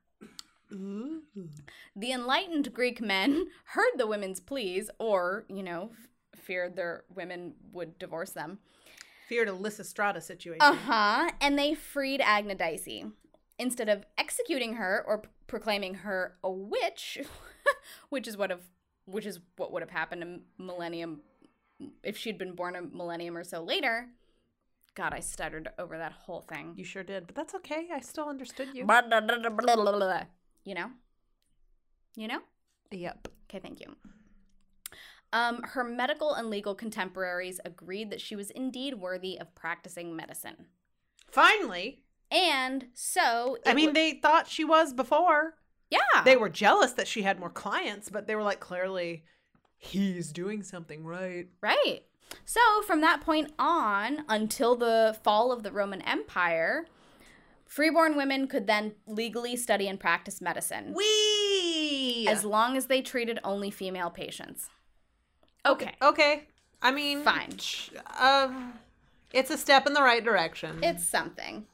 Ooh. 0.71 1.21
The 1.95 2.11
enlightened 2.11 2.73
Greek 2.73 3.01
men 3.01 3.47
heard 3.65 3.91
the 3.97 4.07
women's 4.07 4.39
pleas, 4.39 4.89
or, 4.99 5.45
you 5.49 5.63
know, 5.63 5.91
f- 5.93 6.39
feared 6.39 6.75
their 6.75 7.03
women 7.13 7.53
would 7.71 7.97
divorce 7.99 8.31
them. 8.31 8.59
Feared 9.27 9.49
a 9.49 9.53
Lysistrata 9.53 10.21
situation. 10.21 10.61
Uh 10.61 10.73
huh. 10.73 11.31
And 11.41 11.59
they 11.59 11.73
freed 11.73 12.21
Agnodice. 12.21 13.11
Instead 13.59 13.89
of 13.89 14.05
executing 14.17 14.73
her 14.73 15.03
or 15.07 15.19
p- 15.19 15.29
proclaiming 15.47 15.95
her 15.95 16.37
a 16.43 16.51
witch, 16.51 17.19
which 18.09 18.27
is 18.27 18.37
what 18.37 18.49
have, 18.49 18.61
which 19.05 19.25
is 19.25 19.39
what 19.55 19.71
would 19.71 19.81
have 19.81 19.89
happened 19.89 20.23
a 20.23 20.61
millennium 20.61 21.21
if 22.03 22.17
she'd 22.17 22.37
been 22.37 22.53
born 22.53 22.75
a 22.75 22.81
millennium 22.81 23.37
or 23.37 23.43
so 23.43 23.63
later. 23.63 24.09
God, 24.95 25.13
I 25.13 25.19
stuttered 25.19 25.69
over 25.77 25.97
that 25.97 26.11
whole 26.11 26.41
thing. 26.41 26.73
You 26.75 26.83
sure 26.83 27.03
did, 27.03 27.27
but 27.27 27.35
that's 27.35 27.53
okay. 27.55 27.87
I 27.93 27.99
still 27.99 28.27
understood 28.27 28.69
you. 28.73 28.83
You 30.63 30.73
know? 30.73 30.89
You 32.15 32.27
know? 32.27 32.39
Yep. 32.91 33.27
Okay, 33.47 33.59
thank 33.59 33.79
you. 33.79 33.95
Um, 35.33 35.61
her 35.61 35.83
medical 35.83 36.33
and 36.33 36.49
legal 36.49 36.73
contemporaries 36.73 37.59
agreed 37.63 38.09
that 38.09 38.21
she 38.21 38.35
was 38.35 38.49
indeed 38.49 38.95
worthy 38.95 39.39
of 39.39 39.53
practicing 39.53 40.15
medicine. 40.15 40.65
Finally. 41.29 42.01
And 42.31 42.87
so. 42.93 43.57
I 43.65 43.73
mean, 43.73 43.87
wa- 43.87 43.93
they 43.93 44.13
thought 44.13 44.47
she 44.49 44.63
was 44.65 44.93
before. 44.93 45.55
yeah. 45.89 46.23
They 46.25 46.35
were 46.37 46.49
jealous 46.49 46.91
that 46.93 47.07
she 47.07 47.21
had 47.21 47.39
more 47.39 47.49
clients, 47.49 48.09
but 48.09 48.27
they 48.27 48.35
were 48.35 48.43
like, 48.43 48.59
clearly, 48.59 49.23
he's 49.77 50.31
doing 50.31 50.63
something 50.63 51.05
right. 51.05 51.47
Right. 51.61 52.01
So 52.43 52.59
from 52.85 52.99
that 53.01 53.21
point 53.21 53.53
on, 53.57 54.25
until 54.27 54.75
the 54.75 55.17
fall 55.23 55.51
of 55.53 55.63
the 55.63 55.71
Roman 55.71 56.01
Empire, 56.01 56.85
freeborn 57.65 58.17
women 58.17 58.47
could 58.47 58.67
then 58.67 58.95
legally 59.05 59.55
study 59.55 59.87
and 59.87 59.97
practice 59.97 60.41
medicine 60.41 60.93
Wee! 60.93 62.27
as 62.27 62.43
long 62.43 62.75
as 62.75 62.87
they 62.87 63.01
treated 63.01 63.39
only 63.45 63.71
female 63.71 64.09
patients. 64.09 64.69
Okay. 65.65 65.93
okay. 66.01 66.47
I 66.81 66.91
mean, 66.91 67.23
Fine. 67.23 67.57
sh- 67.59 67.89
Um, 68.19 68.73
it's 69.33 69.49
a 69.49 69.57
step 69.57 69.87
in 69.87 69.93
the 69.93 70.01
right 70.01 70.23
direction. 70.23 70.79
It's 70.83 71.05
something. 71.05 71.65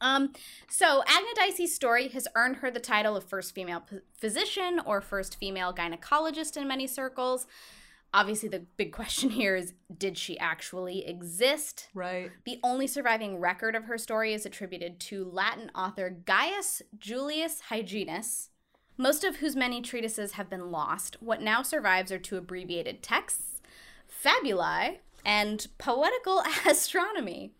Um, 0.00 0.32
so 0.68 1.02
Agnodice's 1.06 1.74
story 1.74 2.08
has 2.08 2.28
earned 2.34 2.56
her 2.56 2.70
the 2.70 2.80
title 2.80 3.16
of 3.16 3.24
first 3.24 3.54
female 3.54 3.82
physician 4.18 4.80
or 4.84 5.00
first 5.00 5.38
female 5.38 5.72
gynecologist 5.72 6.56
in 6.56 6.68
many 6.68 6.86
circles. 6.86 7.46
Obviously, 8.12 8.48
the 8.48 8.64
big 8.76 8.92
question 8.94 9.30
here 9.30 9.56
is 9.56 9.74
did 9.96 10.16
she 10.16 10.38
actually 10.38 11.06
exist? 11.06 11.88
right. 11.94 12.30
The 12.44 12.58
only 12.62 12.86
surviving 12.86 13.38
record 13.38 13.74
of 13.74 13.84
her 13.84 13.98
story 13.98 14.32
is 14.32 14.46
attributed 14.46 15.00
to 15.00 15.24
Latin 15.24 15.70
author 15.74 16.10
Gaius 16.10 16.82
Julius 16.98 17.62
Hyginus, 17.70 18.48
most 18.96 19.24
of 19.24 19.36
whose 19.36 19.56
many 19.56 19.82
treatises 19.82 20.32
have 20.32 20.48
been 20.48 20.70
lost. 20.70 21.16
What 21.20 21.42
now 21.42 21.62
survives 21.62 22.10
are 22.10 22.18
two 22.18 22.36
abbreviated 22.36 23.02
texts, 23.02 23.60
Fabulae, 24.08 24.98
and 25.24 25.66
Poetical 25.78 26.42
Astronomy. 26.66 27.52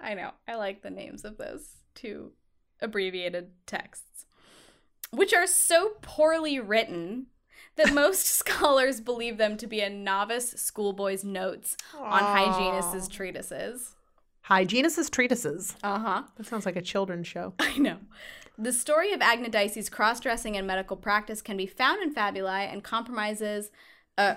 I 0.00 0.14
know, 0.14 0.32
I 0.46 0.56
like 0.56 0.82
the 0.82 0.90
names 0.90 1.24
of 1.24 1.38
those 1.38 1.76
two 1.94 2.32
abbreviated 2.80 3.50
texts, 3.66 4.26
which 5.10 5.32
are 5.32 5.46
so 5.46 5.92
poorly 6.02 6.60
written 6.60 7.26
that 7.76 7.94
most 7.94 8.26
scholars 8.26 9.00
believe 9.00 9.38
them 9.38 9.56
to 9.56 9.66
be 9.66 9.80
a 9.80 9.90
novice 9.90 10.50
schoolboy's 10.52 11.24
notes 11.24 11.76
on 11.98 12.22
Hyginus's 12.22 13.08
treatises. 13.08 13.94
Hyginus's 14.42 15.10
treatises. 15.10 15.74
Uh 15.82 15.98
huh. 15.98 16.22
That 16.36 16.46
sounds 16.46 16.66
like 16.66 16.76
a 16.76 16.82
children's 16.82 17.26
show. 17.26 17.54
I 17.58 17.78
know. 17.78 17.98
The 18.58 18.72
story 18.72 19.12
of 19.12 19.20
Agnodice's 19.20 19.90
cross 19.90 20.18
dressing 20.20 20.56
and 20.56 20.66
medical 20.66 20.96
practice 20.96 21.42
can 21.42 21.56
be 21.56 21.66
found 21.66 22.02
in 22.02 22.14
Fabulae 22.14 22.72
and 22.72 22.82
compromises, 22.82 23.70
uh, 24.18 24.34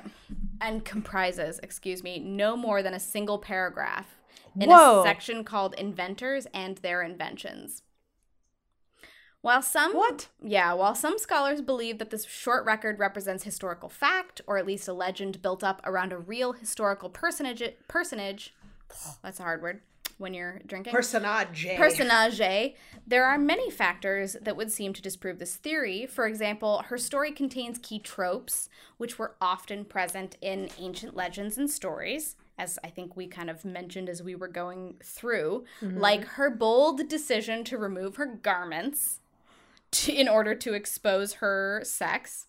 and 0.61 0.83
comprises, 0.85 1.59
excuse 1.63 2.03
me, 2.03 2.19
no 2.19 2.55
more 2.57 2.83
than 2.83 2.93
a 2.93 2.99
single 2.99 3.37
paragraph 3.37 4.15
in 4.59 4.69
Whoa. 4.69 5.01
a 5.01 5.03
section 5.03 5.43
called 5.43 5.73
Inventors 5.75 6.47
and 6.53 6.77
Their 6.77 7.01
Inventions. 7.01 7.83
While 9.41 9.61
some 9.61 9.93
What? 9.93 10.27
yeah, 10.43 10.73
while 10.73 10.95
some 10.95 11.17
scholars 11.17 11.61
believe 11.61 11.97
that 11.99 12.09
this 12.09 12.25
short 12.25 12.65
record 12.65 12.99
represents 12.99 13.45
historical 13.45 13.87
fact, 13.87 14.41
or 14.45 14.57
at 14.57 14.65
least 14.65 14.87
a 14.89 14.93
legend 14.93 15.41
built 15.41 15.63
up 15.63 15.81
around 15.85 16.11
a 16.11 16.17
real 16.17 16.53
historical 16.53 17.09
personage, 17.09 17.63
personage, 17.87 18.53
that's 19.23 19.39
a 19.39 19.43
hard 19.43 19.61
word 19.61 19.81
when 20.19 20.33
you're 20.33 20.59
drinking 20.67 20.93
Personage. 20.93 21.65
personage, 21.77 22.75
there 23.07 23.25
are 23.25 23.37
many 23.37 23.71
factors 23.71 24.35
that 24.41 24.55
would 24.55 24.71
seem 24.71 24.93
to 24.93 25.01
disprove 25.01 25.39
this 25.39 25.55
theory. 25.55 26.05
For 26.05 26.27
example, 26.27 26.83
her 26.89 26.97
story 26.97 27.31
contains 27.31 27.79
key 27.81 27.99
tropes, 27.99 28.69
which 28.97 29.17
were 29.17 29.35
often 29.41 29.85
present 29.85 30.35
in 30.41 30.69
ancient 30.77 31.15
legends 31.15 31.57
and 31.57 31.69
stories, 31.69 32.35
as 32.57 32.77
I 32.83 32.89
think 32.89 33.15
we 33.15 33.27
kind 33.27 33.49
of 33.49 33.63
mentioned 33.63 34.09
as 34.09 34.21
we 34.21 34.35
were 34.35 34.49
going 34.49 34.95
through, 35.01 35.63
mm-hmm. 35.81 35.97
like 35.97 36.25
her 36.25 36.49
bold 36.49 37.07
decision 37.07 37.63
to 37.63 37.77
remove 37.77 38.17
her 38.17 38.25
garments 38.25 39.21
to, 39.91 40.13
in 40.13 40.27
order 40.27 40.53
to 40.53 40.73
expose 40.73 41.35
her 41.35 41.81
sex 41.85 42.47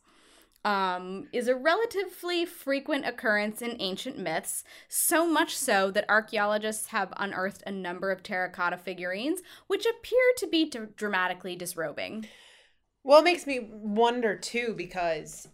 um, 0.65 1.29
is 1.33 1.49
a 1.49 1.55
relatively 1.55 2.45
frequent 2.45 3.07
occurrence 3.07 3.63
in 3.63 3.77
ancient 3.81 4.19
myths, 4.19 4.63
so 4.89 5.27
much 5.27 5.57
so 5.57 5.91
that 5.91 6.05
archaeologists 6.09 6.89
have 6.89 7.13
unearthed 7.17 7.63
a 7.67 7.73
number 7.73 8.11
of 8.11 8.23
terracotta 8.23 8.77
figurines 8.77 9.41
which 9.69 9.87
appear 9.87 10.21
to 10.37 10.47
be 10.47 10.69
d- 10.69 10.81
dramatically 10.97 11.57
disrobing. 11.57 12.27
Well, 13.03 13.21
it 13.21 13.25
makes 13.25 13.47
me 13.47 13.71
wonder 13.73 14.37
too, 14.37 14.75
because 14.77 15.49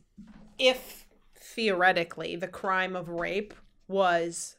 if 0.58 1.06
theoretically 1.36 2.34
the 2.36 2.48
crime 2.48 2.96
of 2.96 3.08
rape 3.08 3.54
was 3.86 4.56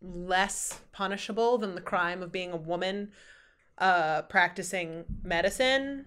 less 0.00 0.80
punishable 0.92 1.58
than 1.58 1.74
the 1.74 1.80
crime 1.80 2.22
of 2.22 2.30
being 2.30 2.52
a 2.52 2.56
woman 2.56 3.10
uh, 3.78 4.22
practicing 4.22 5.04
medicine, 5.24 6.06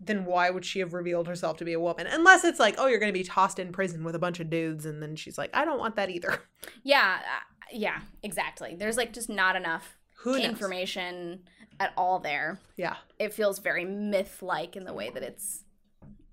then 0.00 0.24
why 0.24 0.50
would 0.50 0.64
she 0.64 0.80
have 0.80 0.92
revealed 0.92 1.28
herself 1.28 1.56
to 1.58 1.64
be 1.64 1.72
a 1.72 1.80
woman? 1.80 2.06
Unless 2.06 2.44
it's 2.44 2.60
like, 2.60 2.74
oh, 2.78 2.86
you're 2.86 2.98
going 2.98 3.12
to 3.12 3.18
be 3.18 3.24
tossed 3.24 3.58
in 3.58 3.72
prison 3.72 4.04
with 4.04 4.14
a 4.14 4.18
bunch 4.18 4.40
of 4.40 4.50
dudes, 4.50 4.86
and 4.86 5.02
then 5.02 5.16
she's 5.16 5.38
like, 5.38 5.50
I 5.54 5.64
don't 5.64 5.78
want 5.78 5.96
that 5.96 6.10
either. 6.10 6.40
Yeah, 6.82 7.18
uh, 7.20 7.64
yeah, 7.72 8.00
exactly. 8.22 8.74
There's 8.74 8.96
like 8.96 9.12
just 9.12 9.28
not 9.28 9.54
enough 9.54 9.98
Who 10.22 10.32
knows? 10.32 10.44
information 10.44 11.40
at 11.78 11.92
all 11.96 12.18
there. 12.18 12.58
Yeah. 12.76 12.96
It 13.18 13.34
feels 13.34 13.58
very 13.58 13.84
myth 13.84 14.42
like 14.42 14.76
in 14.76 14.84
the 14.84 14.92
way 14.92 15.10
that 15.10 15.22
it's 15.22 15.64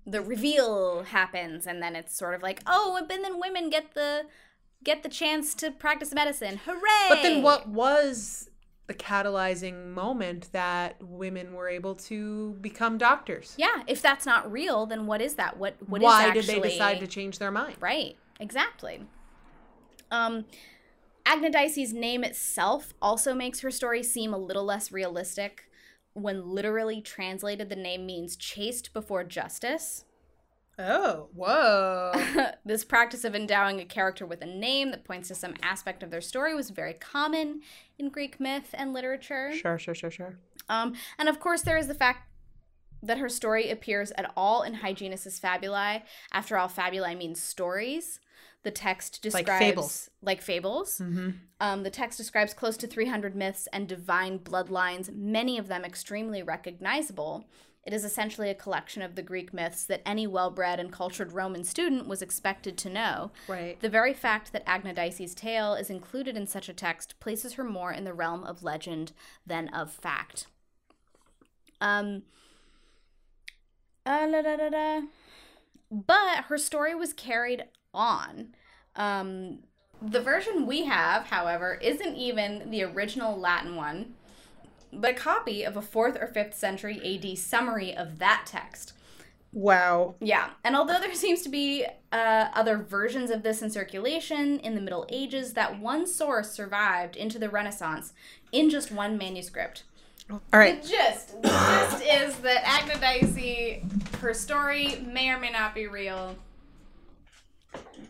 the 0.06 0.20
reveal 0.20 1.04
happens 1.04 1.66
and 1.66 1.82
then 1.82 1.96
it's 1.96 2.16
sort 2.16 2.34
of 2.34 2.42
like, 2.42 2.62
oh, 2.66 2.98
and 2.98 3.24
then 3.24 3.38
women 3.40 3.70
get 3.70 3.94
the 3.94 4.22
get 4.84 5.02
the 5.02 5.08
chance 5.08 5.54
to 5.54 5.70
practice 5.70 6.12
medicine. 6.12 6.60
Hooray! 6.64 7.08
But 7.08 7.22
then 7.22 7.42
what 7.42 7.68
was 7.68 8.48
the 8.92 9.04
catalyzing 9.04 9.88
moment 9.88 10.48
that 10.52 11.02
women 11.02 11.54
were 11.54 11.68
able 11.68 11.94
to 11.94 12.52
become 12.60 12.98
doctors? 12.98 13.54
Yeah, 13.56 13.82
if 13.86 14.02
that's 14.02 14.26
not 14.26 14.50
real, 14.50 14.86
then 14.86 15.06
what 15.06 15.20
is 15.20 15.34
that? 15.36 15.56
What 15.56 15.76
what 15.86 16.02
is 16.02 16.04
Why 16.04 16.24
actually 16.24 16.54
did 16.54 16.62
they 16.64 16.68
decide 16.70 17.00
to 17.00 17.06
change 17.06 17.38
their 17.38 17.50
mind? 17.50 17.76
Right, 17.80 18.16
exactly. 18.38 19.02
Um 20.10 20.44
Agnodice's 21.24 21.92
name 21.92 22.24
itself 22.24 22.94
also 23.00 23.32
makes 23.32 23.60
her 23.60 23.70
story 23.70 24.02
seem 24.02 24.34
a 24.34 24.38
little 24.38 24.64
less 24.64 24.90
realistic. 24.90 25.64
When 26.14 26.50
literally 26.50 27.00
translated, 27.00 27.68
the 27.68 27.76
name 27.76 28.04
means 28.04 28.36
chaste 28.36 28.92
before 28.92 29.24
justice. 29.24 30.04
Oh, 30.78 31.28
whoa. 31.34 32.12
this 32.64 32.84
practice 32.84 33.24
of 33.24 33.34
endowing 33.34 33.80
a 33.80 33.84
character 33.84 34.24
with 34.26 34.40
a 34.42 34.46
name 34.46 34.90
that 34.90 35.04
points 35.04 35.28
to 35.28 35.34
some 35.34 35.54
aspect 35.62 36.02
of 36.02 36.10
their 36.10 36.20
story 36.20 36.54
was 36.54 36.70
very 36.70 36.94
common 36.94 37.60
in 37.98 38.08
Greek 38.08 38.40
myth 38.40 38.70
and 38.74 38.92
literature. 38.92 39.52
sure, 39.54 39.78
sure, 39.78 39.94
sure, 39.94 40.10
sure. 40.10 40.38
Um, 40.68 40.94
and 41.18 41.28
of 41.28 41.38
course, 41.40 41.62
there 41.62 41.76
is 41.76 41.88
the 41.88 41.94
fact 41.94 42.28
that 43.02 43.18
her 43.18 43.28
story 43.28 43.68
appears 43.70 44.12
at 44.12 44.32
all 44.36 44.62
in 44.62 44.74
Hyginus's 44.74 45.38
Fabulae. 45.40 46.02
After 46.32 46.56
all, 46.56 46.68
Fabulae 46.68 47.18
means 47.18 47.40
stories. 47.40 48.20
The 48.62 48.70
text 48.70 49.20
describes 49.22 49.48
Like 49.48 49.58
fables. 49.58 50.10
like 50.22 50.40
fables. 50.40 51.02
Um, 51.60 51.82
the 51.82 51.90
text 51.90 52.16
describes 52.16 52.54
close 52.54 52.76
to 52.76 52.86
300 52.86 53.34
myths 53.34 53.66
and 53.72 53.88
divine 53.88 54.38
bloodlines, 54.38 55.12
many 55.12 55.58
of 55.58 55.66
them 55.66 55.84
extremely 55.84 56.44
recognizable. 56.44 57.48
It 57.84 57.92
is 57.92 58.04
essentially 58.04 58.48
a 58.48 58.54
collection 58.54 59.02
of 59.02 59.16
the 59.16 59.22
Greek 59.22 59.52
myths 59.52 59.84
that 59.86 60.02
any 60.06 60.26
well 60.26 60.50
bred 60.50 60.78
and 60.78 60.92
cultured 60.92 61.32
Roman 61.32 61.64
student 61.64 62.06
was 62.06 62.22
expected 62.22 62.78
to 62.78 62.90
know. 62.90 63.32
Right. 63.48 63.80
The 63.80 63.88
very 63.88 64.14
fact 64.14 64.52
that 64.52 64.64
Agnodice's 64.66 65.34
tale 65.34 65.74
is 65.74 65.90
included 65.90 66.36
in 66.36 66.46
such 66.46 66.68
a 66.68 66.74
text 66.74 67.18
places 67.18 67.54
her 67.54 67.64
more 67.64 67.92
in 67.92 68.04
the 68.04 68.14
realm 68.14 68.44
of 68.44 68.62
legend 68.62 69.12
than 69.44 69.68
of 69.68 69.92
fact. 69.92 70.46
Um. 71.80 72.22
Uh, 74.06 74.26
da, 74.26 74.42
da, 74.42 74.68
da. 74.68 75.00
But 75.90 76.44
her 76.44 76.58
story 76.58 76.94
was 76.94 77.12
carried 77.12 77.64
on. 77.92 78.54
Um, 78.96 79.60
the 80.00 80.20
version 80.20 80.66
we 80.66 80.84
have, 80.84 81.26
however, 81.26 81.74
isn't 81.74 82.16
even 82.16 82.70
the 82.70 82.82
original 82.82 83.38
Latin 83.38 83.76
one, 83.76 84.14
but 84.92 85.10
a 85.10 85.14
copy 85.14 85.62
of 85.62 85.76
a 85.76 85.80
4th 85.80 86.22
or 86.22 86.26
5th 86.26 86.54
century 86.54 87.00
AD 87.02 87.38
summary 87.38 87.94
of 87.96 88.18
that 88.18 88.44
text. 88.46 88.92
Wow. 89.52 90.14
Yeah, 90.20 90.50
and 90.64 90.74
although 90.74 90.98
there 90.98 91.14
seems 91.14 91.42
to 91.42 91.50
be 91.50 91.84
uh, 92.10 92.48
other 92.54 92.78
versions 92.78 93.30
of 93.30 93.42
this 93.42 93.60
in 93.60 93.70
circulation 93.70 94.58
in 94.60 94.74
the 94.74 94.80
Middle 94.80 95.06
Ages, 95.10 95.52
that 95.52 95.78
one 95.78 96.06
source 96.06 96.50
survived 96.50 97.16
into 97.16 97.38
the 97.38 97.50
Renaissance 97.50 98.14
in 98.50 98.70
just 98.70 98.90
one 98.90 99.18
manuscript. 99.18 99.84
All 100.30 100.40
right. 100.52 100.82
The 100.82 100.88
gist, 100.88 101.42
the 101.42 101.48
gist 101.48 102.02
is 102.04 102.36
that 102.36 102.64
Agnodice, 102.64 104.16
her 104.20 104.32
story 104.32 105.04
may 105.06 105.28
or 105.30 105.38
may 105.38 105.50
not 105.50 105.74
be 105.74 105.86
real. 105.86 106.36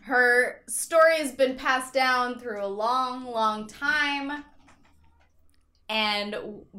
Her 0.03 0.61
story 0.67 1.17
has 1.17 1.31
been 1.31 1.55
passed 1.55 1.93
down 1.93 2.39
through 2.39 2.63
a 2.63 2.67
long, 2.67 3.25
long 3.25 3.67
time 3.67 4.45
and 5.89 6.35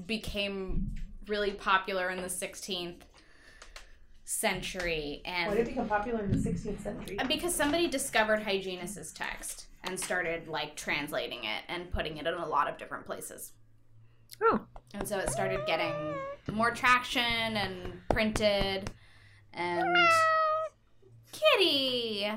became 0.07 0.95
really 1.27 1.53
popular 1.53 2.11
in 2.11 2.21
the 2.21 2.29
16th 2.29 3.01
century 4.27 5.21
and 5.27 5.51
Why 5.51 5.57
did 5.57 5.67
it 5.67 5.71
become 5.71 5.89
popular 5.89 6.25
in 6.25 6.31
the 6.33 6.39
16th 6.39 6.83
century? 6.83 7.19
because 7.29 7.55
somebody 7.55 7.89
discovered 7.89 8.41
Hyginus's 8.41 9.13
text 9.13 9.67
and 9.85 9.99
started 10.01 10.49
like 10.49 10.77
translating 10.77 11.41
it 11.45 11.63
and 11.69 11.91
putting 11.91 12.17
it 12.17 12.27
in 12.27 12.35
a 12.35 12.47
lot 12.47 12.69
of 12.69 12.79
different 12.79 13.05
places. 13.05 13.53
Oh. 14.43 14.61
And 14.95 15.07
so 15.07 15.19
it 15.19 15.31
started 15.31 15.61
getting 15.67 15.93
more 16.51 16.71
traction 16.71 17.23
and 17.23 18.01
printed 18.09 18.91
and 19.53 19.97
kitty. 21.33 22.31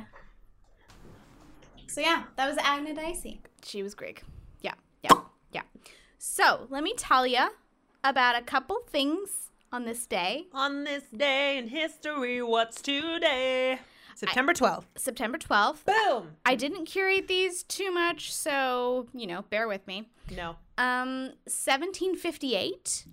So 1.88 2.01
yeah, 2.01 2.24
that 2.36 2.47
was 2.47 2.57
Agnodice. 2.57 3.39
She 3.63 3.82
was 3.82 3.95
Greek. 3.95 4.24
So 6.18 6.68
let 6.70 6.84
me 6.84 6.93
tell 6.97 7.28
you 7.28 7.49
about 8.03 8.36
a 8.38 8.41
couple 8.41 8.78
things 8.88 9.51
on 9.72 9.86
this 9.86 10.05
day. 10.05 10.47
On 10.53 10.84
this 10.84 11.03
day 11.15 11.57
in 11.57 11.68
history, 11.68 12.41
what's 12.41 12.82
today? 12.82 13.80
September 14.15 14.53
12th. 14.53 14.86
September 14.97 15.38
12th. 15.38 15.86
Boom. 15.86 16.38
I 16.43 16.55
didn't 16.55 16.86
curate 16.86 17.28
these 17.28 17.61
too 17.63 17.91
much, 17.91 18.34
so, 18.34 19.07
you 19.13 19.28
know, 19.28 19.43
bear 19.51 19.68
with 19.68 19.86
me. 19.86 20.09
No. 20.36 20.55
Um, 20.80 21.34
1758, 21.45 23.05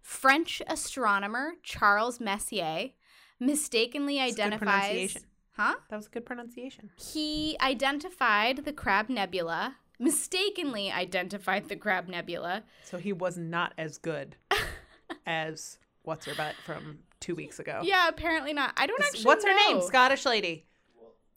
French 0.00 0.62
astronomer 0.66 1.52
Charles 1.62 2.18
Messier 2.18 2.90
mistakenly 3.38 4.14
good 4.16 4.22
identifies. 4.32 4.58
pronunciation. 4.58 5.22
Huh? 5.52 5.74
That 5.90 5.96
was 5.96 6.06
a 6.06 6.10
good 6.10 6.24
pronunciation. 6.24 6.90
He 6.96 7.56
identified 7.60 8.64
the 8.64 8.72
Crab 8.72 9.08
Nebula, 9.10 9.76
mistakenly 9.98 10.90
identified 10.90 11.68
the 11.68 11.76
Crab 11.76 12.08
Nebula. 12.08 12.64
So 12.84 12.98
he 12.98 13.12
was 13.12 13.36
not 13.36 13.72
as 13.78 13.98
good 13.98 14.36
as 15.26 15.78
what's 16.02 16.26
her 16.26 16.34
butt 16.34 16.54
from 16.64 17.00
two 17.20 17.34
weeks 17.34 17.58
ago. 17.58 17.80
Yeah, 17.82 18.08
apparently 18.08 18.52
not. 18.52 18.72
I 18.76 18.86
don't 18.86 19.00
actually 19.02 19.24
What's 19.24 19.44
her 19.44 19.54
name? 19.54 19.82
Scottish 19.82 20.24
lady. 20.24 20.64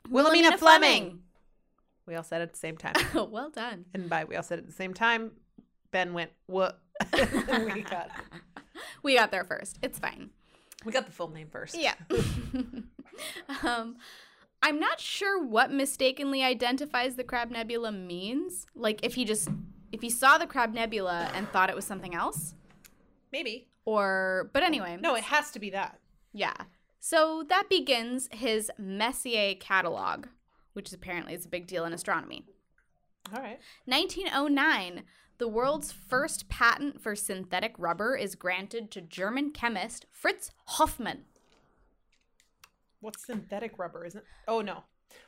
Wilhelmina 0.09 0.51
Wilhelmina 0.51 0.57
Fleming. 0.57 1.20
We 2.05 2.16
all 2.16 2.24
said 2.24 2.41
it 2.41 2.45
at 2.45 2.53
the 2.53 2.59
same 2.59 2.78
time. 2.78 2.95
well 3.32 3.49
done. 3.49 3.86
and 3.93 4.09
by 4.09 4.26
we 4.26 4.36
all 4.36 4.43
said 4.43 4.59
it 4.59 4.64
at 4.64 4.68
the 4.68 4.76
same 4.76 4.93
time, 4.93 5.32
Ben 5.91 6.14
went, 6.14 6.32
what? 6.47 6.80
we 7.14 7.82
got 7.82 8.09
We 9.03 9.16
got 9.16 9.32
there 9.32 9.43
first. 9.43 9.78
It's 9.82 9.99
fine. 9.99 10.30
we 10.86 10.91
got 10.91 11.05
the 11.05 11.12
full 11.12 11.30
name 11.30 11.47
first. 11.49 11.78
Yeah. 11.78 11.93
um, 13.64 13.97
I'm 14.64 14.80
not 14.80 14.99
sure 14.99 15.43
what 15.43 15.72
mistakenly 15.72 16.43
identifies 16.43 17.16
the 17.16 17.24
Crab 17.24 17.49
Nebula 17.49 17.91
means. 17.91 18.68
Like 18.76 18.99
if 19.03 19.16
he 19.16 19.26
just 19.26 19.49
if 19.91 20.01
he 20.01 20.09
saw 20.09 20.38
the 20.38 20.47
Crab 20.47 20.74
Nebula 20.74 21.32
and 21.34 21.49
thought 21.49 21.70
it 21.70 21.76
was 21.76 21.86
something 21.86 22.14
else, 22.16 22.55
Maybe. 23.32 23.68
or 23.86 24.49
but 24.53 24.64
anyway. 24.64 24.97
No, 25.01 25.16
it 25.16 25.24
has 25.24 25.51
to 25.51 25.59
be 25.59 25.70
that. 25.72 25.99
Yeah. 26.34 26.53
So 26.99 27.43
that 27.49 27.70
begins 27.70 28.30
his 28.32 28.72
Messier 28.78 29.55
catalog, 29.55 30.28
which 30.74 30.93
apparently 30.93 31.34
is 31.34 31.45
a 31.45 31.49
big 31.49 31.66
deal 31.66 31.84
in 31.86 31.93
astronomy. 31.93 32.45
All 33.34 33.41
right. 33.41 33.59
1909, 33.86 35.03
the 35.39 35.47
world's 35.47 35.91
first 35.91 36.47
patent 36.49 37.01
for 37.01 37.16
synthetic 37.16 37.74
rubber 37.80 38.16
is 38.16 38.36
granted 38.36 38.91
to 38.91 39.01
German 39.01 39.51
chemist 39.51 40.05
Fritz 40.12 40.51
Hofmann. 40.66 41.24
What's 43.01 43.25
synthetic 43.25 43.77
rubber? 43.77 44.05
Isn't? 44.05 44.23
Oh 44.47 44.61
no. 44.61 44.83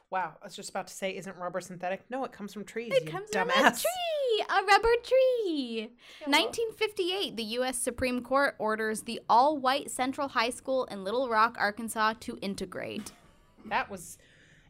Wow. 0.10 0.36
I 0.42 0.46
was 0.46 0.56
just 0.56 0.70
about 0.70 0.88
to 0.88 0.94
say, 0.94 1.16
isn't 1.18 1.36
rubber 1.38 1.60
synthetic? 1.60 2.04
No, 2.10 2.24
it 2.24 2.32
comes 2.32 2.54
from 2.54 2.64
trees. 2.64 2.94
It 2.96 3.06
comes 3.12 3.30
dumbass. 3.32 3.52
from 3.52 3.66
a 3.66 3.72
tree, 3.72 4.46
a 4.50 4.64
rubber 4.66 4.96
tree. 5.04 5.90
1958, 6.26 7.36
the 7.36 7.44
U.S. 7.44 7.78
Supreme 7.78 8.22
Court 8.22 8.56
orders 8.60 9.02
the 9.02 9.20
all 9.30 9.58
white 9.58 9.92
Central 9.92 10.30
High 10.30 10.52
School 10.52 10.86
in 10.86 11.04
Little 11.04 11.28
Rock, 11.30 11.58
Arkansas 11.60 12.14
to 12.22 12.38
integrate. 12.42 13.12
That 13.66 13.90
was 13.90 14.18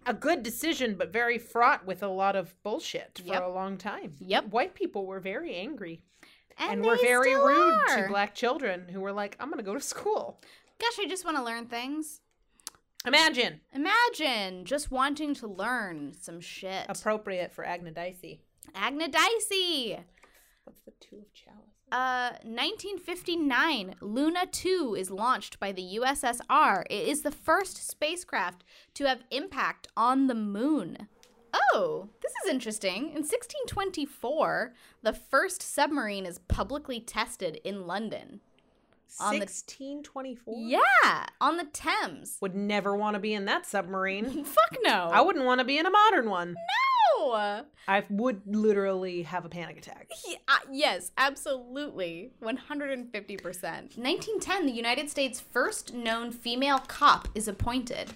a 0.05 0.13
good 0.13 0.41
decision, 0.43 0.95
but 0.97 1.13
very 1.13 1.37
fraught 1.37 1.85
with 1.85 2.01
a 2.03 2.07
lot 2.07 2.35
of 2.35 2.55
bullshit 2.63 3.19
for 3.23 3.27
Yep. 3.33 3.43
a 3.43 3.47
long 3.47 3.77
time. 3.77 4.13
Yep. 4.19 4.49
White 4.49 4.73
people 4.75 5.05
were 5.05 5.19
very 5.19 5.55
angry 5.55 6.01
And, 6.57 6.71
and, 6.73 6.85
were 6.85 6.97
very 6.97 7.35
rude 7.35 7.79
are. 7.89 8.03
to 8.03 8.07
black 8.09 8.33
children 8.35 8.87
who 8.89 8.99
were 8.99 9.11
like, 9.11 9.35
I'm 9.39 9.47
going 9.49 9.57
to 9.59 9.63
go 9.63 9.73
to 9.73 9.79
school. 9.81 10.41
Gosh, 10.79 10.97
I 10.99 11.07
just 11.07 11.23
want 11.23 11.37
to 11.37 11.43
learn 11.43 11.67
things. 11.67 12.19
Imagine. 13.05 13.59
Imagine 13.73 14.63
just 14.65 14.89
wanting 14.89 15.33
to 15.35 15.47
learn 15.47 16.13
some 16.19 16.39
shit. 16.39 16.85
Appropriate 16.87 17.51
for 17.51 17.65
Agnodice. 17.65 18.39
Agnodice. 18.73 19.99
What's 20.63 20.81
the 20.85 20.93
two 21.01 21.17
of 21.17 21.33
chalice? 21.33 21.73
Uh, 21.91 22.31
1959, 22.43 23.95
Luna 24.01 24.47
2 24.51 24.95
is 24.97 25.11
launched 25.11 25.59
by 25.59 25.71
the 25.71 25.99
USSR. 26.01 26.83
It 26.89 27.07
is 27.07 27.21
the 27.21 27.29
first 27.29 27.87
spacecraft 27.87 28.63
to 28.95 29.05
have 29.05 29.23
impact 29.29 29.89
on 29.95 30.27
the 30.27 30.33
moon. 30.33 31.09
Oh, 31.53 32.09
this 32.21 32.31
is 32.43 32.49
interesting. 32.49 33.09
In 33.09 33.21
1624, 33.21 34.73
the 35.03 35.13
first 35.13 35.61
submarine 35.61 36.25
is 36.25 36.39
publicly 36.39 36.99
tested 36.99 37.59
in 37.63 37.85
London. 37.85 38.39
On 39.19 39.33
the- 39.33 39.39
1624? 39.45 40.55
Yeah, 40.57 41.25
on 41.39 41.57
the 41.57 41.65
Thames. 41.65 42.37
Would 42.41 42.55
never 42.55 42.95
want 42.95 43.13
to 43.15 43.19
be 43.19 43.33
in 43.33 43.45
that 43.45 43.65
submarine. 43.65 44.43
Fuck 44.45 44.77
no. 44.83 45.09
I 45.11 45.21
wouldn't 45.21 45.45
want 45.45 45.59
to 45.59 45.65
be 45.65 45.77
in 45.77 45.85
a 45.85 45.89
modern 45.91 46.29
one. 46.29 46.55
No. 47.19 47.63
I 47.87 48.03
would 48.09 48.41
literally 48.45 49.21
have 49.23 49.45
a 49.45 49.49
panic 49.49 49.77
attack. 49.77 50.09
Yeah, 50.27 50.37
uh, 50.47 50.57
yes, 50.71 51.11
absolutely. 51.17 52.31
150%. 52.41 53.13
1910, 53.13 54.65
the 54.65 54.71
United 54.71 55.09
States' 55.09 55.39
first 55.39 55.93
known 55.93 56.31
female 56.31 56.79
cop 56.79 57.27
is 57.35 57.47
appointed. 57.47 58.11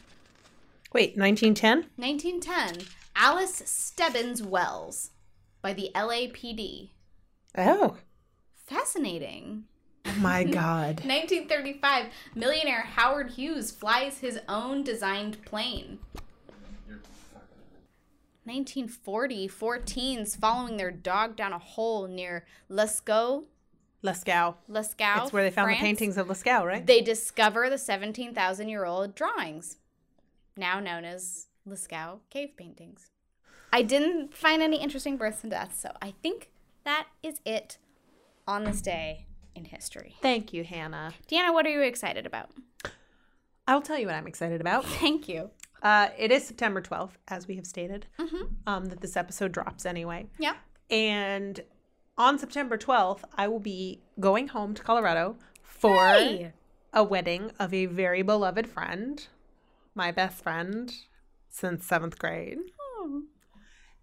Wait, 0.93 1.17
1910? 1.17 1.89
1910, 1.95 2.87
Alice 3.15 3.61
Stebbins 3.65 4.41
Wells 4.41 5.11
by 5.61 5.73
the 5.73 5.91
LAPD. 5.93 6.89
Oh. 7.57 7.97
Fascinating. 8.65 9.65
Oh 10.07 10.19
my 10.19 10.43
god. 10.45 11.01
1935, 11.05 12.05
millionaire 12.35 12.81
Howard 12.81 13.31
Hughes 13.31 13.71
flies 13.71 14.19
his 14.19 14.39
own 14.47 14.83
designed 14.83 15.43
plane. 15.45 15.99
1940, 18.45 19.47
four 19.49 19.77
teens 19.77 20.35
following 20.35 20.77
their 20.77 20.91
dog 20.91 21.35
down 21.35 21.51
a 21.51 21.59
hole 21.59 22.07
near 22.07 22.45
Lascaux, 22.69 23.43
Lascaux. 24.03 24.55
Lascaux. 24.69 25.23
It's 25.23 25.33
where 25.33 25.43
they 25.43 25.51
found 25.51 25.67
France. 25.67 25.79
the 25.79 25.85
paintings 25.85 26.17
of 26.17 26.27
Lascaux, 26.27 26.65
right? 26.65 26.85
They 26.85 27.01
discover 27.01 27.69
the 27.69 27.77
17,000 27.77 28.69
year 28.69 28.85
old 28.85 29.15
drawings, 29.15 29.77
now 30.55 30.79
known 30.79 31.03
as 31.03 31.47
Lascaux 31.67 32.19
cave 32.29 32.51
paintings. 32.55 33.09
I 33.73 33.81
didn't 33.81 34.33
find 34.33 34.61
any 34.61 34.81
interesting 34.81 35.17
births 35.17 35.43
and 35.43 35.51
deaths, 35.51 35.81
so 35.81 35.91
I 36.01 36.13
think 36.23 36.49
that 36.85 37.07
is 37.21 37.41
it 37.43 37.77
on 38.47 38.63
this 38.63 38.81
day 38.81 39.26
in 39.57 39.65
history. 39.65 40.15
Thank 40.21 40.53
you, 40.53 40.63
Hannah. 40.63 41.13
Deanna, 41.29 41.53
what 41.53 41.65
are 41.65 41.69
you 41.69 41.81
excited 41.81 42.25
about? 42.25 42.51
I'll 43.67 43.81
tell 43.81 43.97
you 43.97 44.05
what 44.05 44.15
I'm 44.15 44.27
excited 44.27 44.61
about. 44.61 44.85
Thank 45.01 45.27
you. 45.27 45.49
Uh, 45.83 46.09
it 46.17 46.31
is 46.31 46.47
September 46.47 46.81
12th, 46.81 47.17
as 47.27 47.47
we 47.47 47.55
have 47.55 47.65
stated, 47.67 48.05
Mhm. 48.17 48.49
um, 48.65 48.85
that 48.85 49.01
this 49.01 49.17
episode 49.17 49.51
drops 49.51 49.85
anyway. 49.85 50.27
Yeah. 50.39 50.55
And 50.89 51.59
on 52.17 52.39
September 52.39 52.77
12th, 52.77 53.23
I 53.35 53.47
will 53.47 53.59
be 53.59 54.01
going 54.19 54.47
home 54.49 54.73
to 54.75 54.81
Colorado 54.83 55.37
for 55.61 56.07
Hey. 56.07 56.53
a 56.93 57.03
wedding 57.03 57.51
of 57.59 57.73
a 57.73 57.85
very 57.87 58.21
beloved 58.21 58.67
friend, 58.67 59.27
my 59.93 60.11
best 60.11 60.41
friend 60.41 60.93
since 61.49 61.85
seventh 61.85 62.17
grade. 62.17 62.59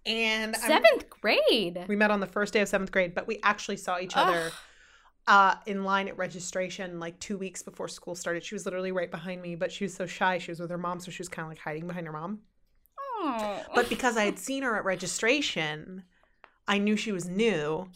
And 0.07 0.55
I'm- 0.57 0.69
Seventh 0.69 1.09
grade. 1.09 1.87
we 1.89 1.97
met 1.97 2.11
on 2.11 2.21
the 2.21 2.27
first 2.27 2.53
day 2.53 2.61
of 2.61 2.69
seventh 2.69 2.93
grade, 2.93 3.15
but 3.15 3.27
we 3.27 3.41
actually 3.43 3.79
saw 3.79 3.99
each 3.99 4.15
other 4.17 4.51
uh, 5.27 5.55
in 5.67 5.85
line 5.85 6.09
at 6.09 6.19
registration 6.19 7.01
like 7.01 7.19
two 7.19 7.39
weeks 7.39 7.63
before 7.63 7.89
school 7.89 8.15
started. 8.15 8.45
She 8.45 8.55
was 8.55 8.65
literally 8.65 8.93
right 8.93 9.11
behind 9.11 9.41
me, 9.41 9.55
but 9.55 9.73
she 9.73 9.85
was 9.85 9.95
so 9.95 10.07
shy. 10.07 10.39
She 10.39 10.51
was 10.51 10.61
with 10.61 10.71
her 10.71 10.79
mom, 10.79 11.01
so 11.01 11.11
she 11.11 11.21
was 11.21 11.29
kind 11.29 11.47
of 11.47 11.51
like 11.51 11.59
hiding 11.59 11.87
behind 11.87 12.07
her 12.07 12.13
mom. 12.13 12.41
Oh. 12.99 13.63
But 13.75 13.89
because 13.89 14.17
I 14.17 14.25
had 14.25 14.39
seen 14.39 14.63
her 14.63 14.77
at 14.77 14.85
registration, 14.85 16.05
I 16.69 16.79
knew 16.79 16.97
she 16.97 17.13
was 17.13 17.27
new. 17.27 17.89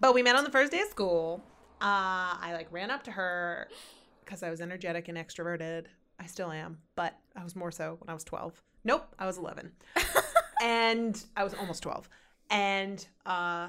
But 0.00 0.14
we 0.14 0.22
met 0.22 0.36
on 0.36 0.44
the 0.44 0.50
first 0.50 0.72
day 0.72 0.80
of 0.80 0.88
school. 0.88 1.42
Uh, 1.80 2.38
I 2.40 2.52
like 2.52 2.68
ran 2.70 2.90
up 2.90 3.04
to 3.04 3.12
her 3.12 3.68
because 4.24 4.42
I 4.42 4.50
was 4.50 4.60
energetic 4.60 5.08
and 5.08 5.18
extroverted. 5.18 5.86
I 6.18 6.26
still 6.26 6.50
am, 6.50 6.78
but 6.94 7.16
I 7.36 7.42
was 7.42 7.56
more 7.56 7.72
so 7.72 7.96
when 8.00 8.08
I 8.08 8.14
was 8.14 8.24
12. 8.24 8.60
Nope, 8.84 9.12
I 9.18 9.26
was 9.26 9.38
11. 9.38 9.72
and 10.62 11.24
I 11.36 11.44
was 11.44 11.54
almost 11.54 11.82
12. 11.82 12.08
And 12.50 13.04
uh, 13.26 13.68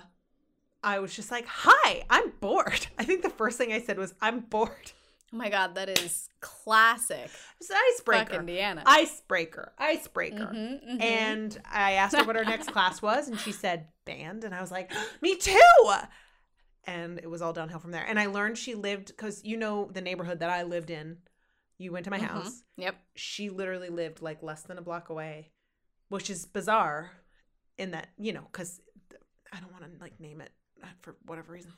I 0.84 1.00
was 1.00 1.16
just 1.16 1.32
like, 1.32 1.46
hi, 1.48 2.04
I'm 2.10 2.32
bored. 2.40 2.88
I 3.00 3.04
think 3.06 3.22
the 3.24 3.30
first 3.30 3.58
thing 3.58 3.72
I 3.72 3.82
said 3.82 3.98
was, 3.98 4.14
I'm 4.22 4.42
bored. 4.42 4.92
oh 5.34 5.38
my 5.38 5.50
god, 5.50 5.76
that 5.76 5.90
is 6.00 6.30
classic. 6.42 7.30
It's 7.60 7.70
an 7.70 7.78
icebreaker. 7.94 8.26
Fuck 8.32 8.40
Indiana. 8.40 8.84
Icebreaker. 8.86 9.72
Icebreaker. 9.78 10.52
Mhm, 10.54 10.86
mhm. 10.98 11.02
And 11.02 11.58
I 11.72 11.94
asked 11.94 12.16
her 12.16 12.24
what 12.26 12.36
her 12.36 12.44
next 12.46 12.72
class 12.74 13.02
was, 13.02 13.28
and 13.28 13.40
she 13.40 13.52
said 13.52 13.88
band. 14.06 14.44
And 14.44 14.54
I 14.54 14.62
was 14.62 14.72
like, 14.72 14.92
me 15.22 15.36
too. 15.38 15.60
And 16.86 17.18
it 17.20 17.30
was 17.30 17.42
all 17.42 17.54
downhill 17.54 17.80
from 17.80 17.92
there. 17.92 18.06
And 18.06 18.20
I 18.20 18.26
learned 18.26 18.58
she 18.58 18.76
lived, 18.76 19.08
because 19.08 19.44
you 19.46 19.56
know 19.56 19.90
the 19.94 20.02
neighborhood 20.02 20.40
that 20.40 20.50
I 20.50 20.64
lived 20.64 20.90
in. 20.90 21.18
You 21.80 21.92
went 21.92 22.04
to 22.06 22.12
my 22.12 22.20
Mhm. 22.20 22.24
house. 22.28 22.64
Yep. 22.78 22.96
She 23.16 23.50
literally 23.50 23.90
lived 23.90 24.22
like 24.22 24.44
less 24.44 24.62
than 24.64 24.78
a 24.78 24.82
block 24.82 25.10
away, 25.10 25.52
which 26.10 26.30
is 26.30 26.46
bizarre 26.46 27.12
in 27.78 27.92
that, 27.92 28.10
you 28.18 28.32
know, 28.32 28.48
because 28.52 28.80
I 29.52 29.60
don't 29.60 29.72
want 29.72 29.84
to 29.86 30.00
like 30.00 30.20
name 30.20 30.40
it 30.42 30.52
for 31.02 31.16
whatever 31.26 31.54
reason 31.54 31.72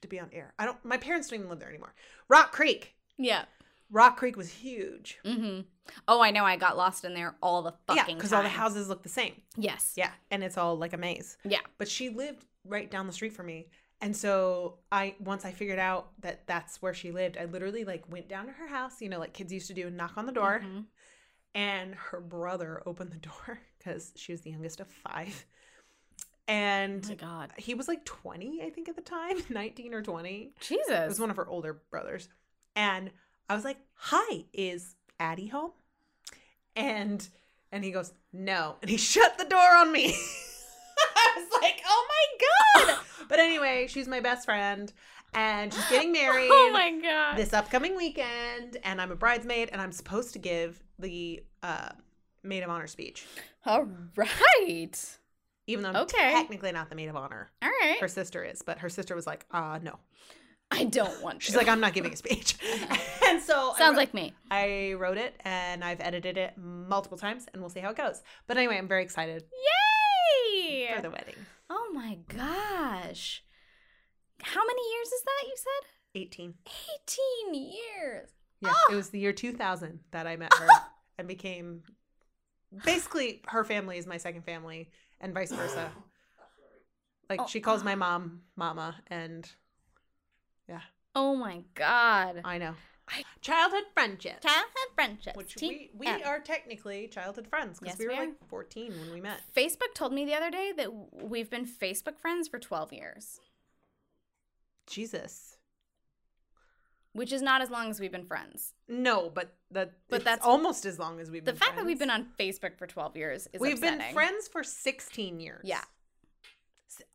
to 0.00 0.08
be 0.08 0.18
on 0.18 0.30
air. 0.32 0.52
I 0.58 0.64
don't, 0.64 0.82
my 0.84 0.96
parents 0.96 1.28
don't 1.28 1.38
even 1.38 1.50
live 1.50 1.60
there 1.60 1.68
anymore. 1.68 1.94
Rock 2.28 2.52
Creek. 2.52 2.94
Yeah. 3.16 3.44
Rock 3.90 4.16
Creek 4.16 4.36
was 4.36 4.50
huge. 4.50 5.18
Mm-hmm. 5.24 5.60
Oh, 6.08 6.20
I 6.20 6.32
know. 6.32 6.44
I 6.44 6.56
got 6.56 6.76
lost 6.76 7.04
in 7.04 7.14
there 7.14 7.36
all 7.40 7.62
the 7.62 7.72
fucking 7.86 8.04
yeah, 8.08 8.14
because 8.14 8.32
all 8.32 8.42
the 8.42 8.48
houses 8.48 8.88
look 8.88 9.02
the 9.04 9.08
same. 9.08 9.40
Yes. 9.56 9.92
Yeah, 9.96 10.10
and 10.30 10.42
it's 10.42 10.58
all 10.58 10.76
like 10.76 10.92
a 10.92 10.96
maze. 10.96 11.38
Yeah. 11.44 11.60
But 11.78 11.88
she 11.88 12.08
lived 12.08 12.44
right 12.64 12.90
down 12.90 13.06
the 13.06 13.12
street 13.12 13.32
from 13.32 13.46
me. 13.46 13.68
And 14.00 14.14
so 14.14 14.78
I 14.90 15.14
once 15.20 15.44
I 15.44 15.52
figured 15.52 15.78
out 15.78 16.08
that 16.20 16.46
that's 16.46 16.82
where 16.82 16.92
she 16.92 17.12
lived, 17.12 17.38
I 17.38 17.44
literally 17.44 17.84
like 17.84 18.10
went 18.10 18.28
down 18.28 18.46
to 18.46 18.52
her 18.52 18.66
house, 18.66 19.00
you 19.00 19.08
know, 19.08 19.20
like 19.20 19.32
kids 19.32 19.52
used 19.52 19.68
to 19.68 19.74
do 19.74 19.86
and 19.86 19.96
knock 19.96 20.14
on 20.16 20.26
the 20.26 20.32
door. 20.32 20.62
Mhm. 20.64 20.84
And 21.54 21.94
her 21.94 22.20
brother 22.20 22.82
opened 22.84 23.12
the 23.12 23.18
door 23.18 23.60
cuz 23.82 24.12
she 24.16 24.32
was 24.32 24.42
the 24.42 24.50
youngest 24.50 24.80
of 24.80 24.88
5. 24.88 25.46
And 26.48 27.04
Oh 27.04 27.08
my 27.08 27.14
god. 27.14 27.52
he 27.56 27.74
was 27.74 27.88
like 27.88 28.04
20, 28.04 28.62
I 28.62 28.70
think 28.70 28.88
at 28.88 28.96
the 28.96 29.02
time, 29.02 29.38
19 29.50 29.94
or 29.94 30.02
20. 30.02 30.52
Jesus. 30.60 30.88
It 30.90 31.08
was 31.08 31.20
one 31.20 31.30
of 31.30 31.36
her 31.36 31.46
older 31.48 31.80
brothers. 31.90 32.28
And 32.74 33.10
I 33.48 33.54
was 33.54 33.64
like, 33.64 33.78
"Hi, 33.94 34.44
is 34.52 34.94
Addie 35.18 35.48
home?" 35.48 35.72
And 36.74 37.26
and 37.72 37.82
he 37.84 37.90
goes, 37.90 38.12
"No." 38.32 38.76
And 38.82 38.90
he 38.90 38.96
shut 39.12 39.38
the 39.38 39.44
door 39.44 39.76
on 39.76 39.90
me. 39.92 40.06
I 41.16 41.32
was 41.36 41.62
like, 41.62 41.80
"Oh 41.86 42.06
my 42.08 42.86
god." 42.86 42.98
but 43.28 43.38
anyway, 43.38 43.86
she's 43.88 44.06
my 44.08 44.20
best 44.20 44.44
friend 44.44 44.92
and 45.34 45.72
she's 45.74 45.88
getting 45.90 46.12
married 46.12 46.48
oh 46.50 46.70
my 46.72 46.98
god. 47.00 47.36
this 47.36 47.52
upcoming 47.52 47.96
weekend 47.96 48.76
and 48.84 49.00
I'm 49.00 49.10
a 49.10 49.16
bridesmaid 49.16 49.68
and 49.72 49.80
I'm 49.80 49.92
supposed 49.92 50.32
to 50.34 50.38
give 50.38 50.82
the 50.98 51.42
uh 51.62 51.90
maid 52.42 52.62
of 52.62 52.70
honor 52.70 52.86
speech. 52.86 53.26
All 53.64 53.86
right. 54.16 55.18
Even 55.66 55.82
though 55.82 55.90
I'm 55.90 55.96
Okay. 55.96 56.32
technically 56.32 56.72
not 56.72 56.88
the 56.90 56.94
maid 56.96 57.08
of 57.08 57.16
honor. 57.16 57.50
All 57.62 57.68
right. 57.68 57.98
Her 58.00 58.08
sister 58.08 58.44
is, 58.44 58.62
but 58.62 58.78
her 58.78 58.88
sister 58.88 59.14
was 59.14 59.26
like, 59.26 59.44
"Uh, 59.50 59.78
no." 59.82 59.98
I 60.70 60.84
don't 60.84 61.22
want 61.22 61.42
She's 61.42 61.54
like, 61.56 61.68
"I'm 61.68 61.78
not 61.80 61.92
giving 61.94 62.12
a 62.12 62.16
speech." 62.16 62.56
and 63.26 63.40
so 63.40 63.72
Sounds 63.78 63.92
wrote- 63.92 63.96
like 63.96 64.14
me. 64.14 64.34
I 64.50 64.94
wrote 64.98 65.16
it 65.18 65.34
and 65.44 65.84
I've 65.84 66.00
edited 66.00 66.36
it 66.36 66.54
multiple 66.58 67.16
times 67.18 67.46
and 67.52 67.62
we'll 67.62 67.70
see 67.70 67.80
how 67.80 67.90
it 67.90 67.96
goes. 67.96 68.22
But 68.46 68.56
anyway, 68.56 68.76
I'm 68.78 68.88
very 68.88 69.02
excited 69.04 69.44
Yay! 70.52 70.92
for 70.94 71.02
the 71.02 71.10
wedding. 71.10 71.34
Oh 71.70 71.90
my 71.94 72.18
gosh. 72.28 73.44
How 74.42 74.64
many 74.66 74.82
years 74.92 75.08
is 75.08 75.22
that 75.22 75.44
you 75.46 75.54
said? 75.56 76.20
18. 76.20 76.54
18 77.52 77.54
years. 77.54 78.30
Yeah, 78.60 78.72
Oh. 78.74 78.92
it 78.92 78.96
was 78.96 79.10
the 79.10 79.18
year 79.18 79.32
2000 79.32 80.00
that 80.12 80.26
I 80.26 80.36
met 80.36 80.52
her 80.58 80.68
and 81.18 81.28
became 81.28 81.82
basically 82.84 83.42
her 83.48 83.64
family 83.64 83.98
is 83.98 84.06
my 84.06 84.16
second 84.16 84.42
family 84.44 84.90
and 85.20 85.34
vice 85.34 85.52
versa. 85.52 85.90
Like 87.28 87.40
Oh. 87.42 87.46
she 87.48 87.60
calls 87.60 87.82
my 87.82 87.96
mom 87.96 88.42
mama 88.54 88.94
and 89.08 89.50
yeah. 90.68 90.80
Oh 91.16 91.34
my 91.34 91.64
god. 91.74 92.40
I 92.44 92.58
know. 92.58 92.74
I- 93.08 93.24
Childhood 93.40 93.82
friendship. 93.94 94.40
Childhood 94.42 94.90
friendships. 94.94 95.36
Which 95.36 95.56
we, 95.60 95.90
we 95.92 96.06
are 96.06 96.38
technically 96.38 97.08
childhood 97.08 97.48
friends 97.48 97.80
because 97.80 97.94
Yes, 97.94 97.98
we 97.98 98.06
were 98.06 98.12
we 98.20 98.26
like 98.28 98.48
14 98.48 98.92
when 99.00 99.12
we 99.12 99.20
met. 99.20 99.40
Facebook 99.56 99.92
told 99.94 100.12
me 100.12 100.24
the 100.24 100.34
other 100.34 100.50
day 100.52 100.72
that 100.76 100.90
we've 101.12 101.50
been 101.50 101.66
Facebook 101.66 102.18
friends 102.20 102.46
for 102.46 102.60
12 102.60 102.92
years, 102.92 103.40
Jesus. 104.86 105.55
Which 107.16 107.32
is 107.32 107.42
not 107.42 107.62
as 107.62 107.70
long 107.70 107.88
as 107.90 107.98
we've 107.98 108.12
been 108.12 108.26
friends. 108.26 108.74
No, 108.88 109.30
but 109.30 109.56
that 109.70 109.92
But 110.08 110.22
that's- 110.24 110.46
almost 110.46 110.84
as 110.84 110.98
long 110.98 111.18
as 111.18 111.30
we've 111.30 111.44
The 111.44 111.52
been 111.52 111.58
The 111.58 111.64
fact 111.64 111.76
that 111.76 111.86
we've 111.86 111.98
been 111.98 112.10
on 112.10 112.28
Facebook 112.38 112.76
for 112.78 112.86
12 112.86 113.16
years 113.16 113.48
is 113.52 113.60
We've 113.60 113.80
been 113.80 114.00
friends 114.12 114.48
for 114.48 114.62
16 114.62 115.40
years. 115.40 115.62
Yeah. 115.64 115.82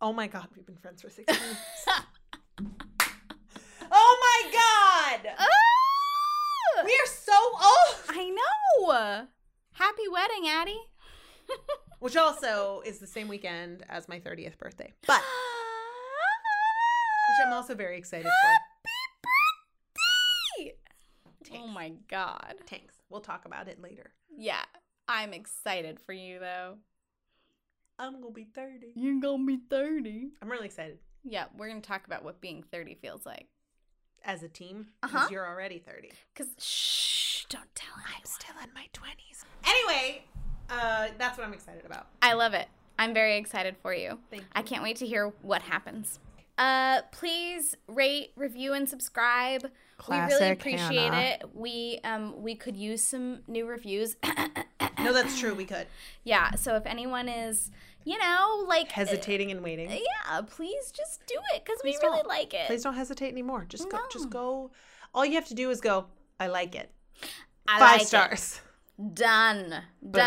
Oh 0.01 0.11
my 0.13 0.27
god, 0.27 0.47
we've 0.55 0.65
been 0.65 0.77
friends 0.77 1.01
for 1.01 1.09
16 1.09 1.35
years. 1.35 1.57
oh 3.91 4.17
my 4.21 4.51
god! 4.51 5.33
Ah! 5.39 6.83
We 6.85 6.91
are 6.91 7.07
so 7.07 7.33
old! 7.33 7.95
I 8.09 8.29
know. 8.29 9.27
Happy 9.73 10.07
wedding, 10.11 10.47
Addie. 10.49 10.81
Which 11.99 12.15
also 12.17 12.81
is 12.85 12.99
the 12.99 13.07
same 13.07 13.27
weekend 13.27 13.83
as 13.89 14.07
my 14.09 14.19
30th 14.19 14.57
birthday. 14.57 14.93
But 15.07 15.21
which 17.29 17.47
I'm 17.47 17.53
also 17.53 17.75
very 17.75 17.97
excited 17.97 18.25
for. 18.25 18.57
Oh 21.53 21.67
my 21.67 21.93
god. 22.07 22.55
Tanks. 22.65 22.95
We'll 23.09 23.21
talk 23.21 23.45
about 23.45 23.67
it 23.67 23.81
later. 23.81 24.11
Yeah, 24.35 24.63
I'm 25.07 25.33
excited 25.33 25.99
for 25.99 26.13
you 26.13 26.39
though. 26.39 26.75
I'm 27.99 28.13
gonna 28.21 28.31
be 28.31 28.45
30. 28.45 28.93
You're 28.95 29.19
gonna 29.21 29.45
be 29.45 29.57
30. 29.69 30.29
I'm 30.41 30.49
really 30.49 30.65
excited. 30.65 30.97
Yeah, 31.23 31.45
we're 31.57 31.67
gonna 31.67 31.81
talk 31.81 32.05
about 32.07 32.23
what 32.23 32.41
being 32.41 32.63
30 32.71 32.95
feels 32.95 33.25
like. 33.25 33.47
As 34.23 34.43
a 34.43 34.49
team, 34.49 34.87
because 35.01 35.15
Uh-huh. 35.15 35.27
you're 35.31 35.47
already 35.47 35.79
30. 35.79 36.11
Cause 36.35 36.47
shh, 36.59 37.45
don't 37.49 37.73
tell 37.75 37.93
anyone. 37.95 38.13
I'm 38.17 38.25
still 38.25 38.55
in 38.63 38.73
my 38.73 38.87
20s. 38.93 39.43
Anyway, 39.65 40.23
uh, 40.69 41.09
that's 41.17 41.37
what 41.37 41.45
I'm 41.47 41.53
excited 41.53 41.85
about. 41.85 42.07
I 42.21 42.33
love 42.33 42.53
it. 42.53 42.67
I'm 42.99 43.13
very 43.15 43.37
excited 43.37 43.75
for 43.81 43.93
you. 43.95 44.19
Thank 44.29 44.43
you. 44.43 44.47
I 44.53 44.61
can't 44.61 44.83
wait 44.83 44.97
to 44.97 45.07
hear 45.07 45.29
what 45.41 45.63
happens. 45.63 46.19
Uh, 46.61 47.01
please 47.11 47.75
rate, 47.87 48.33
review, 48.35 48.73
and 48.73 48.87
subscribe. 48.87 49.63
we 50.07 50.15
really 50.15 50.51
appreciate 50.51 51.11
Hannah. 51.11 51.17
it. 51.17 51.43
We 51.55 51.99
um 52.03 52.39
we 52.43 52.53
could 52.53 52.77
use 52.77 53.01
some 53.01 53.39
new 53.47 53.65
reviews. 53.65 54.15
No, 54.99 55.11
that's 55.11 55.39
true. 55.39 55.55
We 55.55 55.65
could. 55.65 55.87
yeah. 56.23 56.51
So 56.51 56.75
if 56.75 56.85
anyone 56.85 57.27
is, 57.27 57.71
you 58.03 58.19
know, 58.19 58.63
like 58.67 58.91
Hesitating 58.91 59.49
and 59.49 59.63
waiting. 59.63 59.89
uh, 59.91 59.95
yeah, 59.95 60.41
please 60.41 60.91
just 60.91 61.25
do 61.25 61.35
it 61.55 61.63
because 61.65 61.79
we 61.83 61.97
really 62.03 62.21
like 62.27 62.53
it. 62.53 62.67
Please 62.67 62.83
don't 62.83 62.93
hesitate 62.93 63.31
anymore. 63.31 63.65
Just 63.67 63.89
go. 63.89 63.97
No. 63.97 64.03
Just 64.11 64.29
go. 64.29 64.69
All 65.15 65.25
you 65.25 65.33
have 65.33 65.47
to 65.47 65.55
do 65.55 65.71
is 65.71 65.81
go. 65.81 66.05
I 66.39 66.45
like 66.45 66.75
it. 66.75 66.91
I 67.67 67.79
Five 67.79 67.97
like 67.99 68.07
stars. 68.07 68.61
Done. 69.13 69.69
Done 69.69 69.81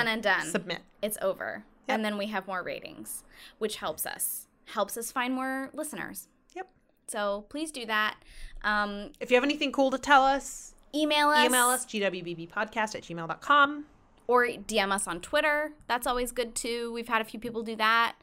Boom. 0.06 0.08
and 0.08 0.22
done. 0.22 0.46
Submit. 0.46 0.80
it's 1.00 1.18
over. 1.22 1.64
Yep. 1.88 1.94
And 1.94 2.04
then 2.04 2.18
we 2.18 2.26
have 2.26 2.48
more 2.48 2.64
ratings, 2.64 3.22
which 3.58 3.76
helps 3.76 4.04
us. 4.04 4.48
Helps 4.66 4.96
us 4.96 5.12
find 5.12 5.34
more 5.34 5.70
listeners. 5.72 6.28
Yep. 6.54 6.68
So 7.06 7.44
please 7.48 7.70
do 7.70 7.86
that. 7.86 8.16
Um, 8.62 9.10
If 9.20 9.30
you 9.30 9.36
have 9.36 9.44
anything 9.44 9.72
cool 9.72 9.90
to 9.90 9.98
tell 9.98 10.22
us, 10.24 10.74
email 10.94 11.28
us. 11.28 11.44
email 11.46 11.66
us 11.66 11.84
gwbbpodcast 11.86 12.94
at 12.94 13.02
gmail.com. 13.02 13.84
Or 14.26 14.46
DM 14.46 14.90
us 14.90 15.06
on 15.06 15.20
Twitter. 15.20 15.72
That's 15.86 16.06
always 16.06 16.32
good 16.32 16.54
too. 16.54 16.90
We've 16.94 17.08
had 17.08 17.20
a 17.20 17.24
few 17.26 17.38
people 17.38 17.62
do 17.62 17.76
that. 17.76 18.14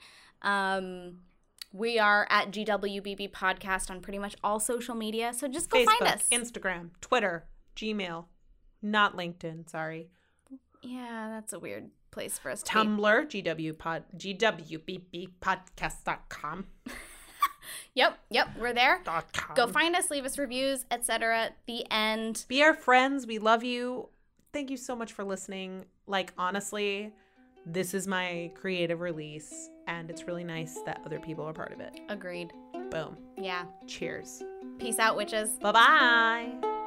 Um, 0.42 1.20
we 1.72 2.00
are 2.00 2.26
at 2.32 2.50
GWBB 2.52 3.30
Podcast 3.32 3.92
on 3.92 4.02
pretty 4.02 4.18
much 4.18 4.36
all 4.44 4.60
social 4.60 4.96
media. 4.96 5.32
So 5.34 5.48
just 5.48 5.70
go 5.70 5.78
Facebook, 5.78 6.00
find 6.00 6.14
us. 6.14 6.28
Instagram, 6.32 6.89
Twitter, 7.02 7.46
Gmail, 7.76 8.26
not 8.82 9.16
LinkedIn. 9.16 9.70
Sorry. 9.70 10.10
Yeah, 10.82 11.30
that's 11.30 11.54
a 11.54 11.60
weird 11.60 11.92
place 12.12 12.38
for 12.38 12.51
us 12.51 12.62
to 12.64 12.74
be. 12.74 12.80
Tumblr, 12.80 13.26
GW 13.28 13.78
pod, 13.78 14.03
GWBBpodcast.com. 14.18 16.66
Yep, 17.93 18.20
yep, 18.30 18.49
we're 18.59 18.74
there. 18.74 19.01
Dot 19.03 19.32
com. 19.34 19.55
Go 19.55 19.68
find 19.68 19.95
us, 19.95 20.09
leave 20.09 20.26
us 20.26 20.38
reviews, 20.38 20.86
etc. 20.91 21.51
The 21.68 21.86
end. 21.91 22.45
Be 22.47 22.64
our 22.64 22.74
friends. 22.74 23.28
We 23.28 23.39
love 23.39 23.64
you. 23.64 24.09
Thank 24.53 24.70
you 24.70 24.78
so 24.78 24.95
much 24.95 25.14
for 25.14 25.24
listening. 25.24 25.86
Like, 26.07 26.34
honestly, 26.38 27.12
this 27.66 27.93
is 27.93 28.07
my 28.07 28.51
creative 28.55 29.01
release, 29.01 29.70
and 29.88 30.09
it's 30.09 30.26
really 30.26 30.43
nice 30.43 30.80
that 30.86 31.01
other 31.05 31.20
people 31.20 31.45
are 31.45 31.53
part 31.53 31.74
of 31.74 31.80
it. 31.80 31.99
Agreed. 32.09 32.51
Boom. 32.89 33.18
Yeah. 33.38 33.66
Cheers. 33.88 34.43
Peace 34.80 34.99
out, 34.99 35.16
witches. 35.16 35.51
Bye 35.62 35.72
bye. 35.72 36.80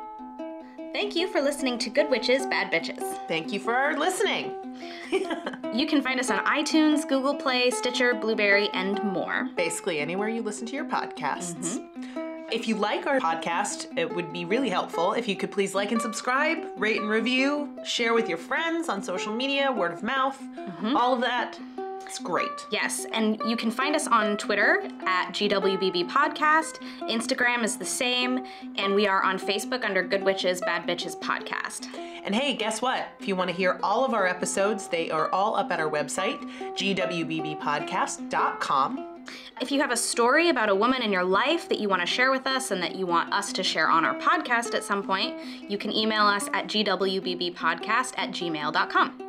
Thank 0.94 1.16
you 1.16 1.26
for 1.26 1.40
listening 1.40 1.76
to 1.78 1.90
Good 1.90 2.08
Witches, 2.08 2.46
Bad 2.46 2.70
Bitches. 2.70 3.02
Thank 3.26 3.52
you 3.52 3.58
for 3.58 3.96
listening. 3.98 4.54
You 5.74 5.88
can 5.88 6.02
find 6.02 6.20
us 6.20 6.30
on 6.30 6.38
iTunes, 6.44 7.08
Google 7.08 7.34
Play, 7.34 7.68
Stitcher, 7.70 8.14
Blubrry, 8.14 8.68
and 8.70 9.02
more. 9.02 9.48
Basically, 9.56 9.98
anywhere 9.98 10.28
you 10.28 10.40
listen 10.40 10.68
to 10.68 10.72
your 10.72 10.84
podcasts. 10.84 11.80
Mm-hmm. 11.80 12.46
If 12.52 12.68
you 12.68 12.76
like 12.76 13.08
our 13.08 13.18
podcast, 13.18 13.98
it 13.98 14.14
would 14.14 14.32
be 14.32 14.44
really 14.44 14.68
helpful 14.68 15.14
if 15.14 15.26
you 15.26 15.34
could 15.34 15.50
please 15.50 15.74
like 15.74 15.90
and 15.90 16.00
subscribe, 16.00 16.64
rate 16.76 17.00
and 17.00 17.10
review, 17.10 17.76
share 17.84 18.14
with 18.14 18.28
your 18.28 18.38
friends 18.38 18.88
on 18.88 19.02
social 19.02 19.34
media, 19.34 19.72
word 19.72 19.92
of 19.92 20.04
mouth, 20.04 20.40
mm-hmm. 20.40 20.96
all 20.96 21.12
of 21.12 21.20
that. 21.22 21.58
It's 22.06 22.18
great. 22.18 22.66
Yes, 22.70 23.06
and 23.12 23.40
you 23.46 23.56
can 23.56 23.70
find 23.70 23.96
us 23.96 24.06
on 24.06 24.36
Twitter 24.36 24.82
at 25.06 25.32
GWBB 25.32 26.10
Podcast. 26.10 26.78
Instagram 27.02 27.64
is 27.64 27.76
the 27.76 27.84
same, 27.84 28.44
and 28.76 28.94
we 28.94 29.06
are 29.06 29.22
on 29.22 29.38
Facebook 29.38 29.84
under 29.84 30.02
Good 30.02 30.22
Witches, 30.22 30.60
Bad 30.60 30.86
Bitches 30.86 31.18
Podcast. 31.18 31.86
And 32.24 32.34
hey, 32.34 32.54
guess 32.54 32.82
what? 32.82 33.08
If 33.20 33.28
you 33.28 33.36
want 33.36 33.50
to 33.50 33.56
hear 33.56 33.78
all 33.82 34.04
of 34.04 34.14
our 34.14 34.26
episodes, 34.26 34.88
they 34.88 35.10
are 35.10 35.30
all 35.30 35.56
up 35.56 35.70
at 35.72 35.80
our 35.80 35.90
website, 35.90 36.38
gwbbpodcast.com. 36.76 39.10
If 39.60 39.72
you 39.72 39.80
have 39.80 39.90
a 39.90 39.96
story 39.96 40.50
about 40.50 40.68
a 40.68 40.74
woman 40.74 41.02
in 41.02 41.12
your 41.12 41.24
life 41.24 41.68
that 41.68 41.78
you 41.78 41.88
want 41.88 42.02
to 42.02 42.06
share 42.06 42.30
with 42.30 42.46
us 42.46 42.70
and 42.70 42.82
that 42.82 42.94
you 42.94 43.06
want 43.06 43.32
us 43.32 43.52
to 43.54 43.62
share 43.62 43.88
on 43.88 44.04
our 44.04 44.14
podcast 44.16 44.74
at 44.74 44.84
some 44.84 45.02
point, 45.02 45.38
you 45.68 45.78
can 45.78 45.92
email 45.92 46.24
us 46.24 46.48
at 46.52 46.66
gwbbpodcast 46.66 48.14
at 48.18 48.30
gmail.com. 48.30 49.23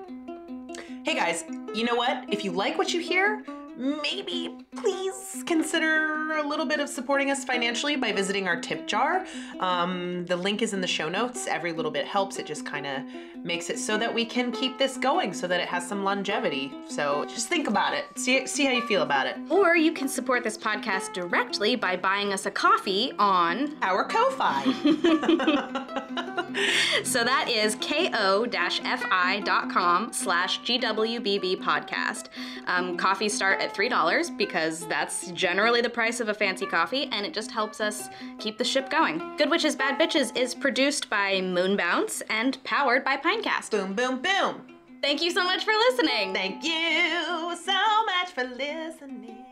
Hey 1.05 1.13
guys, 1.13 1.45
you 1.75 1.83
know 1.83 1.93
what? 1.93 2.25
If 2.29 2.43
you 2.43 2.51
like 2.51 2.79
what 2.79 2.91
you 2.91 2.99
hear, 2.99 3.43
maybe 3.77 4.65
please 4.75 5.43
consider 5.45 6.37
a 6.37 6.47
little 6.47 6.65
bit 6.65 6.79
of 6.79 6.89
supporting 6.89 7.31
us 7.31 7.43
financially 7.43 7.95
by 7.95 8.11
visiting 8.11 8.47
our 8.47 8.59
tip 8.59 8.87
jar. 8.87 9.25
Um, 9.59 10.25
the 10.25 10.35
link 10.35 10.61
is 10.61 10.73
in 10.73 10.81
the 10.81 10.87
show 10.87 11.09
notes. 11.09 11.47
Every 11.47 11.71
little 11.73 11.91
bit 11.91 12.05
helps. 12.07 12.37
It 12.37 12.45
just 12.45 12.65
kind 12.65 12.85
of 12.85 13.03
makes 13.43 13.69
it 13.69 13.77
so 13.77 13.97
that 13.97 14.13
we 14.13 14.25
can 14.25 14.51
keep 14.51 14.77
this 14.77 14.97
going, 14.97 15.33
so 15.33 15.47
that 15.47 15.59
it 15.59 15.67
has 15.67 15.87
some 15.87 16.03
longevity. 16.03 16.73
So 16.87 17.25
just 17.25 17.47
think 17.47 17.67
about 17.67 17.93
it. 17.93 18.05
See 18.17 18.47
see 18.47 18.65
how 18.65 18.71
you 18.71 18.85
feel 18.87 19.01
about 19.01 19.27
it. 19.27 19.37
Or 19.49 19.75
you 19.75 19.91
can 19.91 20.07
support 20.07 20.43
this 20.43 20.57
podcast 20.57 21.13
directly 21.13 21.75
by 21.75 21.95
buying 21.95 22.33
us 22.33 22.45
a 22.45 22.51
coffee 22.51 23.13
on. 23.19 23.75
Our 23.81 24.05
Ko-fi. 24.05 24.63
So 27.03 27.23
that 27.23 27.49
is 27.49 27.75
ko-fi.com 27.75 28.53
slash 30.13 30.61
gwbb 30.61 31.57
podcast. 31.61 32.29
Um, 32.67 32.97
coffees 32.97 33.33
start 33.33 33.61
at 33.65 33.73
$3 33.73 34.37
because 34.37 34.87
that's 34.87 35.31
generally 35.31 35.81
the 35.81 35.89
price 35.89 36.19
of 36.19 36.29
a 36.29 36.33
fancy 36.33 36.65
coffee, 36.65 37.09
and 37.11 37.25
it 37.25 37.33
just 37.33 37.51
helps 37.51 37.81
us 37.81 38.09
keep 38.39 38.57
the 38.57 38.63
ship 38.63 38.89
going. 38.89 39.35
Good 39.37 39.49
Witches, 39.49 39.75
Bad 39.75 39.99
Bitches 39.99 40.35
is 40.37 40.55
produced 40.55 41.09
by 41.09 41.41
Moonbounce 41.41 42.21
and 42.29 42.63
powered 42.63 43.03
by 43.03 43.17
Pinecast. 43.17 43.71
boom, 43.71 43.93
boom, 43.93 44.21
boom. 44.21 44.61
Thank 45.01 45.21
you 45.21 45.31
so 45.31 45.43
much 45.43 45.63
for 45.65 45.73
listening. 45.89 46.33
Thank 46.33 46.63
you 46.63 47.55
so 47.63 48.05
much 48.05 48.31
for 48.33 48.43
listening. 48.43 49.45